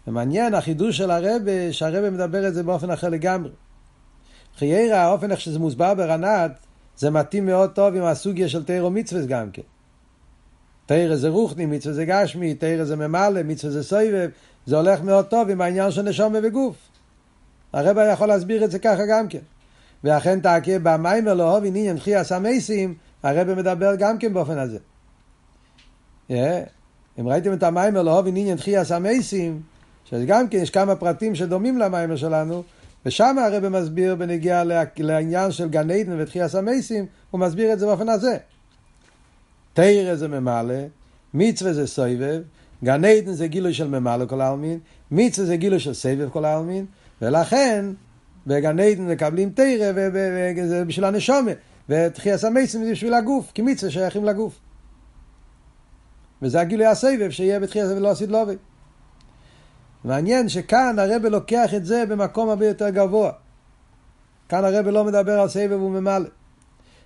ומעניין 0.07 0.53
החידוש 0.53 0.97
של 0.97 1.11
הרבה, 1.11 1.73
שהרבה 1.73 2.09
מדבר 2.09 2.47
את 2.47 2.53
זה 2.53 2.63
באופן 2.63 2.91
אחר 2.91 3.09
לגמרי. 3.09 3.51
חיירה, 4.57 5.01
האופן 5.01 5.31
איך 5.31 5.41
שזה 5.41 5.59
מוסבר 5.59 5.93
ברנת, 5.93 6.51
זה 6.97 7.09
מתאים 7.09 7.45
מאוד 7.45 7.71
טוב 7.71 7.95
עם 7.95 8.03
הסוגיה 8.03 8.49
של 8.49 8.63
תירו 8.63 8.89
מצווה 8.91 9.25
גם 9.25 9.51
כן. 9.51 9.61
תירה 10.85 11.15
זה 11.15 11.29
רוחני, 11.29 11.65
מצווה 11.65 11.95
זה 11.95 12.05
גשמי, 12.05 12.55
תירה 12.55 12.85
זה 12.85 12.95
ממלא, 12.95 13.43
מצווה 13.43 13.73
זה 13.73 13.83
סויבב, 13.83 14.29
זה 14.65 14.77
הולך 14.77 15.01
מאוד 15.01 15.25
טוב 15.25 15.49
עם 15.49 15.61
העניין 15.61 15.91
של 15.91 16.01
נשומה 16.01 16.39
וגוף. 16.43 16.94
הרבה 17.75 18.05
יכול 18.05 18.27
להסביר 18.27 18.65
את 18.65 18.71
זה 18.71 18.79
ככה 18.79 19.05
גם 19.09 19.27
כן. 19.27 19.39
ואכן 20.03 20.39
תעקה 20.39 20.71
במיימר 20.83 21.33
לא 21.33 21.55
הובי 21.55 21.67
עניין 21.67 21.99
חייס 21.99 22.31
המייסים, 22.31 22.95
הרבה 23.23 23.55
מדבר 23.55 23.95
גם 23.95 24.17
כן 24.17 24.33
באופן 24.33 24.57
הזה. 24.57 24.77
Yeah. 26.31 26.33
אם 27.19 27.27
ראיתם 27.27 27.53
את 27.53 27.63
המיימר 27.63 28.01
לא 28.01 28.17
הובי 28.17 28.29
עניין 28.29 28.57
חייס 28.57 28.91
המייסים, 28.91 29.61
שגם 30.05 30.47
כן 30.47 30.57
יש 30.57 30.69
כמה 30.69 30.95
פרטים 30.95 31.35
שדומים 31.35 31.77
למיימר 31.77 32.15
שלנו, 32.15 32.63
ושם 33.05 33.35
הרבה 33.53 33.69
מסביר 33.69 34.15
בנגיע 34.15 34.63
לעניין 34.97 35.51
של 35.51 35.69
גן 35.69 35.91
עדן 35.91 36.21
ותחייס 36.21 36.55
המייסים, 36.55 37.05
הוא 37.31 37.39
מסביר 37.39 37.73
את 37.73 37.79
זה 37.79 37.85
באופן 37.85 38.09
הזה. 38.09 38.37
תרא 39.73 40.15
זה 40.15 40.27
ממלא, 40.27 40.75
מצווה 41.33 41.73
זה 41.73 41.87
סויבב, 41.87 42.41
גן 42.83 43.05
עדן 43.05 43.33
זה 43.33 43.47
גילוי 43.47 43.73
של 43.73 43.87
ממלא 43.87 44.25
כל 44.25 44.41
העלמין, 44.41 44.79
מצווה 45.11 45.47
זה 45.47 45.55
גילוי 45.55 45.79
של 45.79 45.93
סבב 45.93 46.29
כל 46.29 46.45
העלמין, 46.45 46.85
ולכן 47.21 47.85
בגן 48.47 48.79
עדן 48.79 49.07
מקבלים 49.07 49.49
תרא 49.49 49.91
וזה 49.95 50.85
בשביל 50.85 51.05
הנשומה, 51.05 51.51
ותחייס 51.89 52.43
המייסים 52.43 52.83
זה 52.83 52.91
בשביל 52.91 53.13
הגוף, 53.13 53.51
כי 53.53 53.61
מצווה 53.61 53.91
שייכים 53.91 54.25
לגוף. 54.25 54.59
וזה 56.41 56.61
הגילוי 56.61 56.85
הסבב 56.85 57.29
שיהיה 57.29 57.59
בתחייס 57.59 57.85
ולא 57.85 58.11
עשית 58.11 58.29
לובי. 58.29 58.55
מעניין 60.03 60.49
שכאן 60.49 60.99
הרב 60.99 61.25
לוקח 61.25 61.73
את 61.73 61.85
זה 61.85 62.05
במקום 62.05 62.49
הרבה 62.49 62.67
יותר 62.67 62.89
גבוה. 62.89 63.31
כאן 64.49 64.65
הרב 64.65 64.87
לא 64.87 65.03
מדבר 65.03 65.39
על 65.39 65.47
סבב 65.47 65.81
וממלא. 65.81 66.29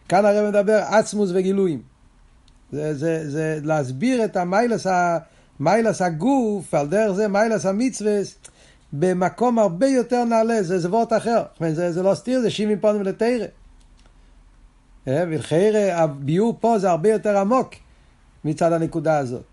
כאן 0.10 0.26
הרב 0.26 0.50
מדבר 0.50 0.82
עצמוס 0.88 1.30
וגילויים. 1.34 1.82
זה, 2.72 2.94
זה, 2.94 3.30
זה 3.30 3.60
להסביר 3.64 4.26
את 4.26 4.38
המיילס, 4.38 4.88
המיילס 5.60 6.02
הגוף, 6.02 6.74
על 6.74 6.88
דרך 6.88 7.12
זה 7.12 7.28
מיילס 7.28 7.66
המצווה, 7.66 8.20
במקום 8.94 9.60
הרבה 9.60 9.88
יותר 9.88 10.24
נעלה, 10.24 10.64
זה 10.64 10.80
זווות 10.80 11.14
אחר. 11.14 11.44
זה, 11.72 11.92
זה 11.92 12.04
לא 12.04 12.14
סתיר, 12.14 12.42
זה 12.42 12.50
שימי 12.50 12.76
פונים 12.76 13.04
לתרא. 13.04 13.46
אה, 15.08 15.24
ולחיירא, 15.28 16.02
הביור 16.02 16.58
פה 16.60 16.80
זה 16.80 16.90
הרבה 16.90 17.10
יותר 17.10 17.38
עמוק 17.38 17.74
מצד 18.46 18.74
הנקודה 18.74 19.18
הזאת. 19.18 19.44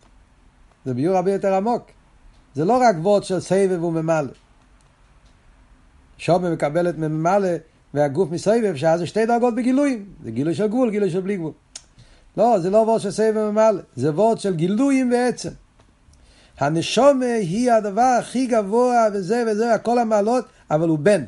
זה 0.85 0.95
ביור 0.95 1.17
הרבה 1.17 1.33
יותר 1.33 1.55
עמוק. 1.55 1.83
זה 2.55 2.65
לא 2.65 2.77
רק 2.77 2.97
וורד 3.03 3.25
של 3.25 3.41
סבב 3.41 3.85
וממלא. 3.85 4.33
שובה 6.19 6.51
מקבלת 6.51 6.99
ממלא 6.99 7.49
והגוף 7.95 8.31
מסבב, 8.31 8.77
שאז 8.77 9.01
זה 9.01 9.07
שתי 9.07 9.27
דרגות 9.27 9.55
בגילויים. 9.55 10.07
זה 10.25 10.31
גילוי 10.31 10.55
של 10.55 10.67
גבול, 10.67 10.91
גילוי 10.91 11.11
של 11.11 11.21
בלי 11.21 11.37
גבול. 11.37 11.53
לא, 12.37 12.59
זה 12.59 12.71
לא 12.71 12.79
וורד 12.79 13.01
של 13.01 13.11
סבב 13.11 13.37
וממלא, 13.37 13.81
זה 13.97 14.11
וורד 14.11 14.39
של 14.39 14.55
גילויים 14.55 15.11
בעצם. 15.11 15.51
הנשומה 16.59 17.33
היא 17.35 17.73
הדבר 17.73 18.17
הכי 18.19 18.47
גבוה 18.47 19.07
וזה 19.13 19.45
וזה, 19.47 19.75
הכל 19.75 19.99
המעלות, 19.99 20.45
אבל 20.71 20.89
הוא 20.89 20.99
בן. 20.99 21.25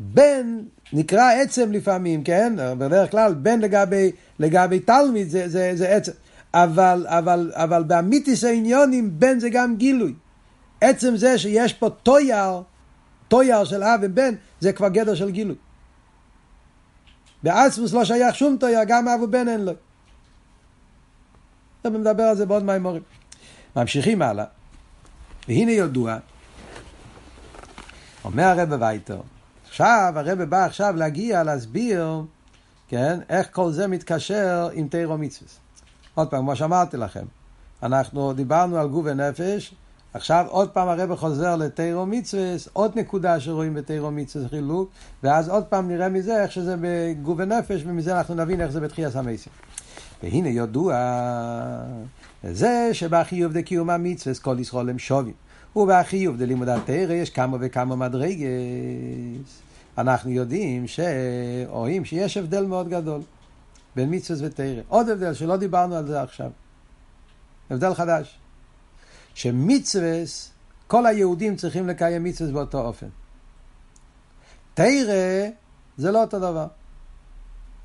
בן 0.00 0.58
נקרא 0.92 1.32
עצם 1.32 1.72
לפעמים, 1.72 2.24
כן? 2.24 2.52
בדרך 2.78 3.10
כלל 3.10 3.34
בן 3.34 3.60
לגבי, 3.60 4.12
לגבי 4.38 4.80
תלמיד 4.80 5.28
זה, 5.28 5.48
זה, 5.48 5.70
זה 5.74 5.88
עצם. 5.88 6.12
אבל, 6.54 7.06
אבל, 7.08 7.52
אבל 7.54 7.82
באמיתיס 7.82 8.44
העניונים 8.44 9.20
בן 9.20 9.38
זה 9.38 9.50
גם 9.50 9.76
גילוי. 9.76 10.14
עצם 10.80 11.16
זה 11.16 11.38
שיש 11.38 11.72
פה 11.72 11.90
טויר, 11.90 12.62
טויר 13.28 13.64
של 13.64 13.82
אב 13.82 14.00
ובן, 14.02 14.34
זה 14.60 14.72
כבר 14.72 14.88
גדר 14.88 15.14
של 15.14 15.30
גילוי. 15.30 15.56
באסמוס 17.42 17.92
לא 17.92 18.04
שייך 18.04 18.34
שום 18.34 18.56
טויר, 18.60 18.84
גם 18.86 19.08
אב 19.08 19.22
ובן 19.22 19.48
אין 19.48 19.64
לו. 19.64 19.72
אני 21.84 21.98
מדבר 21.98 22.22
על 22.22 22.36
זה 22.36 22.46
בעוד 22.46 22.64
מימורים. 22.64 23.02
ממשיכים 23.76 24.22
הלאה, 24.22 24.44
והנה 25.48 25.72
ידוע, 25.72 26.16
אומר 28.24 28.44
הרב 28.44 28.68
וייטר, 28.80 29.20
עכשיו 29.68 30.12
הרב 30.16 30.42
בא 30.42 30.64
עכשיו 30.64 30.94
להגיע, 30.96 31.42
להסביר, 31.42 32.22
כן, 32.88 33.20
איך 33.28 33.48
כל 33.52 33.72
זה 33.72 33.86
מתקשר 33.86 34.68
עם 34.72 34.88
תירו 34.88 35.18
מצווה. 35.18 35.50
עוד 36.14 36.28
פעם, 36.30 36.40
כמו 36.40 36.56
שאמרתי 36.56 36.96
לכם, 36.96 37.24
אנחנו 37.82 38.32
דיברנו 38.32 38.78
על 38.78 38.88
גוף 38.88 39.06
ונפש, 39.08 39.74
עכשיו 40.14 40.46
עוד 40.48 40.70
פעם 40.70 40.88
הרב 40.88 41.14
חוזר 41.14 41.56
לתירו 41.56 42.06
מצווה, 42.06 42.54
עוד 42.72 42.98
נקודה 42.98 43.40
שרואים 43.40 43.74
בתירו 43.74 44.10
מצווה 44.10 44.48
חילוק, 44.48 44.90
ואז 45.22 45.48
עוד 45.48 45.64
פעם 45.64 45.88
נראה 45.88 46.08
מזה 46.08 46.42
איך 46.42 46.52
שזה 46.52 46.74
בגוף 46.80 47.38
ונפש, 47.38 47.82
ומזה 47.86 48.18
אנחנו 48.18 48.34
נבין 48.34 48.60
איך 48.60 48.70
זה 48.70 48.80
בתחייה 48.80 49.08
המסים. 49.14 49.52
והנה 50.22 50.48
ידוע 50.48 50.96
זה 52.44 52.90
שבחיוב 52.92 53.52
דקיום 53.52 53.90
המצווה 53.90 54.34
כל 54.34 54.56
ישראל 54.60 54.88
הם 54.88 54.98
שווים. 54.98 55.34
ובחיוב 55.76 56.36
דלימוד 56.36 56.68
התרא 56.68 57.12
יש 57.12 57.30
כמה 57.30 57.56
וכמה 57.60 57.96
מדרגס. 57.96 59.62
אנחנו 59.98 60.30
יודעים 60.30 60.84
שרואים 60.86 62.04
שיש 62.04 62.36
הבדל 62.36 62.66
מאוד 62.66 62.88
גדול 62.88 63.20
בין 63.96 64.14
מצווה 64.14 64.48
ותרא. 64.48 64.82
עוד 64.88 65.08
הבדל 65.08 65.34
שלא 65.34 65.56
דיברנו 65.56 65.96
על 65.96 66.06
זה 66.06 66.22
עכשיו. 66.22 66.50
הבדל 67.70 67.94
חדש. 67.94 68.38
שמצווה, 69.34 70.22
כל 70.86 71.06
היהודים 71.06 71.56
צריכים 71.56 71.88
לקיים 71.88 72.24
מצווה 72.24 72.52
באותו 72.52 72.80
אופן. 72.86 73.08
תרא 74.74 75.48
זה 75.96 76.10
לא 76.12 76.20
אותו 76.20 76.38
דבר. 76.38 76.66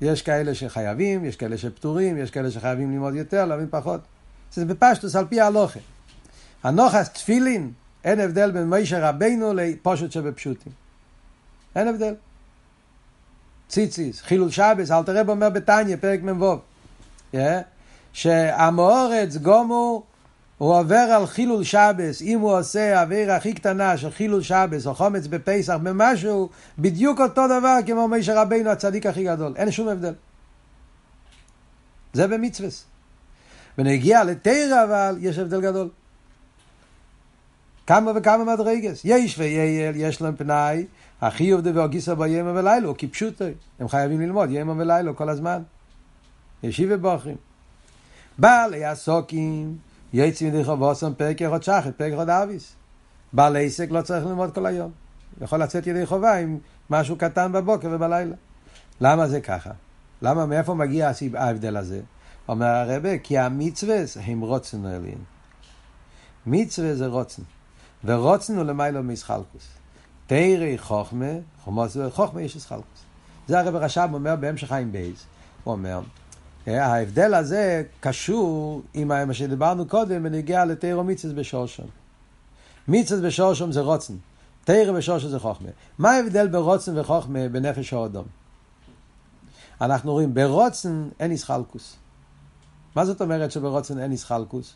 יש 0.02 0.22
כאלה 0.22 0.54
שחייבים, 0.54 1.24
יש 1.24 1.36
כאלה 1.36 1.58
שפטורים, 1.58 2.18
יש 2.18 2.30
כאלה 2.30 2.50
שחייבים 2.50 2.92
ללמוד 2.92 3.14
יותר, 3.14 3.44
להבין 3.44 3.66
פחות. 3.70 4.00
זה 4.52 4.64
בפשטוס 4.64 5.16
על 5.16 5.26
פי 5.26 5.40
ההלוכה. 5.40 5.80
הנוחס 6.62 7.08
תפילין, 7.08 7.72
אין 8.04 8.20
הבדל 8.20 8.50
בין 8.50 8.68
מוישה 8.68 9.08
רבינו 9.08 9.52
לפושט 9.54 10.12
שבפשוטים. 10.12 10.72
אין 11.76 11.88
הבדל. 11.88 12.14
ציציס, 13.68 14.20
חילול 14.20 14.50
שבס, 14.50 14.90
אל 14.90 15.02
תראה 15.02 15.22
אומר 15.28 15.50
בתניא, 15.50 15.96
פרק 15.96 16.20
מ"ו, 16.22 16.58
yeah? 17.34 17.36
שהמאורץ 18.12 19.36
גומו 19.36 20.02
הוא 20.62 20.78
עובר 20.78 20.96
על 20.96 21.26
חילול 21.26 21.64
שבס, 21.64 22.22
אם 22.22 22.40
הוא 22.40 22.58
עושה 22.58 23.00
עבירה 23.00 23.36
הכי 23.36 23.52
קטנה 23.52 23.96
של 23.96 24.10
חילול 24.10 24.42
שבס 24.42 24.86
או 24.86 24.94
חומץ 24.94 25.26
בפסח 25.26 25.76
במשהו, 25.82 26.48
בדיוק 26.78 27.20
אותו 27.20 27.46
דבר 27.46 27.78
כמו 27.86 28.08
משה 28.08 28.42
רבינו 28.42 28.70
הצדיק 28.70 29.06
הכי 29.06 29.24
גדול, 29.24 29.52
אין 29.56 29.70
שום 29.70 29.88
הבדל. 29.88 30.14
זה 32.12 32.28
במצווה. 32.28 32.68
ונגיע 33.78 34.24
לתרא 34.24 34.84
אבל 34.84 35.16
יש 35.20 35.38
הבדל 35.38 35.60
גדול. 35.60 35.88
כמה 37.86 38.12
וכמה 38.14 38.54
מדרגס. 38.54 39.00
יש 39.04 39.38
וייל, 39.38 39.96
יש 39.96 40.22
להם 40.22 40.36
פנאי, 40.36 40.86
הכי 41.20 41.50
עובדי 41.50 41.70
והגיסה 41.70 42.14
בימה 42.14 42.52
ולילו, 42.52 42.96
כי 42.96 43.08
פשוטו, 43.08 43.44
הם 43.80 43.88
חייבים 43.88 44.20
ללמוד 44.20 44.48
ימה 44.50 44.72
ולילו 44.76 45.16
כל 45.16 45.28
הזמן. 45.28 45.62
ישיב 46.62 46.88
ובוחרים. 46.92 47.36
בעלי 48.38 48.84
הסוקים, 48.84 49.76
יצא 50.12 50.44
מדי 50.44 50.64
חובוסם 50.64 51.14
פרק 51.14 51.42
אחד 51.42 51.62
שחת, 51.62 51.96
פרק 51.96 52.12
אחד 52.12 52.28
אביס. 52.28 52.72
בעל 53.32 53.56
עסק 53.56 53.90
לא 53.90 54.02
צריך 54.02 54.26
ללמוד 54.26 54.54
כל 54.54 54.66
היום. 54.66 54.90
יכול 55.40 55.62
לצאת 55.62 55.86
ידי 55.86 56.06
חובה 56.06 56.38
עם 56.38 56.58
משהו 56.90 57.16
קטן 57.16 57.52
בבוקר 57.52 57.88
ובלילה. 57.92 58.36
למה 59.00 59.28
זה 59.28 59.40
ככה? 59.40 59.70
למה, 60.22 60.46
מאיפה 60.46 60.74
מגיע 60.74 61.10
ההבדל 61.34 61.76
הזה? 61.76 62.00
אומר 62.48 62.66
הרבה, 62.66 63.18
כי 63.18 63.38
המצווה 63.38 63.96
הם 64.24 64.40
רוצן 64.40 64.86
אלין. 64.86 65.18
מצווה 66.46 66.94
זה 66.94 67.06
רוצן. 67.06 67.42
ורוצן 68.04 68.56
הוא 68.56 68.64
למיילו 68.64 69.02
מסחלקוס. 69.02 69.68
תירי 70.26 70.78
חוכמה, 70.78 71.26
חוכמה 72.10 72.42
יש 72.42 72.56
אסחלקוס. 72.56 73.04
זה 73.48 73.60
הרב 73.60 73.74
רש"ב 73.74 74.08
אומר 74.12 74.36
בהמשך 74.36 74.68
חיים 74.68 74.92
בייז. 74.92 75.24
הוא 75.64 75.72
אומר, 75.72 76.00
ההבדל 76.66 77.34
הזה 77.34 77.82
קשור 78.00 78.82
עם 78.94 79.08
מה 79.08 79.34
שדיברנו 79.34 79.88
קודם 79.88 80.22
בנגיע 80.22 80.64
לתירו 80.64 81.04
מצווה 81.04 81.34
בשורשם. 81.34 81.86
מצווה 82.88 83.28
בשורשם 83.28 83.72
זה 83.72 83.80
רוצן. 83.80 84.14
תירו 84.64 84.94
בשורשם 84.94 85.28
זה 85.28 85.38
חוכמה. 85.38 85.68
מה 85.98 86.10
ההבדל 86.10 86.48
ברוצן 86.48 86.98
וחוכמה 86.98 87.48
בנפש 87.48 87.92
האדום? 87.92 88.24
אנחנו 89.80 90.12
רואים, 90.12 90.34
ברוצן 90.34 91.08
אין 91.20 91.30
איסחלקוס. 91.30 91.96
מה 92.96 93.04
זאת 93.04 93.22
אומרת 93.22 93.52
שברוצן 93.52 93.98
אין 93.98 94.12
איסחלקוס? 94.12 94.74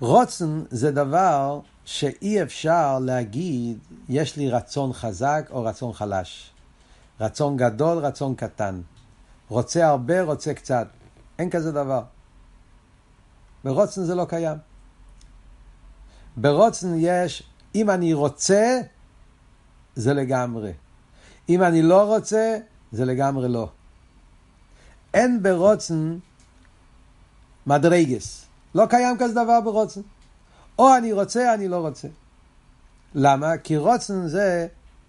רוצן 0.00 0.62
זה 0.70 0.90
דבר 0.90 1.60
שאי 1.84 2.42
אפשר 2.42 2.98
להגיד, 2.98 3.78
יש 4.08 4.36
לי 4.36 4.50
רצון 4.50 4.92
חזק 4.92 5.48
או 5.50 5.64
רצון 5.64 5.92
חלש. 5.92 6.50
רצון 7.20 7.56
גדול, 7.56 7.98
רצון 7.98 8.34
קטן. 8.34 8.80
רוצה 9.48 9.86
הרבה, 9.86 10.22
רוצה 10.22 10.54
קצת. 10.54 10.88
אין 11.38 11.50
כזה 11.50 11.72
דבר. 11.72 12.02
ברוצן 13.64 14.04
זה 14.04 14.14
לא 14.14 14.24
קיים. 14.24 14.58
ברוצן 16.36 16.94
יש, 16.96 17.42
אם 17.74 17.90
אני 17.90 18.12
רוצה, 18.12 18.80
זה 19.94 20.14
לגמרי. 20.14 20.72
אם 21.48 21.62
אני 21.62 21.82
לא 21.82 22.14
רוצה, 22.14 22.58
זה 22.92 23.04
לגמרי 23.04 23.48
לא. 23.48 23.68
אין 25.14 25.42
ברוצן 25.42 26.18
מדרגס. 27.66 28.46
לא 28.74 28.86
קיים 28.86 29.16
כזה 29.18 29.32
דבר 29.32 29.60
ברוצן. 29.60 30.00
או 30.78 30.96
אני 30.96 31.12
רוצה, 31.12 31.54
אני 31.54 31.68
לא 31.68 31.76
רוצה. 31.76 32.08
למה? 33.14 33.58
כי 33.58 33.76
רוצן 33.76 34.26
זה, 34.26 34.66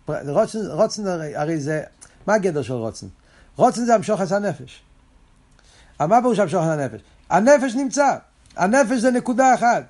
רוצן, 0.08 0.60
רוצן 0.72 1.08
הרי, 1.08 1.36
הרי 1.36 1.60
זה, 1.60 1.84
מה 2.28 2.34
הגדר 2.34 2.62
של 2.62 2.74
רוצן? 2.74 3.08
רוצן 3.56 3.86
זה 3.86 3.96
המשוך 3.96 4.22
עשה 4.22 4.40
נפש. 4.40 4.82
מה 6.00 6.22
פירוש 6.22 6.40
המשוך 6.40 6.64
עשה 6.64 6.76
נפש? 6.76 7.02
הנפש 7.30 7.76
נמצא, 7.76 8.18
הנפש 8.56 9.00
זה 9.00 9.12
נקודה 9.12 9.54
אחת. 9.54 9.84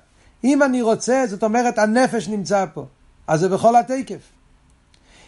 אם 0.44 0.62
אני 0.62 0.82
רוצה, 0.82 1.24
זאת 1.26 1.42
אומרת 1.42 1.78
הנפש 1.78 2.28
נמצא 2.28 2.64
פה. 2.74 2.86
אז 3.26 3.40
זה 3.40 3.48
בכל 3.48 3.76
התקף. 3.76 4.20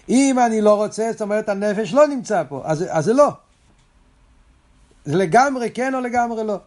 אם 0.08 0.38
אני 0.46 0.60
לא 0.60 0.74
רוצה, 0.74 1.08
זאת 1.12 1.22
אומרת 1.22 1.48
הנפש 1.48 1.94
לא 1.94 2.06
נמצא 2.06 2.42
פה, 2.48 2.62
אז, 2.64 2.84
אז 2.90 3.04
זה 3.04 3.12
לא. 3.12 3.28
זה 5.04 5.16
לגמרי 5.16 5.70
כן 5.70 5.94
או 5.94 6.00
לגמרי 6.00 6.44
לא. 6.44 6.58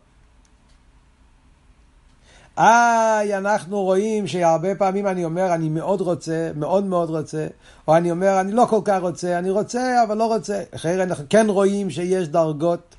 איי, 2.58 3.38
אנחנו 3.38 3.82
רואים 3.82 4.28
שהרבה 4.28 4.76
פעמים 4.76 5.08
אני 5.08 5.26
אומר, 5.26 5.54
אני 5.54 5.70
מאוד 5.70 6.02
רוצה, 6.02 6.52
מאוד 6.56 6.86
מאוד 6.86 7.10
רוצה, 7.10 7.48
או 7.88 7.98
אני 7.98 8.12
אומר, 8.12 8.42
אני 8.42 8.52
לא 8.52 8.66
כל 8.70 8.82
כך 8.86 9.02
רוצה, 9.02 9.40
אני 9.40 9.50
רוצה, 9.50 10.04
אבל 10.04 10.18
לא 10.18 10.26
רוצה. 10.36 10.64
אחרי 10.76 11.04
אנחנו 11.04 11.26
כן 11.30 11.46
רואים 11.50 11.90
שיש 11.90 12.28
דרגות. 12.28 12.96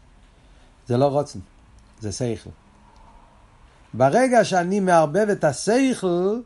זה 0.88 0.96
לא 0.96 1.06
רוצן, 1.06 1.38
זה 2.00 2.12
שכל. 2.12 2.50
ברגע 3.94 4.44
שאני 4.44 4.80
מערבב 4.80 5.28
את 5.32 5.44
השכל, 5.44 6.40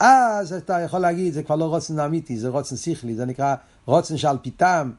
אז 0.00 0.52
אתה 0.52 0.80
יכול 0.80 1.00
להגיד, 1.00 1.32
זה 1.32 1.42
כבר 1.42 1.56
לא 1.56 1.64
רוצן 1.64 2.00
אמיתי, 2.00 2.36
זה 2.38 2.48
רוצן 2.48 2.76
שכלי, 2.76 3.14
זה 3.14 3.24
נקרא 3.24 3.54
רוצן 3.84 4.16
שעל 4.16 4.38
פיתם, 4.42 4.90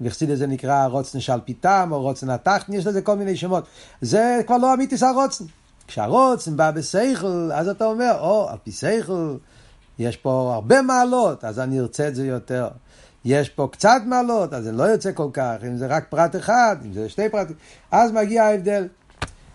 וחסידה 0.00 0.36
זה 0.36 0.46
נקרא 0.46 0.86
רוצן 0.86 1.20
שעל 1.20 1.40
פיתם, 1.40 1.88
או 1.92 2.02
רוצן 2.02 2.30
התחתן, 2.30 2.72
יש 2.72 2.86
לזה 2.86 3.02
כל 3.02 3.16
מיני 3.16 3.36
שמות. 3.36 3.64
זה 4.00 4.40
כבר 4.46 4.56
לא 4.56 4.74
אמיתי, 4.74 4.96
זה 4.96 5.08
הרוצן. 5.08 5.44
כשהרוצן 5.86 6.56
בא 6.56 6.70
בסייכל, 6.70 7.50
אז 7.54 7.68
אתה 7.68 7.84
אומר, 7.84 8.16
או, 8.20 8.48
על 8.50 8.56
פי 8.64 8.72
סייכל, 8.72 9.36
יש 9.98 10.16
פה 10.16 10.52
הרבה 10.54 10.82
מעלות, 10.82 11.44
אז 11.44 11.60
אני 11.60 11.80
ארצה 11.80 12.08
את 12.08 12.14
זה 12.14 12.26
יותר. 12.26 12.68
יש 13.24 13.48
פה 13.48 13.68
קצת 13.72 14.00
מעלות, 14.06 14.52
אז 14.52 14.64
זה 14.64 14.72
לא 14.72 14.82
יוצא 14.82 15.12
כל 15.14 15.28
כך, 15.32 15.54
אם 15.66 15.76
זה 15.76 15.86
רק 15.86 16.06
פרט 16.08 16.36
אחד, 16.36 16.76
אם 16.84 16.92
זה 16.92 17.08
שתי 17.08 17.28
פרטים, 17.28 17.56
אז 17.90 18.12
מגיע 18.12 18.44
ההבדל. 18.44 18.88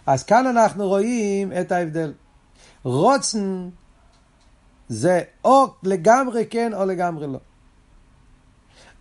אז 0.05 0.23
כאן 0.23 0.47
אנחנו 0.47 0.87
רואים 0.87 1.53
את 1.61 1.71
ההבדל. 1.71 2.13
רוצן 2.83 3.69
זה 4.89 5.21
או 5.43 5.67
לגמרי 5.83 6.45
כן 6.49 6.73
או 6.73 6.85
לגמרי 6.85 7.27
לא. 7.27 7.39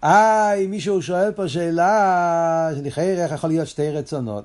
אה, 0.05 0.53
אם 0.53 0.71
מישהו 0.71 1.03
שואל 1.03 1.33
פה 1.33 1.49
שאלה, 1.49 2.71
שלכאורה 2.77 3.09
איך 3.09 3.33
יכול 3.33 3.51
להיות 3.51 3.69
שתי 3.69 3.91
רצונות? 3.91 4.45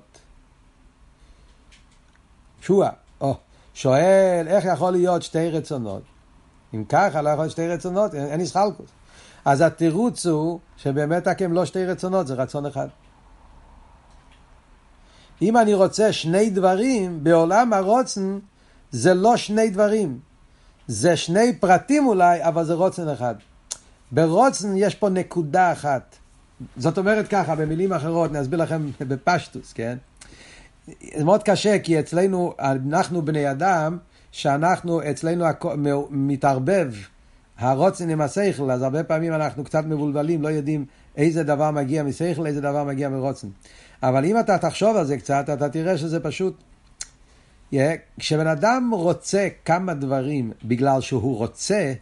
שועה, 2.65 2.89
או, 3.21 3.35
שואל 3.73 4.45
איך 4.47 4.65
יכול 4.65 4.91
להיות 4.91 5.23
שתי 5.23 5.49
רצונות? 5.49 6.01
אם 6.73 6.83
ככה 6.89 7.21
לא 7.21 7.29
יכול 7.29 7.43
להיות 7.43 7.51
שתי 7.51 7.67
רצונות, 7.67 8.15
אין, 8.15 8.39
איסחלקוס. 8.39 8.89
אז 9.45 9.61
התירוץ 9.61 10.25
הוא 10.25 10.59
שבאמת 10.77 11.27
רק 11.27 11.41
הם 11.41 11.53
לא 11.53 11.65
שתי 11.65 11.85
רצונות, 11.85 12.27
זה 12.27 12.33
רצון 12.33 12.65
אחד. 12.65 12.87
אם 15.41 15.57
אני 15.57 15.73
רוצה 15.73 16.13
שני 16.13 16.49
דברים, 16.49 17.23
בעולם 17.23 17.73
הרוצן 17.73 18.39
זה 18.91 19.13
לא 19.13 19.37
שני 19.37 19.69
דברים. 19.69 20.19
זה 20.87 21.17
שני 21.17 21.55
פרטים 21.59 22.07
אולי, 22.07 22.43
אבל 22.43 22.63
זה 22.65 22.73
רוצן 22.73 23.09
אחד. 23.09 23.35
ברוצן 24.11 24.77
יש 24.77 24.95
פה 24.95 25.09
נקודה 25.09 25.71
אחת. 25.71 26.15
זאת 26.77 26.97
אומרת 26.97 27.27
ככה, 27.27 27.55
במילים 27.55 27.93
אחרות, 27.93 28.31
אני 28.31 28.41
אסביר 28.41 28.59
לכם 28.59 28.89
בפשטוס, 28.99 29.73
כן? 29.73 29.97
זה 30.87 31.23
מאוד 31.23 31.43
קשה, 31.43 31.79
כי 31.79 31.99
אצלנו, 31.99 32.53
אנחנו 32.59 33.21
בני 33.21 33.51
אדם, 33.51 33.97
שאנחנו, 34.31 35.01
אצלנו 35.09 35.45
מתערבב 36.09 36.93
הרוצן 37.57 38.09
עם 38.09 38.21
השכל, 38.21 38.71
אז 38.71 38.81
הרבה 38.81 39.03
פעמים 39.03 39.33
אנחנו 39.33 39.63
קצת 39.63 39.85
מבולבלים, 39.85 40.41
לא 40.41 40.47
יודעים 40.47 40.85
איזה 41.17 41.43
דבר 41.43 41.71
מגיע 41.71 42.03
משכל, 42.03 42.47
איזה 42.47 42.61
דבר 42.61 42.83
מגיע 42.83 43.09
מרוצן. 43.09 43.47
אבל 44.03 44.25
אם 44.25 44.39
אתה 44.39 44.57
תחשוב 44.57 44.97
על 44.97 45.05
זה 45.05 45.17
קצת, 45.17 45.49
אתה 45.53 45.69
תראה 45.69 45.97
שזה 45.97 46.19
פשוט... 46.19 46.63
Yeah, 47.73 47.77
כשבן 48.19 48.47
אדם 48.47 48.91
רוצה 48.93 49.47
כמה 49.65 49.93
דברים 49.93 50.51
בגלל 50.63 51.01
שהוא 51.01 51.37
רוצה, 51.37 51.93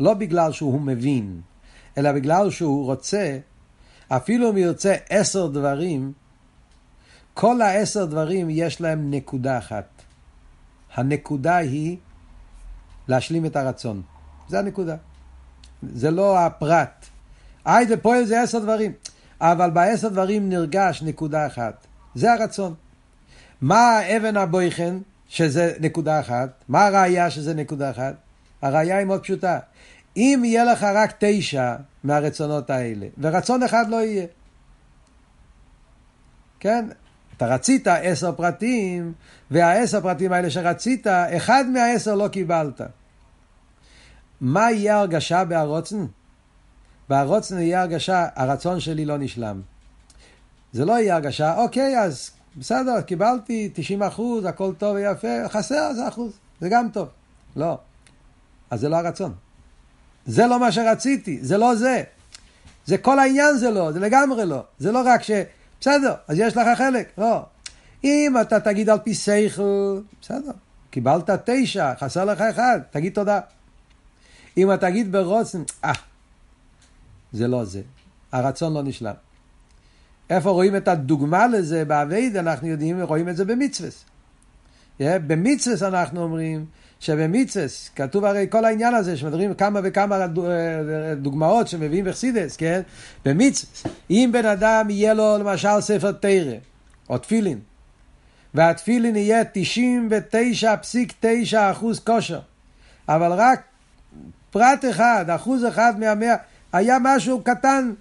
לא 0.00 0.14
בגלל 0.14 0.52
שהוא 0.52 0.80
מבין, 0.80 1.40
אלא 1.98 2.12
בגלל 2.12 2.50
שהוא 2.50 2.84
רוצה, 2.84 3.38
אפילו 4.08 4.50
אם 4.50 4.56
ירצה 4.58 4.94
עשר 5.10 5.46
דברים, 5.46 6.12
כל 7.38 7.62
העשר 7.62 8.04
דברים 8.04 8.46
יש 8.50 8.80
להם 8.80 9.10
נקודה 9.10 9.58
אחת. 9.58 9.84
הנקודה 10.94 11.56
היא 11.56 11.96
להשלים 13.08 13.46
את 13.46 13.56
הרצון. 13.56 14.02
זה 14.48 14.58
הנקודה. 14.58 14.96
זה 15.82 16.10
לא 16.10 16.38
הפרט. 16.38 17.06
היי, 17.64 17.86
זה 17.86 17.96
פועל 17.96 18.24
זה 18.24 18.42
עשר 18.42 18.58
דברים. 18.58 18.92
אבל 19.40 19.70
בעשר 19.70 20.08
דברים 20.08 20.48
נרגש 20.48 21.02
נקודה 21.02 21.46
אחת. 21.46 21.86
זה 22.14 22.32
הרצון. 22.32 22.74
מה 23.60 24.16
אבן 24.16 24.36
הבויכן, 24.36 24.96
שזה 25.28 25.76
נקודה 25.80 26.20
אחת? 26.20 26.64
מה 26.68 26.86
הראייה 26.86 27.30
שזה 27.30 27.54
נקודה 27.54 27.90
אחת? 27.90 28.14
הראייה 28.62 28.98
היא 28.98 29.06
מאוד 29.06 29.22
פשוטה. 29.22 29.58
אם 30.16 30.42
יהיה 30.44 30.64
לך 30.64 30.86
רק 30.94 31.14
תשע 31.18 31.76
מהרצונות 32.04 32.70
האלה, 32.70 33.06
ורצון 33.18 33.62
אחד 33.62 33.88
לא 33.88 33.96
יהיה. 33.96 34.26
כן? 36.60 36.86
אתה 37.36 37.46
רצית 37.46 37.86
עשר 37.86 38.32
פרטים, 38.32 39.12
והעשר 39.50 40.00
פרטים 40.00 40.32
האלה 40.32 40.50
שרצית, 40.50 41.06
אחד 41.06 41.64
מהעשר 41.72 42.14
לא 42.14 42.28
קיבלת. 42.28 42.80
מה 44.40 44.70
יהיה 44.70 44.98
הרגשה 44.98 45.44
בהרוצן? 45.44 46.06
בהרוצן 47.08 47.58
יהיה 47.58 47.80
הרגשה, 47.80 48.26
הרצון 48.34 48.80
שלי 48.80 49.04
לא 49.04 49.18
נשלם. 49.18 49.60
זה 50.72 50.84
לא 50.84 50.92
יהיה 50.92 51.14
הרגשה, 51.14 51.56
אוקיי, 51.56 51.98
אז 51.98 52.30
בסדר, 52.56 53.00
קיבלתי 53.00 53.70
90 53.74 54.02
אחוז, 54.02 54.44
הכל 54.44 54.72
טוב 54.78 54.94
ויפה, 54.94 55.48
חסר 55.48 55.88
איזה 55.90 56.08
אחוז, 56.08 56.32
זה 56.60 56.68
גם 56.68 56.88
טוב. 56.92 57.08
לא. 57.56 57.78
אז 58.70 58.80
זה 58.80 58.88
לא 58.88 58.96
הרצון. 58.96 59.34
זה 60.26 60.46
לא 60.46 60.60
מה 60.60 60.72
שרציתי, 60.72 61.38
זה 61.42 61.58
לא 61.58 61.74
זה. 61.74 62.02
זה 62.86 62.98
כל 62.98 63.18
העניין 63.18 63.56
זה 63.56 63.70
לא, 63.70 63.92
זה 63.92 64.00
לגמרי 64.00 64.46
לא. 64.46 64.64
זה 64.78 64.92
לא 64.92 65.02
רק 65.04 65.22
ש... 65.22 65.30
בסדר, 65.80 66.14
אז 66.28 66.38
יש 66.38 66.56
לך 66.56 66.78
חלק, 66.78 67.12
לא. 67.18 67.42
אם 68.04 68.34
אתה 68.40 68.60
תגיד 68.60 68.90
על 68.90 68.98
פי 68.98 69.14
שכל, 69.14 70.00
בסדר, 70.20 70.52
קיבלת 70.90 71.30
תשע, 71.44 71.92
חסר 72.00 72.24
לך 72.24 72.40
אחד, 72.40 72.80
תגיד 72.90 73.12
תודה. 73.12 73.40
אם 74.56 74.72
אתה 74.72 74.86
תגיד 74.90 75.12
ברוצן, 75.12 75.62
אה, 75.84 75.92
זה 77.32 77.48
לא 77.48 77.64
זה. 77.64 77.82
הרצון 78.32 78.74
לא 78.74 78.82
נשלם. 78.82 79.14
איפה 80.30 80.50
רואים 80.50 80.76
את 80.76 80.88
הדוגמה 80.88 81.46
לזה 81.46 81.84
באבייד, 81.84 82.36
אנחנו 82.36 82.68
יודעים, 82.68 83.02
רואים 83.02 83.28
את 83.28 83.36
זה 83.36 83.44
במצווה. 83.44 83.88
במצווה 85.00 85.88
אנחנו 85.88 86.22
אומרים 86.22 86.66
שבמצווה, 87.00 87.66
כתוב 87.96 88.24
הרי 88.24 88.46
כל 88.50 88.64
העניין 88.64 88.94
הזה, 88.94 89.16
שמדברים 89.16 89.54
כמה 89.54 89.80
וכמה 89.84 90.26
דוגמאות 91.16 91.68
שמביאים 91.68 92.04
בחסידס, 92.04 92.56
כן? 92.56 92.80
במצווה, 93.24 93.92
אם 94.10 94.30
בן 94.32 94.46
אדם 94.46 94.90
יהיה 94.90 95.14
לו 95.14 95.38
למשל 95.38 95.80
ספר 95.80 96.12
תרא, 96.12 96.54
או 97.10 97.18
תפילין, 97.18 97.58
והתפילין 98.54 99.16
יהיה 99.16 99.42
99.9 99.42 101.56
אחוז 101.70 102.00
כושר, 102.00 102.40
אבל 103.08 103.32
רק 103.32 103.62
פרט 104.50 104.84
אחד, 104.90 105.24
אחוז 105.28 105.66
אחד 105.66 105.92
מהמאה, 105.98 106.34
היה 106.72 106.96
משהו 107.02 107.40
קטן, 107.40 107.92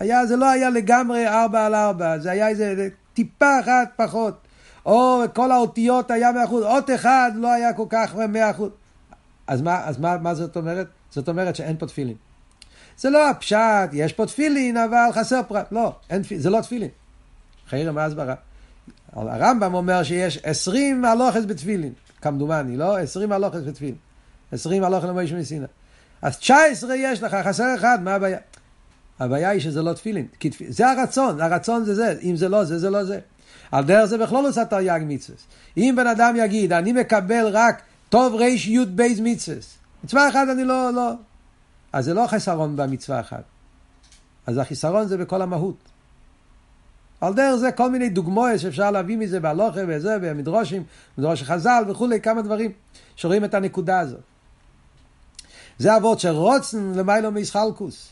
היה, 0.00 0.26
זה 0.26 0.36
לא 0.36 0.50
היה 0.50 0.70
לגמרי 0.70 1.28
ארבע 1.28 1.66
על 1.66 1.74
ארבע, 1.74 2.18
זה 2.18 2.30
היה 2.30 2.48
איזה 2.48 2.88
טיפה 3.14 3.60
אחת 3.60 3.88
פחות. 3.96 4.41
או 4.86 5.22
כל 5.34 5.52
האותיות 5.52 6.10
היה 6.10 6.32
מאה 6.32 6.44
אחוז, 6.44 6.64
אות 6.64 6.90
אחד 6.90 7.30
לא 7.34 7.52
היה 7.52 7.72
כל 7.72 7.86
כך 7.88 8.14
מאה 8.14 8.50
אחוז. 8.50 8.70
אז, 9.46 9.62
מה, 9.62 9.84
אז 9.84 9.98
מה, 9.98 10.16
מה 10.18 10.34
זאת 10.34 10.56
אומרת? 10.56 10.86
זאת 11.10 11.28
אומרת 11.28 11.56
שאין 11.56 11.76
פה 11.78 11.86
תפילין. 11.86 12.16
זה 12.98 13.10
לא 13.10 13.30
הפשט, 13.30 13.90
יש 13.92 14.12
פה 14.12 14.26
תפילין, 14.26 14.76
אבל 14.76 15.08
חסר 15.12 15.40
פרט. 15.48 15.72
לא, 15.72 15.94
אין, 16.10 16.22
זה 16.36 16.50
לא 16.50 16.60
תפילין. 16.60 16.88
חיירם 17.68 17.98
הסברה. 17.98 18.34
הרמב"ם 19.12 19.74
אומר 19.74 20.02
שיש 20.02 20.38
עשרים 20.42 21.04
הלוכס 21.04 21.44
בתפילין, 21.46 21.92
כמדומני, 22.20 22.76
לא? 22.76 22.98
עשרים 22.98 23.32
הלוכס 23.32 23.60
בתפילין. 23.66 23.94
עשרים 24.52 24.84
הלוכס 24.84 25.06
למויש 25.06 25.32
מסינה. 25.32 25.66
אז 26.22 26.38
תשע 26.38 26.56
עשרה 26.70 26.96
יש 26.96 27.22
לך, 27.22 27.36
חסר 27.44 27.74
אחד, 27.78 27.98
מה 28.02 28.14
הבעיה? 28.14 28.38
הבעיה 29.20 29.48
היא 29.48 29.60
שזה 29.60 29.82
לא 29.82 29.92
תפילין. 29.92 30.26
זה 30.68 30.90
הרצון, 30.90 31.40
הרצון 31.40 31.84
זה 31.84 31.94
זה, 31.94 32.14
אם 32.22 32.36
זה 32.36 32.48
לא 32.48 32.64
זה, 32.64 32.78
זה 32.78 32.90
לא 32.90 33.04
זה. 33.04 33.18
על 33.72 33.84
דרך 33.84 34.04
זה 34.04 34.18
בכלול 34.18 34.46
עושה 34.46 34.64
תרי"ג 34.64 35.00
מצווה. 35.06 35.38
אם 35.76 35.94
בן 35.96 36.06
אדם 36.06 36.34
יגיד, 36.36 36.72
אני 36.72 36.92
מקבל 36.92 37.48
רק 37.52 37.82
טוב 38.08 38.34
ריש 38.34 38.66
י' 38.66 38.84
בייז 38.84 39.20
מצווה, 39.20 39.56
מצווה 40.04 40.28
אחת 40.28 40.46
אני 40.52 40.64
לא, 40.64 40.90
לא. 40.90 41.12
אז 41.92 42.04
זה 42.04 42.14
לא 42.14 42.26
חסרון 42.26 42.76
במצווה 42.76 43.20
אחת. 43.20 43.42
אז 44.46 44.58
החיסרון 44.58 45.06
זה 45.08 45.18
בכל 45.18 45.42
המהות. 45.42 45.76
על 47.20 47.34
דרך 47.34 47.54
זה 47.54 47.72
כל 47.72 47.90
מיני 47.90 48.08
דוגמאות 48.08 48.58
שאפשר 48.58 48.90
להביא 48.90 49.16
מזה 49.16 49.40
בהלוכה 49.40 49.80
וזה, 49.88 50.18
במדרושים, 50.18 50.84
מדרוש 51.18 51.42
חז"ל 51.42 51.84
וכולי, 51.88 52.20
כמה 52.20 52.42
דברים 52.42 52.72
שרואים 53.16 53.44
את 53.44 53.54
הנקודה 53.54 54.00
הזאת. 54.00 54.20
זה 55.78 55.96
אבות 55.96 56.20
שרוצן 56.20 56.92
למיילו 56.96 57.30
מישחלקוס. 57.30 58.08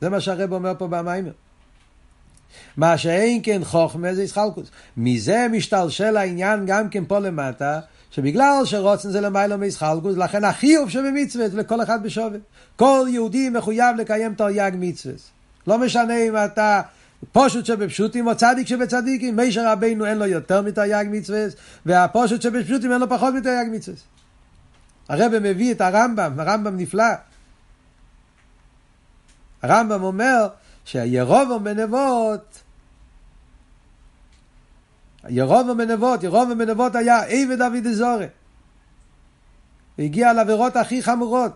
זה 0.00 0.08
מה 0.08 0.20
שהרב 0.20 0.52
אומר 0.52 0.72
פה 0.78 0.86
במיימר. 0.86 1.32
מה 2.76 2.98
שאין 2.98 3.40
כן 3.42 3.60
חוכמה 3.64 4.14
זה 4.14 4.22
ישחלקוס. 4.22 4.70
מזה 4.96 5.46
משתלשל 5.52 6.16
העניין 6.16 6.66
גם 6.66 6.88
כן 6.88 7.04
פה 7.04 7.18
למטה, 7.18 7.80
שבגלל 8.10 8.62
שרוצן 8.64 9.10
זה 9.10 9.20
למיילו 9.20 9.58
מישחלקוס, 9.58 10.16
לכן 10.16 10.44
החיוב 10.44 10.90
שבמצווה 10.90 11.48
זה 11.48 11.56
לכל 11.56 11.82
אחד 11.82 12.02
בשווה. 12.02 12.38
כל 12.76 13.06
יהודי 13.10 13.50
מחויב 13.50 13.96
לקיים 13.96 14.34
תרי"ג 14.34 14.72
מצווה. 14.78 15.14
לא 15.66 15.78
משנה 15.78 16.16
אם 16.16 16.36
אתה 16.36 16.80
פושט 17.32 17.64
שבפשוטים 17.64 18.26
או 18.26 18.36
צדיק 18.36 18.66
שבצדיקים, 18.66 19.36
מישר 19.36 19.72
רבינו 19.72 20.06
אין 20.06 20.18
לו 20.18 20.26
יותר 20.26 20.62
מתרי"ג 20.62 21.04
מצווה, 21.10 21.46
והפושט 21.86 22.42
שבפשוטים 22.42 22.92
אין 22.92 23.00
לו 23.00 23.08
פחות 23.08 23.34
מתרי"ג 23.34 23.66
מצווה. 23.72 23.96
הרב 25.08 25.38
מביא 25.38 25.72
את 25.72 25.80
הרמב"ם, 25.80 26.40
הרמב"ם 26.40 26.76
נפלא. 26.76 27.04
הרמב"ם 29.62 30.02
אומר 30.02 30.48
שהירובו 30.88 31.60
בנבות, 31.60 32.62
ירובו 35.28 35.74
בנבות, 35.74 36.22
ירובו 36.22 36.56
בנבות 36.56 36.94
היה 36.94 37.22
עבד 37.22 37.62
אבי 37.62 37.80
דזורי. 37.80 38.26
הוא 39.96 40.04
הגיע 40.04 40.32
לעבירות 40.32 40.76
הכי 40.76 41.02
חמורות. 41.02 41.52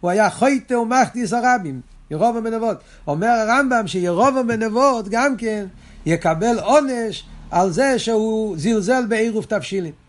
הוא 0.00 0.10
היה 0.10 0.30
חויטה 0.30 0.78
ומחטיס 0.78 1.32
הרבים, 1.32 1.80
ירובו 2.10 2.42
בנבות. 2.42 2.76
אומר 3.06 3.28
הרמב"ם 3.28 3.86
שירובו 3.86 4.44
בנבות 4.46 5.08
גם 5.08 5.36
כן 5.36 5.66
יקבל 6.06 6.58
עונש 6.58 7.24
על 7.50 7.70
זה 7.70 7.98
שהוא 7.98 8.56
זלזל 8.58 9.06
בעירוב 9.08 9.44
תבשילים. 9.44 10.03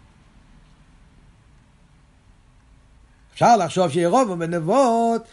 אפשר 3.36 3.58
לחשוב 3.58 3.91
בנבות, 4.39 5.28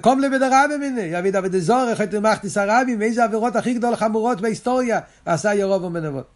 קום 0.00 0.20
לבדרה 0.20 0.64
במיני, 0.74 1.00
יביד 1.00 1.36
עבד 1.36 1.54
אזור, 1.54 1.86
איך 1.90 2.00
הייתם 2.00 2.22
מחטיס 2.22 2.56
הרבים, 2.56 3.02
איזה 3.02 3.24
עבירות 3.24 3.56
הכי 3.56 3.74
גדול 3.74 3.96
חמורות 3.96 4.40
בהיסטוריה 4.40 5.00
עשה 5.26 5.54
ירובו 5.54 5.90
בנבות. 5.90 6.26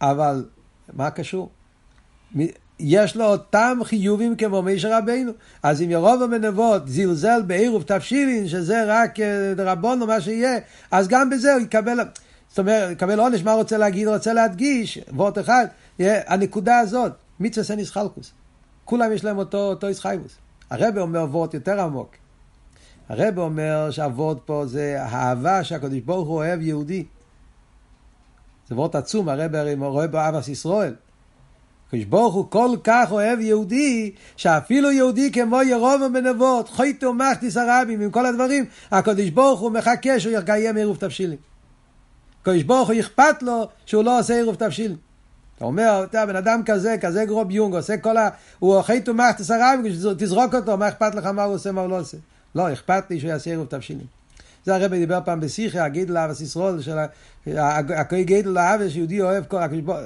אבל, 0.00 0.44
מה 0.92 1.10
קשור? 1.10 1.50
יש 2.78 3.16
לו 3.16 3.24
אותם 3.24 3.78
חיובים 3.84 4.36
כמו 4.36 4.62
מישר 4.62 4.98
רבינו. 4.98 5.32
אז 5.62 5.82
אם 5.82 5.90
ירובו 5.90 6.28
בנבות 6.28 6.88
זלזל 6.88 7.42
בעירוב 7.46 7.82
תבשילין, 7.82 8.48
שזה 8.48 8.84
רק 8.86 9.16
דרבון 9.56 10.02
או 10.02 10.06
מה 10.06 10.20
שיהיה, 10.20 10.58
אז 10.90 11.08
גם 11.08 11.30
בזה 11.30 11.54
הוא 11.54 11.60
יקבל, 11.60 11.98
זאת 12.48 12.58
אומרת, 12.58 12.90
יקבל 12.90 13.20
עונש, 13.20 13.42
מה 13.42 13.52
רוצה 13.52 13.78
להגיד? 13.78 14.08
רוצה 14.08 14.32
להדגיש, 14.32 14.98
וורט 15.08 15.38
אחד, 15.38 15.66
הנקודה 16.00 16.78
הזאת, 16.78 17.12
מצווה 17.40 17.64
סניס 17.64 17.90
חלקוס. 17.90 18.32
כולם 18.86 19.12
יש 19.12 19.24
להם 19.24 19.38
אותו, 19.38 19.58
אותו 19.58 19.86
איסחייבוס. 19.86 20.36
הרב 20.70 20.98
אומר 20.98 21.26
וורט 21.30 21.54
יותר 21.54 21.80
עמוק. 21.80 22.10
הרב 23.08 23.38
אומר 23.38 23.90
שהוורד 23.90 24.38
פה 24.38 24.66
זה 24.66 25.02
האהבה 25.02 25.64
שהקדוש 25.64 26.00
ברוך 26.00 26.28
הוא 26.28 26.36
אוהב 26.36 26.60
יהודי. 26.60 27.04
זה 28.68 28.74
וורט 28.74 28.94
עצום, 28.94 29.28
הרב 29.28 29.54
הרי 29.54 29.74
רואה 29.74 30.06
בו 30.06 30.18
אבס 30.28 30.48
ישראל. 30.48 30.94
הקדוש 31.88 32.04
ברוך 32.04 32.34
הוא 32.34 32.50
כל 32.50 32.76
כך 32.84 33.08
אוהב 33.10 33.40
יהודי, 33.40 34.12
שאפילו 34.36 34.90
יהודי 34.90 35.32
כמו 35.32 35.62
ירום 35.62 36.12
בנבות, 36.12 36.68
חויטו 36.68 37.14
מחטיס 37.14 37.56
הרבים, 37.56 38.00
עם 38.00 38.10
כל 38.10 38.26
הדברים, 38.26 38.64
הקדוש 38.90 39.30
ברוך 39.30 39.60
הוא 39.60 39.70
מחכה 39.70 40.20
שהוא 40.20 40.38
יקיים 40.38 40.76
עירוב 40.76 40.96
תבשילים. 40.96 41.38
הקדוש 42.42 42.62
ברוך 42.62 42.88
הוא 42.88 43.00
אכפת 43.00 43.42
לו 43.42 43.68
שהוא 43.86 44.04
לא 44.04 44.18
עושה 44.18 44.34
עירוב 44.34 44.54
תבשילים. 44.54 45.05
אתה 45.56 45.64
אומר, 45.64 46.04
אתה 46.10 46.26
בן 46.26 46.36
אדם 46.36 46.62
כזה, 46.66 46.96
כזה 47.00 47.24
גרוב 47.24 47.50
יונג, 47.50 47.74
עושה 47.74 47.96
כל 47.96 48.16
ה... 48.16 48.28
הוא 48.58 48.76
אוכל 48.76 49.00
תומך 49.00 49.36
תסרב, 49.36 49.80
תזרוק 50.18 50.54
אותו, 50.54 50.76
מה 50.76 50.88
אכפת 50.88 51.14
לך 51.14 51.26
מה 51.26 51.44
הוא 51.44 51.54
עושה, 51.54 51.72
מה 51.72 51.80
הוא 51.80 51.90
לא 51.90 52.00
עושה. 52.00 52.16
לא, 52.54 52.72
אכפת 52.72 53.04
לי 53.10 53.20
שהוא 53.20 53.30
יעשה 53.30 53.50
עירוב 53.50 53.66
תבשילים. 53.66 54.06
זה 54.64 54.74
הרבי 54.74 54.98
דיבר 54.98 55.18
פעם 55.24 55.40
בשיחה, 55.40 55.84
הגיד 55.84 56.10
לאבס 56.10 56.40
ישרול, 56.40 56.82
של 56.82 56.98
הכוי 57.96 58.24
גידל 58.24 58.50
לאבס, 58.50 58.94
יהודי 58.94 59.22
אוהב 59.22 59.44
כל 59.44 59.58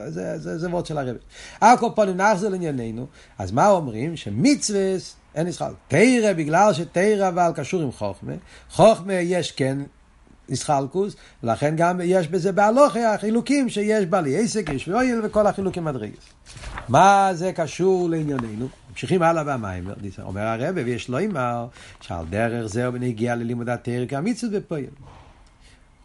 זה, 0.08 0.58
זה, 0.58 0.70
וורד 0.70 0.86
של 0.86 0.98
הרבי. 0.98 1.18
הקופונים 1.60 2.16
נחזור 2.16 2.50
לענייננו, 2.50 3.06
אז 3.38 3.52
מה 3.52 3.68
אומרים? 3.68 4.16
שמצווה 4.16 4.80
אין 5.34 5.46
ישחל. 5.46 5.72
תרא, 5.88 6.32
בגלל 6.32 6.72
שתרא 6.72 7.28
אבל 7.28 7.50
קשור 7.54 7.82
עם 7.82 7.92
חוכמה, 7.92 8.32
חוכמה 8.70 9.14
יש 9.14 9.52
כן 9.52 9.78
איסחלקוס, 10.50 11.16
לכן 11.42 11.74
גם 11.76 12.00
יש 12.04 12.28
בזה 12.28 12.52
בהלוכה 12.52 13.14
החילוקים 13.14 13.68
שיש 13.68 14.06
בעלי 14.06 14.36
עסק, 14.36 14.70
יש 14.72 14.88
ואויל 14.88 15.20
וכל 15.24 15.46
החילוקים 15.46 15.84
מדרגס. 15.84 16.32
מה 16.88 17.30
זה 17.32 17.52
קשור 17.52 18.10
לענייננו? 18.10 18.68
ממשיכים 18.90 19.22
הלאה 19.22 19.44
במים, 19.44 19.84
אומר 20.22 20.40
הרב, 20.40 20.74
ויש 20.84 21.08
לו 21.08 21.18
אמר, 21.24 21.66
שעל 22.00 22.24
דרך 22.30 22.66
זה 22.66 22.86
הוא 22.86 22.94
בנגיע 22.94 23.34
ללימוד 23.34 23.68
התרא 23.68 24.06
כמצווה 24.06 24.60
בפועל. 24.60 24.84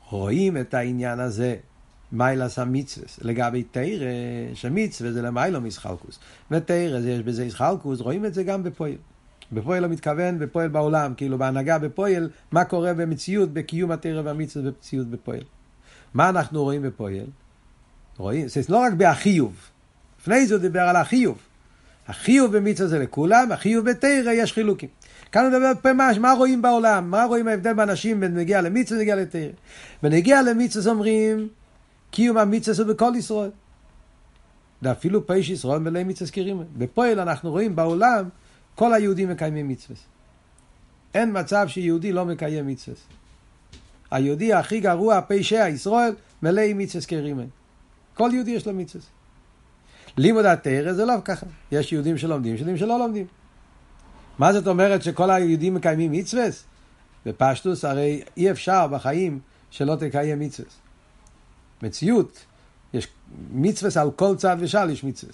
רואים 0.10 0.58
את 0.58 0.74
העניין 0.74 1.20
הזה, 1.20 1.56
מיילס 2.12 2.60
המצווה, 2.60 3.08
לגבי 3.22 3.64
תרא, 3.64 4.06
שמצווה 4.54 5.12
זה 5.12 5.22
למיילו 5.22 5.62
מסחלקוס, 5.62 6.20
ותרא 6.52 7.00
יש 7.00 7.22
בזה 7.22 7.44
איסחלקוס, 7.44 8.00
רואים 8.00 8.26
את 8.26 8.34
זה 8.34 8.44
גם 8.44 8.64
בפועל. 8.64 8.96
בפועל 9.52 9.84
לא 9.84 9.88
מתכוון 9.88 10.40
בפועל 10.40 10.68
בעולם, 10.68 11.14
כאילו 11.18 11.38
בהנהגה 11.38 11.78
בפועל, 11.78 12.30
מה 12.52 12.66
קורה 12.66 12.94
במציאות, 12.94 13.54
בקיום 13.54 13.92
התרא 13.92 14.22
והמצווה 14.26 14.72
במציאות 14.72 15.08
בפועל. 15.08 15.44
מה 16.14 16.30
אנחנו 16.30 16.64
רואים 16.64 16.82
בפועל? 16.82 17.26
רואים, 18.18 18.48
זה 18.48 18.62
לא 18.70 18.78
רק 18.78 18.94
בהחיוב. 18.94 19.54
לפני 20.22 20.48
זה 20.48 20.54
הוא 20.54 20.62
דיבר 20.62 20.82
על 20.82 20.96
החיוב. 20.96 21.38
החיוב 22.08 22.58
במצווה 22.58 22.90
זה 22.90 23.00
לכולם, 23.00 23.52
החיוב 23.52 23.90
בתרא 23.90 24.32
יש 24.32 24.54
חילוקים. 24.54 24.90
כאן 25.32 25.46
הוא 25.46 25.52
מדבר 25.52 25.94
ממש, 25.94 26.18
מה 26.18 26.34
רואים 26.34 26.62
בעולם, 26.62 27.12
מה 27.12 27.24
רואים 27.24 27.48
ההבדל 27.48 27.74
באנשים 27.74 28.20
בין 28.20 28.38
נגיע 28.38 28.62
למצווה 28.62 29.00
ונגיע 29.00 29.16
לתרא. 29.16 29.50
ונגיע 30.04 30.42
למצווה 30.42 30.92
אומרים, 30.92 31.48
קיום 32.12 32.38
המצווה 32.38 32.86
הוא 32.86 32.94
בכל 32.94 33.12
ישראל. 33.16 33.50
ואפילו 34.82 35.28
פייש 35.28 35.50
ישראל 35.50 35.80
מלא 35.80 36.04
מצווה 36.04 36.28
זכירים. 36.28 36.64
בפועל 36.78 37.20
אנחנו 37.20 37.52
רואים 37.52 37.76
בעולם, 37.76 38.30
כל 38.76 38.94
היהודים 38.94 39.30
מקיימים 39.30 39.68
מצווה. 39.68 40.00
אין 41.14 41.40
מצב 41.40 41.68
שיהודי 41.68 42.12
לא 42.12 42.26
מקיים 42.26 42.68
מצווה. 42.68 42.98
היהודי 44.12 44.54
הכי 44.54 44.80
גרוע, 44.80 45.20
פשע 45.28 45.70
ישראל, 45.70 46.16
מלא 46.44 46.62
מצווה 46.76 47.02
זכירים. 47.02 47.50
כל 48.14 48.30
יהודי 48.34 48.52
יש 48.52 48.68
לו 48.68 48.74
מצווה. 48.74 49.06
לימוד 50.18 50.46
התרא 50.46 50.94
זה 50.94 51.06
לא 51.06 51.14
ככה. 51.26 51.46
יש 51.72 51.92
יהודים 51.92 52.18
שלומדים, 52.18 52.54
יש 52.54 52.60
יהודים 52.60 52.78
שלא 52.78 53.00
לומדים. 53.00 53.26
מה 54.40 54.54
זאת 54.54 54.68
אומרת 54.68 55.04
שכל 55.04 55.32
היהודים 55.32 55.74
מקיימים 55.74 56.12
מצווה? 56.12 56.46
בפשטוס 57.26 57.86
הרי 57.86 58.22
אי 58.38 58.52
אפשר 58.52 58.88
בחיים 58.88 59.40
שלא 59.70 59.96
תקיים 59.96 60.40
מצווה. 60.40 60.70
מציאות, 61.84 62.46
יש 62.94 63.08
מצווה 63.52 64.02
על 64.02 64.12
כל 64.12 64.36
צד 64.36 64.58
ושל 64.60 64.90
יש 64.90 65.04
מצווה. 65.04 65.34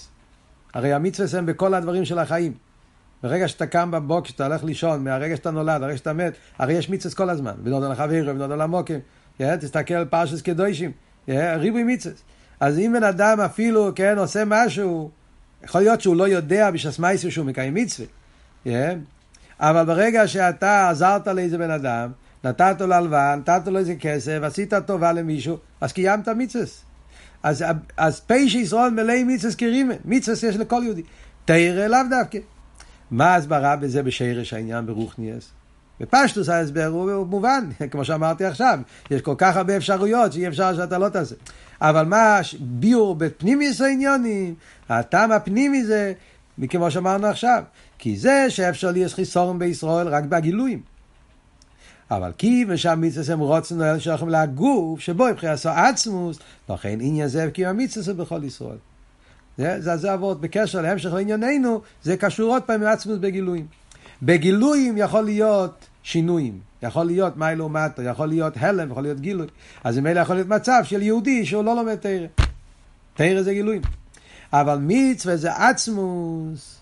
הרי 0.74 0.94
המצווה 0.94 1.40
הם 1.40 1.46
בכל 1.46 1.74
הדברים 1.74 2.06
של 2.06 2.20
החיים. 2.20 2.54
ברגע 3.24 3.48
שאתה 3.48 3.68
קם 3.68 3.92
בבוקר, 3.92 4.30
שאתה 4.30 4.46
הולך 4.46 4.64
לישון, 4.64 5.04
מהרגע 5.04 5.36
שאתה 5.36 5.52
נולד, 5.52 5.84
הרגע 5.84 5.98
שאתה 5.98 6.14
מת, 6.14 6.34
הרי 6.58 6.74
יש 6.74 6.90
מצווה 6.90 7.16
כל 7.16 7.30
הזמן. 7.30 7.54
ונודו 7.64 7.92
לחבר, 7.92 8.24
ונודו 8.28 8.56
למוקים. 8.56 9.00
תסתכל 9.38 9.94
על 9.94 10.06
פרשס 10.06 10.42
קדושים. 10.42 10.92
ריבוי 11.28 11.84
מצווה. 11.84 12.16
אז 12.60 12.80
אם 12.80 12.94
בן 12.98 13.04
אדם 13.04 13.40
אפילו, 13.40 13.92
כן, 13.96 14.18
עושה 14.18 14.44
משהו, 14.46 15.12
יכול 15.64 15.82
להיות 15.82 16.02
שהוא 16.02 16.16
לא 16.16 16.28
יודע 16.28 16.72
בשביל 16.72 16.94
סמייסר 16.94 17.30
שהוא 17.30 17.46
מקיים 17.46 17.74
מצווה. 17.74 18.08
Yeah. 18.66 18.70
אבל 19.60 19.84
ברגע 19.84 20.28
שאתה 20.28 20.90
עזרת 20.90 21.28
לאיזה 21.28 21.58
בן 21.58 21.72
אדם, 21.72 22.12
נתת 22.44 22.76
לו 22.80 22.88
להלוואה, 22.88 23.36
נתת 23.36 23.62
לו 23.68 23.80
איזה 23.80 23.96
כסף, 23.96 24.40
עשית 24.44 24.74
טובה 24.74 25.14
למישהו, 25.14 25.58
אז 25.82 25.94
קיימת 25.94 26.28
מצווה. 26.28 26.66
אז, 27.44 27.66
אז 27.98 28.20
פשע 28.20 28.58
ישראל 28.58 28.90
מלא 28.90 29.24
מצווה 29.28 29.54
כרימה, 29.54 29.94
מצווה 30.06 30.50
יש 30.50 30.56
לכל 30.56 30.82
יהודי. 30.86 31.04
תראה 31.46 31.88
לאו 31.88 32.00
דווקא. 32.10 32.38
מה 33.12 33.26
ההסברה 33.26 33.76
בזה 33.76 34.04
בשרש 34.04 34.54
העניין 34.54 34.86
ברוכניאס? 34.86 35.52
בפשטוס 36.00 36.50
ההסבר 36.50 36.86
הוא 36.86 37.26
מובן, 37.26 37.70
כמו 37.92 38.06
שאמרתי 38.06 38.46
עכשיו, 38.46 38.80
יש 39.12 39.22
כל 39.22 39.36
כך 39.38 39.56
הרבה 39.56 39.78
אפשרויות 39.78 40.34
שאי 40.34 40.48
אפשר 40.48 40.76
שאתה 40.76 40.98
לא 40.98 41.10
תעשה. 41.10 41.36
אבל 41.82 42.06
מה 42.06 42.40
ביור 42.60 43.16
בפנימיס 43.16 43.82
העניונים, 43.82 44.56
הטעם 44.90 45.32
הפנימי 45.32 45.86
זה, 45.86 46.14
כמו 46.70 46.92
שאמרנו 46.92 47.28
עכשיו, 47.28 47.64
כי 47.98 48.18
זה 48.18 48.46
שאפשר 48.50 48.92
לי 48.92 49.00
יש 49.00 49.14
חיסורם 49.14 49.60
בישראל 49.60 50.08
רק 50.08 50.24
בגילויים. 50.24 50.82
אבל 52.12 52.32
כיוון 52.38 52.78
שהמצווה 52.78 53.34
הם 53.34 53.40
רוצים 53.40 53.82
אלה 53.82 54.00
שלכם 54.00 54.30
לגוף, 54.30 55.00
שבו 55.00 55.30
יבחר 55.30 55.50
עשו 55.50 55.70
עצמוס, 55.70 56.40
לכן 56.70 56.98
עניין 57.02 57.28
זה 57.28 57.50
כי 57.54 57.66
המצווה 57.66 58.14
בכל 58.14 58.44
ישראל. 58.44 58.78
זה, 59.62 59.82
זה, 59.82 59.98
זה 59.98 60.14
עבוד 60.14 60.42
בקשר 60.42 60.82
להמשך 60.82 61.14
לענייננו, 61.14 61.82
זה 62.04 62.18
קשור 62.18 62.54
עוד 62.54 62.64
פעם 62.64 62.82
עם 62.82 62.88
עצמוס 62.88 63.18
בגילויים. 63.18 63.66
בגילויים 64.24 64.98
יכול 64.98 65.22
להיות 65.22 65.86
שינויים. 66.04 66.60
יכול 66.84 67.06
להיות 67.06 67.38
מיילו 67.38 67.70
מטו, 67.70 68.02
יכול 68.02 68.28
להיות 68.28 68.54
הלם, 68.58 68.92
יכול 68.92 69.04
להיות 69.04 69.20
גילוי. 69.20 69.48
אז 69.84 69.98
ממילא 69.98 70.20
יכול 70.20 70.36
להיות 70.36 70.48
מצב 70.48 70.82
של 70.84 71.02
יהודי 71.02 71.46
שהוא 71.46 71.64
לא 71.64 71.76
לומד 71.76 71.96
תרא. 71.96 72.28
תרא 73.14 73.42
זה 73.42 73.54
גילויים. 73.54 73.82
אבל 74.54 74.78
מצווה 74.82 75.38
זה 75.38 75.54
עצמוס, 75.54 76.80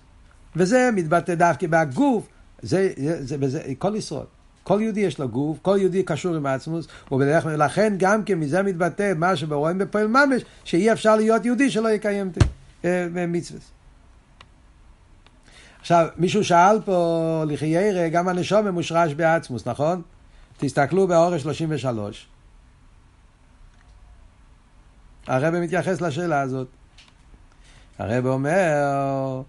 וזה 0.55 0.89
מתבטא 0.95 1.36
דווקא 1.36 1.67
בגוף, 1.69 2.27
זה, 2.61 2.89
זה, 2.97 3.25
זה, 3.25 3.49
זה, 3.49 3.61
כל 3.77 3.95
ישראל. 3.95 4.25
כל 4.63 4.80
יהודי 4.82 4.99
יש 4.99 5.19
לו 5.19 5.30
גוף, 5.30 5.57
כל 5.61 5.77
יהודי 5.80 6.03
קשור 6.03 6.36
עם 6.36 6.45
עצמוס, 6.45 6.88
ולכן 7.11 7.93
גם 7.97 8.23
כן 8.23 8.39
מזה 8.39 8.61
מתבטא 8.61 9.13
מה 9.15 9.36
שרואים 9.36 9.77
בפועל 9.77 10.07
ממש, 10.07 10.41
שאי 10.63 10.91
אפשר 10.91 11.15
להיות 11.15 11.45
יהודי 11.45 11.71
שלא 11.71 11.89
יקיים 11.89 12.32
אה, 12.41 12.47
מצווה. 13.27 13.59
עכשיו, 15.80 16.07
מישהו 16.17 16.43
שאל 16.43 16.82
פה 16.86 17.43
לחיירה, 17.47 18.09
גם 18.09 18.27
הנשום 18.27 18.67
מושרש 18.67 19.13
בעצמוס, 19.13 19.67
נכון? 19.67 20.01
תסתכלו 20.57 21.07
באורש 21.07 21.41
33. 21.41 22.27
הרב 25.27 25.59
מתייחס 25.59 26.01
לשאלה 26.01 26.41
הזאת. 26.41 26.67
הרב 27.99 28.25
אומר, 28.25 29.41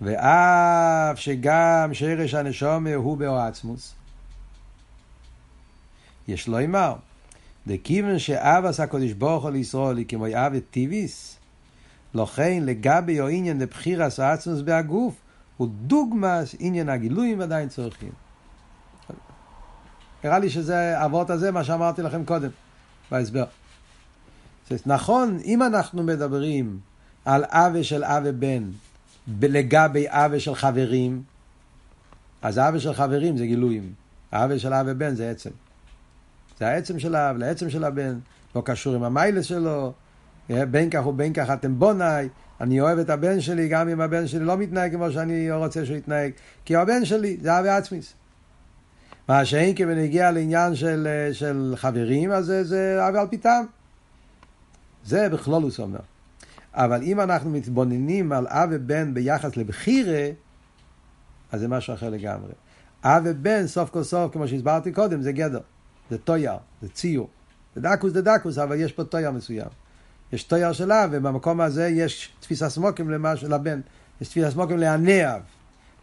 ואף 0.00 1.20
שגם 1.20 1.90
שרש 1.92 2.34
הנשום 2.34 2.86
הוא 2.86 3.16
בעצמוס, 3.16 3.94
יש 6.28 6.48
לו 6.48 6.64
אמר, 6.64 6.94
דכיוון 7.66 8.18
שאבס 8.18 8.80
הקודש 8.80 9.12
ברוך 9.12 9.42
הוא 9.42 9.50
לישראל 9.50 10.04
כמו 10.08 10.26
אב 10.26 10.58
טיביס, 10.70 11.35
לכן 12.14 12.62
לגבי 12.66 13.20
או 13.20 13.28
עניין 13.28 13.58
לבחירס 13.58 14.20
העצמוס 14.20 14.60
בהגוף, 14.60 15.14
הוא 15.56 15.68
דוגמס 15.86 16.54
עניין 16.58 16.88
הגילויים 16.88 17.38
ועדיין 17.38 17.68
צורכים. 17.68 18.12
נראה 20.24 20.38
לי 20.38 20.50
שזה, 20.50 21.04
אבות 21.04 21.30
הזה, 21.30 21.52
מה 21.52 21.64
שאמרתי 21.64 22.02
לכם 22.02 22.24
קודם, 22.24 22.48
בהסבר. 23.10 23.44
נכון, 24.86 25.38
אם 25.44 25.62
אנחנו 25.62 26.02
מדברים 26.02 26.78
על 27.24 27.44
אבה 27.48 27.84
של 27.84 28.04
אבה 28.04 28.32
בן, 28.32 28.70
לגבי 29.42 30.06
אבה 30.08 30.40
של 30.40 30.54
חברים, 30.54 31.22
אז 32.42 32.58
אבה 32.58 32.80
של 32.80 32.94
חברים 32.94 33.36
זה 33.36 33.46
גילויים. 33.46 33.92
אבה 34.32 34.58
של 34.58 34.72
אבה 34.72 34.94
בן 34.94 35.14
זה 35.14 35.30
עצם. 35.30 35.50
זה 36.58 36.68
העצם 36.68 36.98
של 36.98 37.14
האב, 37.14 37.36
לעצם 37.36 37.70
של 37.70 37.84
הבן, 37.84 38.18
לא 38.54 38.62
קשור 38.64 38.94
עם 38.94 39.02
המיילס 39.02 39.46
שלו, 39.46 39.92
בין 40.48 40.90
כך 40.90 41.06
ובין 41.06 41.32
כך 41.32 41.50
אתם 41.50 41.78
בוני, 41.78 42.28
אני 42.60 42.80
אוהב 42.80 42.98
את 42.98 43.10
הבן 43.10 43.40
שלי 43.40 43.68
גם 43.68 43.88
אם 43.88 44.00
הבן 44.00 44.26
שלי 44.26 44.44
לא 44.44 44.56
מתנהג 44.56 44.92
כמו 44.92 45.10
שאני 45.10 45.52
רוצה 45.52 45.86
שהוא 45.86 45.96
יתנהג, 45.96 46.32
כי 46.64 46.76
הבן 46.76 47.04
שלי 47.04 47.36
זה 47.42 47.58
אבי 47.58 47.68
עצמיס. 47.68 48.14
מה 49.28 49.44
שאין 49.44 49.76
כבן 49.76 49.98
הגיע 49.98 50.30
לעניין 50.30 50.74
של, 50.74 51.08
של 51.32 51.74
חברים, 51.76 52.32
אז 52.32 52.46
זה, 52.46 52.64
זה 52.64 53.08
אבי 53.08 53.18
על 53.18 53.26
פיתם. 53.26 53.64
זה 55.04 55.28
בכלולוס 55.28 55.80
אומר. 55.80 56.00
אבל 56.74 57.02
אם 57.02 57.20
אנחנו 57.20 57.50
מתבוננים 57.50 58.32
על 58.32 58.46
אב 58.46 58.68
ובן 58.72 59.14
ביחס 59.14 59.56
לבחירה, 59.56 60.28
אז 61.52 61.60
זה 61.60 61.68
משהו 61.68 61.94
אחר 61.94 62.10
לגמרי. 62.10 62.52
אב 63.04 63.22
ובן, 63.24 63.66
סוף 63.66 63.90
כל 63.90 64.02
סוף, 64.02 64.32
כמו 64.32 64.48
שהסברתי 64.48 64.92
קודם, 64.92 65.22
זה 65.22 65.32
גדר. 65.32 65.60
זה 66.10 66.18
טויר, 66.18 66.56
זה 66.82 66.88
ציור. 66.88 67.28
זה 67.74 67.80
דקוס 67.80 68.12
זה 68.12 68.22
דקוס, 68.22 68.58
אבל 68.58 68.80
יש 68.80 68.92
פה 68.92 69.04
טויר 69.04 69.30
מסוים. 69.30 69.68
יש 70.32 70.42
טויר 70.42 70.72
שלה, 70.72 71.06
ובמקום 71.10 71.60
הזה 71.60 71.88
יש 71.88 72.30
תפיסה 72.40 72.68
סמוקים 72.68 73.10
למשהו, 73.10 73.48
לבן. 73.48 73.80
יש 74.20 74.28
תפיסה 74.28 74.50
סמוקים 74.50 74.78
לענב. 74.78 75.40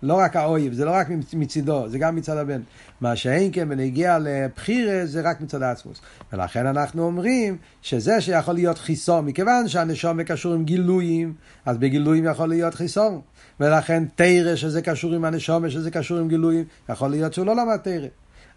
לא 0.03 0.13
רק 0.13 0.35
האויב, 0.35 0.73
זה 0.73 0.85
לא 0.85 0.91
רק 0.91 1.07
מצידו, 1.33 1.89
זה 1.89 1.97
גם 1.97 2.15
מצד 2.15 2.37
הבן. 2.37 2.61
מה 3.01 3.15
שאין 3.15 3.49
כן 3.53 3.69
בנגיע 3.69 4.17
לבחירה 4.21 5.05
זה 5.05 5.21
רק 5.21 5.41
מצד 5.41 5.61
העצמוס. 5.61 6.01
ולכן 6.33 6.65
אנחנו 6.65 7.03
אומרים 7.03 7.57
שזה 7.81 8.21
שיכול 8.21 8.53
להיות 8.53 8.77
חיסון, 8.77 9.25
מכיוון 9.25 9.67
שהנשום 9.67 10.23
קשור 10.23 10.53
עם 10.53 10.65
גילויים, 10.65 11.33
אז 11.65 11.77
בגילויים 11.77 12.25
יכול 12.25 12.49
להיות 12.49 12.73
חיסון. 12.73 13.21
ולכן 13.59 14.03
תרא 14.15 14.55
שזה 14.55 14.81
קשור 14.81 15.13
עם 15.13 15.25
הנשום, 15.25 15.69
שזה 15.69 15.91
קשור 15.91 16.17
עם 16.17 16.27
גילויים, 16.27 16.65
יכול 16.89 17.09
להיות 17.09 17.33
שהוא 17.33 17.45
לא 17.45 17.55
למד 17.55 17.77
תרא. 17.77 18.07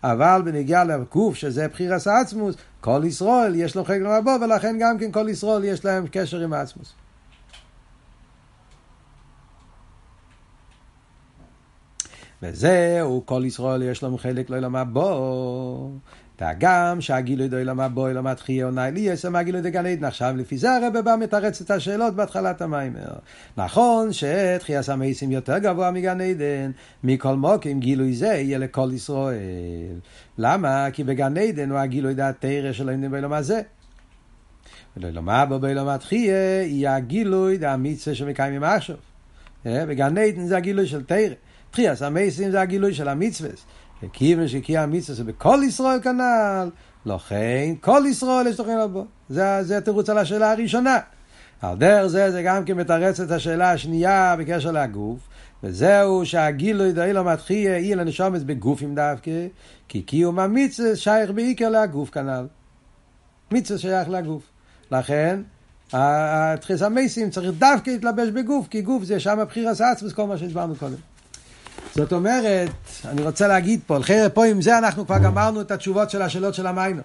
אבל 0.02 0.42
בנגיעה 0.44 0.84
לגוף 0.84 1.34
שזה 1.34 1.68
בחירס 1.68 2.06
העצמוס, 2.06 2.54
כל 2.80 3.02
ישראל 3.04 3.54
יש 3.54 3.76
לו 3.76 3.84
חלק 3.84 4.00
לבוא, 4.00 4.38
ולכן 4.40 4.76
גם 4.80 4.98
כן 4.98 5.12
כל 5.12 5.26
ישראל 5.28 5.64
יש 5.64 5.84
להם 5.84 6.06
קשר 6.10 6.40
עם 6.40 6.52
העצמוס. 6.52 6.94
וזהו, 12.42 13.22
כל 13.26 13.42
ישראל 13.46 13.82
יש 13.82 14.02
להם 14.02 14.18
חלק 14.18 14.50
למה 14.50 14.84
בו. 14.84 15.90
והגם 16.40 17.00
שהגילוי 17.00 17.48
דו 17.48 17.56
אילמה 17.56 17.88
בו 17.88 18.08
אילמה 18.08 18.34
תחייה 18.34 18.64
עונה 18.64 18.90
לי 18.90 19.00
יש 19.00 19.24
מה 19.24 19.42
גילוי 19.42 19.62
דגן 19.62 19.86
עדן. 19.86 20.04
עכשיו 20.04 20.34
לפי 20.36 20.58
זה 20.58 20.76
הרב 20.76 20.98
בא 20.98 21.16
מתרץ 21.20 21.60
את 21.60 21.70
השאלות 21.70 22.14
בהתחלת 22.14 22.62
המיימר. 22.62 23.12
נכון 23.56 24.08
שתחייה 24.12 24.82
סמייסים 24.82 25.32
יותר 25.32 25.58
גבוה 25.58 25.90
מגן 25.90 26.20
עדן 26.20 26.70
מכל 27.04 27.36
מוקים 27.36 27.80
גילוי 27.80 28.14
זה 28.14 28.26
יהיה 28.26 28.58
לכל 28.58 28.90
ישראל. 28.94 30.00
למה? 30.38 30.86
כי 30.92 31.04
בגן 31.04 31.38
עדן 31.38 31.70
הוא 31.70 31.78
הגילוי 31.78 32.14
דעת 32.14 32.34
תרא 32.40 32.72
של 32.72 32.88
עדן 32.88 33.10
באילמה 33.10 33.42
זה. 33.42 33.60
אילמה 35.04 35.46
בו 35.46 35.58
באילמה 35.58 35.98
תחייה 35.98 36.62
יהיה 36.62 36.96
הגילוי 36.96 37.58
מצווה 37.78 38.14
שמקיימים 38.14 38.64
עכשיו 38.64 38.96
בגן 39.64 40.18
עדן 40.18 40.46
זה 40.46 40.56
הגילוי 40.56 40.86
של 40.86 41.02
תרא. 41.04 41.34
תחייה 41.70 41.96
סמייסים 41.96 42.50
זה 42.50 42.60
הגילוי 42.60 42.94
של 42.94 43.08
המצווה 43.08 43.50
וכיוון 44.02 44.48
שקיים 44.48 44.80
המצווה 44.80 45.18
שבכל 45.18 45.60
ישראל 45.64 46.00
כנ"ל, 46.02 46.68
לכן 47.06 47.74
כל 47.80 48.02
ישראל 48.06 48.46
יש 48.46 48.60
לכם 48.60 48.78
לבוא. 48.78 49.04
זה, 49.28 49.58
זה 49.62 49.78
התירוץ 49.78 50.10
על 50.10 50.18
השאלה 50.18 50.52
הראשונה. 50.52 50.98
על 51.62 51.76
דרך 51.76 52.06
זה 52.06 52.30
זה 52.30 52.42
גם 52.42 52.64
כן 52.64 52.76
מתרץ 52.76 53.20
את 53.20 53.30
השאלה 53.30 53.72
השנייה 53.72 54.36
בקשר 54.38 54.72
לגוף, 54.72 55.18
וזהו 55.62 56.26
שהגילוי 56.26 56.92
דאילו 56.92 57.24
מתחיל 57.24 57.72
אי 57.72 57.94
לנשומת 57.94 58.42
בגופים 58.42 58.94
דווקא, 58.94 59.46
כי 59.88 60.02
קיום 60.02 60.38
המצווה 60.38 60.96
שייך 60.96 61.30
בעיקר 61.30 61.68
לגוף 61.68 62.10
כנ"ל. 62.10 62.46
מצווה 63.50 63.78
שייך 63.78 64.08
לגוף. 64.08 64.42
לכן, 64.90 65.40
התחיס 65.92 66.82
המסים 66.82 67.30
צריך 67.30 67.50
דווקא 67.58 67.90
להתלבש 67.90 68.28
בגוף, 68.28 68.68
כי 68.68 68.82
גוף 68.82 69.04
זה 69.04 69.20
שם 69.20 69.38
הבחירס 69.38 69.80
עצמוס, 69.80 70.12
כל 70.12 70.26
מה 70.26 70.38
שהסברנו 70.38 70.76
קודם. 70.76 71.15
זאת 71.94 72.12
אומרת, 72.12 72.70
אני 73.04 73.22
רוצה 73.22 73.48
להגיד 73.48 73.80
פה, 73.86 73.98
לכן 73.98 74.26
פה 74.34 74.46
עם 74.46 74.62
זה 74.62 74.78
אנחנו 74.78 75.06
כבר 75.06 75.18
גמרנו 75.18 75.60
את 75.60 75.70
התשובות 75.70 76.10
של 76.10 76.22
השאלות 76.22 76.54
של 76.54 76.66
המיימר. 76.66 77.02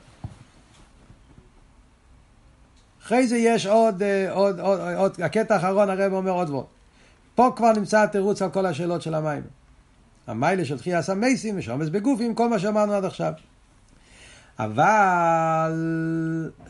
אחרי 3.06 3.28
זה 3.28 3.38
יש 3.38 3.66
עוד, 3.66 4.04
אה, 4.04 4.32
עוד, 4.32 4.60
עוד, 4.60 4.80
עוד, 4.80 5.22
הקטע 5.22 5.56
האחרון 5.56 5.90
הרב 5.90 6.14
אומר 6.14 6.32
עוד 6.32 6.50
ועוד. 6.50 6.66
פה 7.36 7.54
כבר 7.56 7.72
נמצא 7.72 8.04
התירוץ 8.04 8.42
על 8.42 8.50
כל 8.50 8.66
השאלות 8.66 9.02
של 9.02 9.16
המיימר. 9.16 9.48
המיילה 10.28 10.66
של 10.66 10.78
תחייה 10.78 11.02
סמייסים 11.02 11.58
ושומס 11.58 11.90
בגופים, 11.90 12.36
כל 12.36 12.50
מה 12.50 12.60
שאמרנו 12.60 12.94
עד 12.94 13.06
עכשיו. 13.06 13.34
אבל 14.60 15.74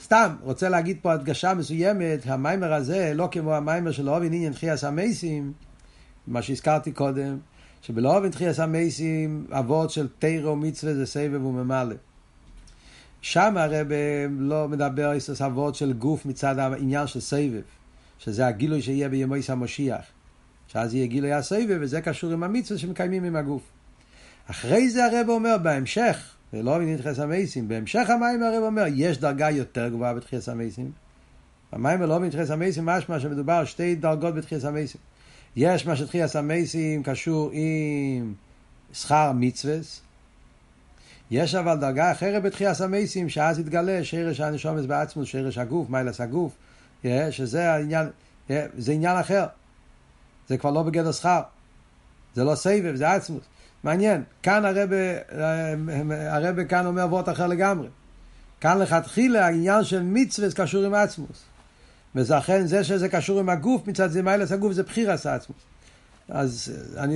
סתם, 0.04 0.36
רוצה 0.42 0.70
להגיד 0.70 0.98
פה 1.02 1.14
הדגשה 1.14 1.54
מסוימת, 1.54 2.20
המיימר 2.26 2.74
הזה 2.74 3.12
לא 3.16 3.28
כמו 3.32 3.56
המיימר 3.56 3.92
של 3.92 4.10
אוהבין 4.10 4.34
עניין 4.34 4.54
תחייס 4.54 4.84
המייסים, 4.84 5.54
מה 6.28 6.42
שהזכרתי 6.42 6.92
קודם, 6.92 7.38
שבלאוהבין 7.82 8.32
תחייס 8.32 8.60
המייסים, 8.60 9.46
אבות 9.52 9.90
של 9.90 10.08
תירו 10.20 10.56
מצווה 10.56 10.94
זה 10.94 11.06
סבב 11.06 11.46
וממלא. 11.46 11.96
שם 13.22 13.58
הרב 13.58 13.88
לא 14.40 14.68
מדבר 14.68 15.12
איסוס 15.12 15.42
אבות 15.42 15.76
של 15.76 15.94
גוף 15.94 16.26
מצד 16.26 16.60
העניין 16.60 17.08
של 17.08 17.20
סבב, 17.20 17.62
שזה 18.20 18.48
הגילוי 18.48 18.82
שיהיה 18.82 19.10
בימי 19.10 19.40
המשיח. 19.50 20.06
שאז 20.68 20.94
יהיה 20.96 21.06
גילוי 21.06 21.34
הסבב, 21.34 21.78
וזה 21.82 22.02
קשור 22.02 22.32
עם 22.32 22.44
המצווה 22.44 22.80
שמקיימים 22.80 23.24
עם 23.24 23.36
הגוף. 23.36 23.62
אחרי 24.48 24.90
זה 24.90 25.06
הרב 25.06 25.30
אומר 25.30 25.58
בהמשך, 25.58 26.36
ולא 26.54 26.80
מבין 26.80 26.98
תחייס 26.98 27.20
המייסים, 27.20 27.68
בהמשך 27.68 28.10
המים 28.10 28.44
הרב 28.44 28.64
אומר, 28.64 28.84
יש 28.96 29.18
דרגה 29.18 29.50
יותר 29.50 29.90
גבוהה 29.90 30.14
בתחייס 30.14 30.50
המייסים. 30.50 30.92
המים 31.72 32.02
לא 32.02 32.20
מבין 32.20 32.30
תחייס 32.30 32.52
המייסים, 32.52 32.86
משמע 32.86 33.20
שמדובר 33.20 33.66
שתי 33.66 33.96
דרגות 33.96 34.36
בתחייס 34.36 34.66
המייסים. 34.66 35.02
יש 35.56 35.86
מה 35.86 35.96
שתחייס 35.96 36.36
המייסים 36.36 37.04
קשור 37.04 37.50
עם 37.54 38.34
שכר 38.94 39.32
מצווה, 39.36 39.76
יש 41.32 41.56
אבל 41.56 41.76
דרגה 41.78 42.12
אחרת 42.12 42.44
בתחייס 42.44 42.82
המייסים, 42.82 43.30
שאז 43.30 43.60
יתגלה 43.60 44.04
שרש 44.04 44.40
הנשומס 44.40 44.86
בעצמוס, 44.86 45.28
שרש 45.28 45.58
הגוף, 45.58 45.90
מיילס 45.90 46.22
הגוף, 46.22 46.54
שזה 47.32 47.72
העניין, 47.72 48.10
זה 48.78 48.92
עניין 48.92 49.18
אחר. 49.18 49.46
זה 50.48 50.58
כבר 50.58 50.72
לא 50.72 50.84
בגדר 50.84 51.12
שכר. 51.12 51.42
זה 52.36 52.44
לא 52.44 52.56
סבב, 52.56 52.96
זה 52.96 53.12
עצמוס. 53.12 53.44
מעניין, 53.84 54.24
כאן 54.44 54.66
הרבה, 54.66 54.98
הרבה 56.38 56.66
כאן 56.66 56.86
אומר 56.86 57.06
וורט 57.10 57.30
אחר 57.30 57.48
לגמרי. 57.48 57.88
כאן 58.62 58.78
לכתחילה 58.78 59.46
העניין 59.46 59.84
של 59.84 60.04
מצווה 60.04 60.48
קשור 60.56 60.86
עם 60.86 60.94
עצמוס. 60.94 61.44
וזה 62.16 62.38
אכן 62.38 62.68
זה 62.68 62.84
שזה 62.84 63.10
קשור 63.10 63.40
עם 63.40 63.50
הגוף, 63.50 63.88
מצד 63.88 64.12
זה 64.12 64.22
מיילס 64.22 64.52
הגוף 64.52 64.74
זה 64.74 64.84
בחירס 64.84 65.26
עצמוס. 65.26 65.58
אז 66.30 66.72
אני, 66.98 67.16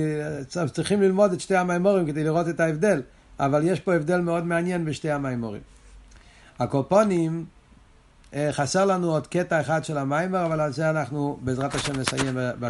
צריכים 0.72 1.02
ללמוד 1.02 1.32
את 1.32 1.40
שתי 1.40 1.56
המימורים 1.56 2.06
כדי 2.06 2.24
לראות 2.24 2.48
את 2.48 2.60
ההבדל, 2.60 3.02
אבל 3.40 3.62
יש 3.64 3.80
פה 3.80 3.94
הבדל 3.94 4.20
מאוד 4.20 4.46
מעניין 4.46 4.84
בשתי 4.84 5.10
המימורים. 5.10 5.60
הקופונים, 6.58 7.44
חסר 8.50 8.84
לנו 8.84 9.10
עוד 9.10 9.26
קטע 9.26 9.60
אחד 9.60 9.84
של 9.84 9.98
המיימר, 9.98 10.46
אבל 10.46 10.60
על 10.60 10.72
זה 10.72 10.90
אנחנו 10.90 11.38
בעזרת 11.40 11.74
השם 11.74 12.00
נסיים. 12.00 12.38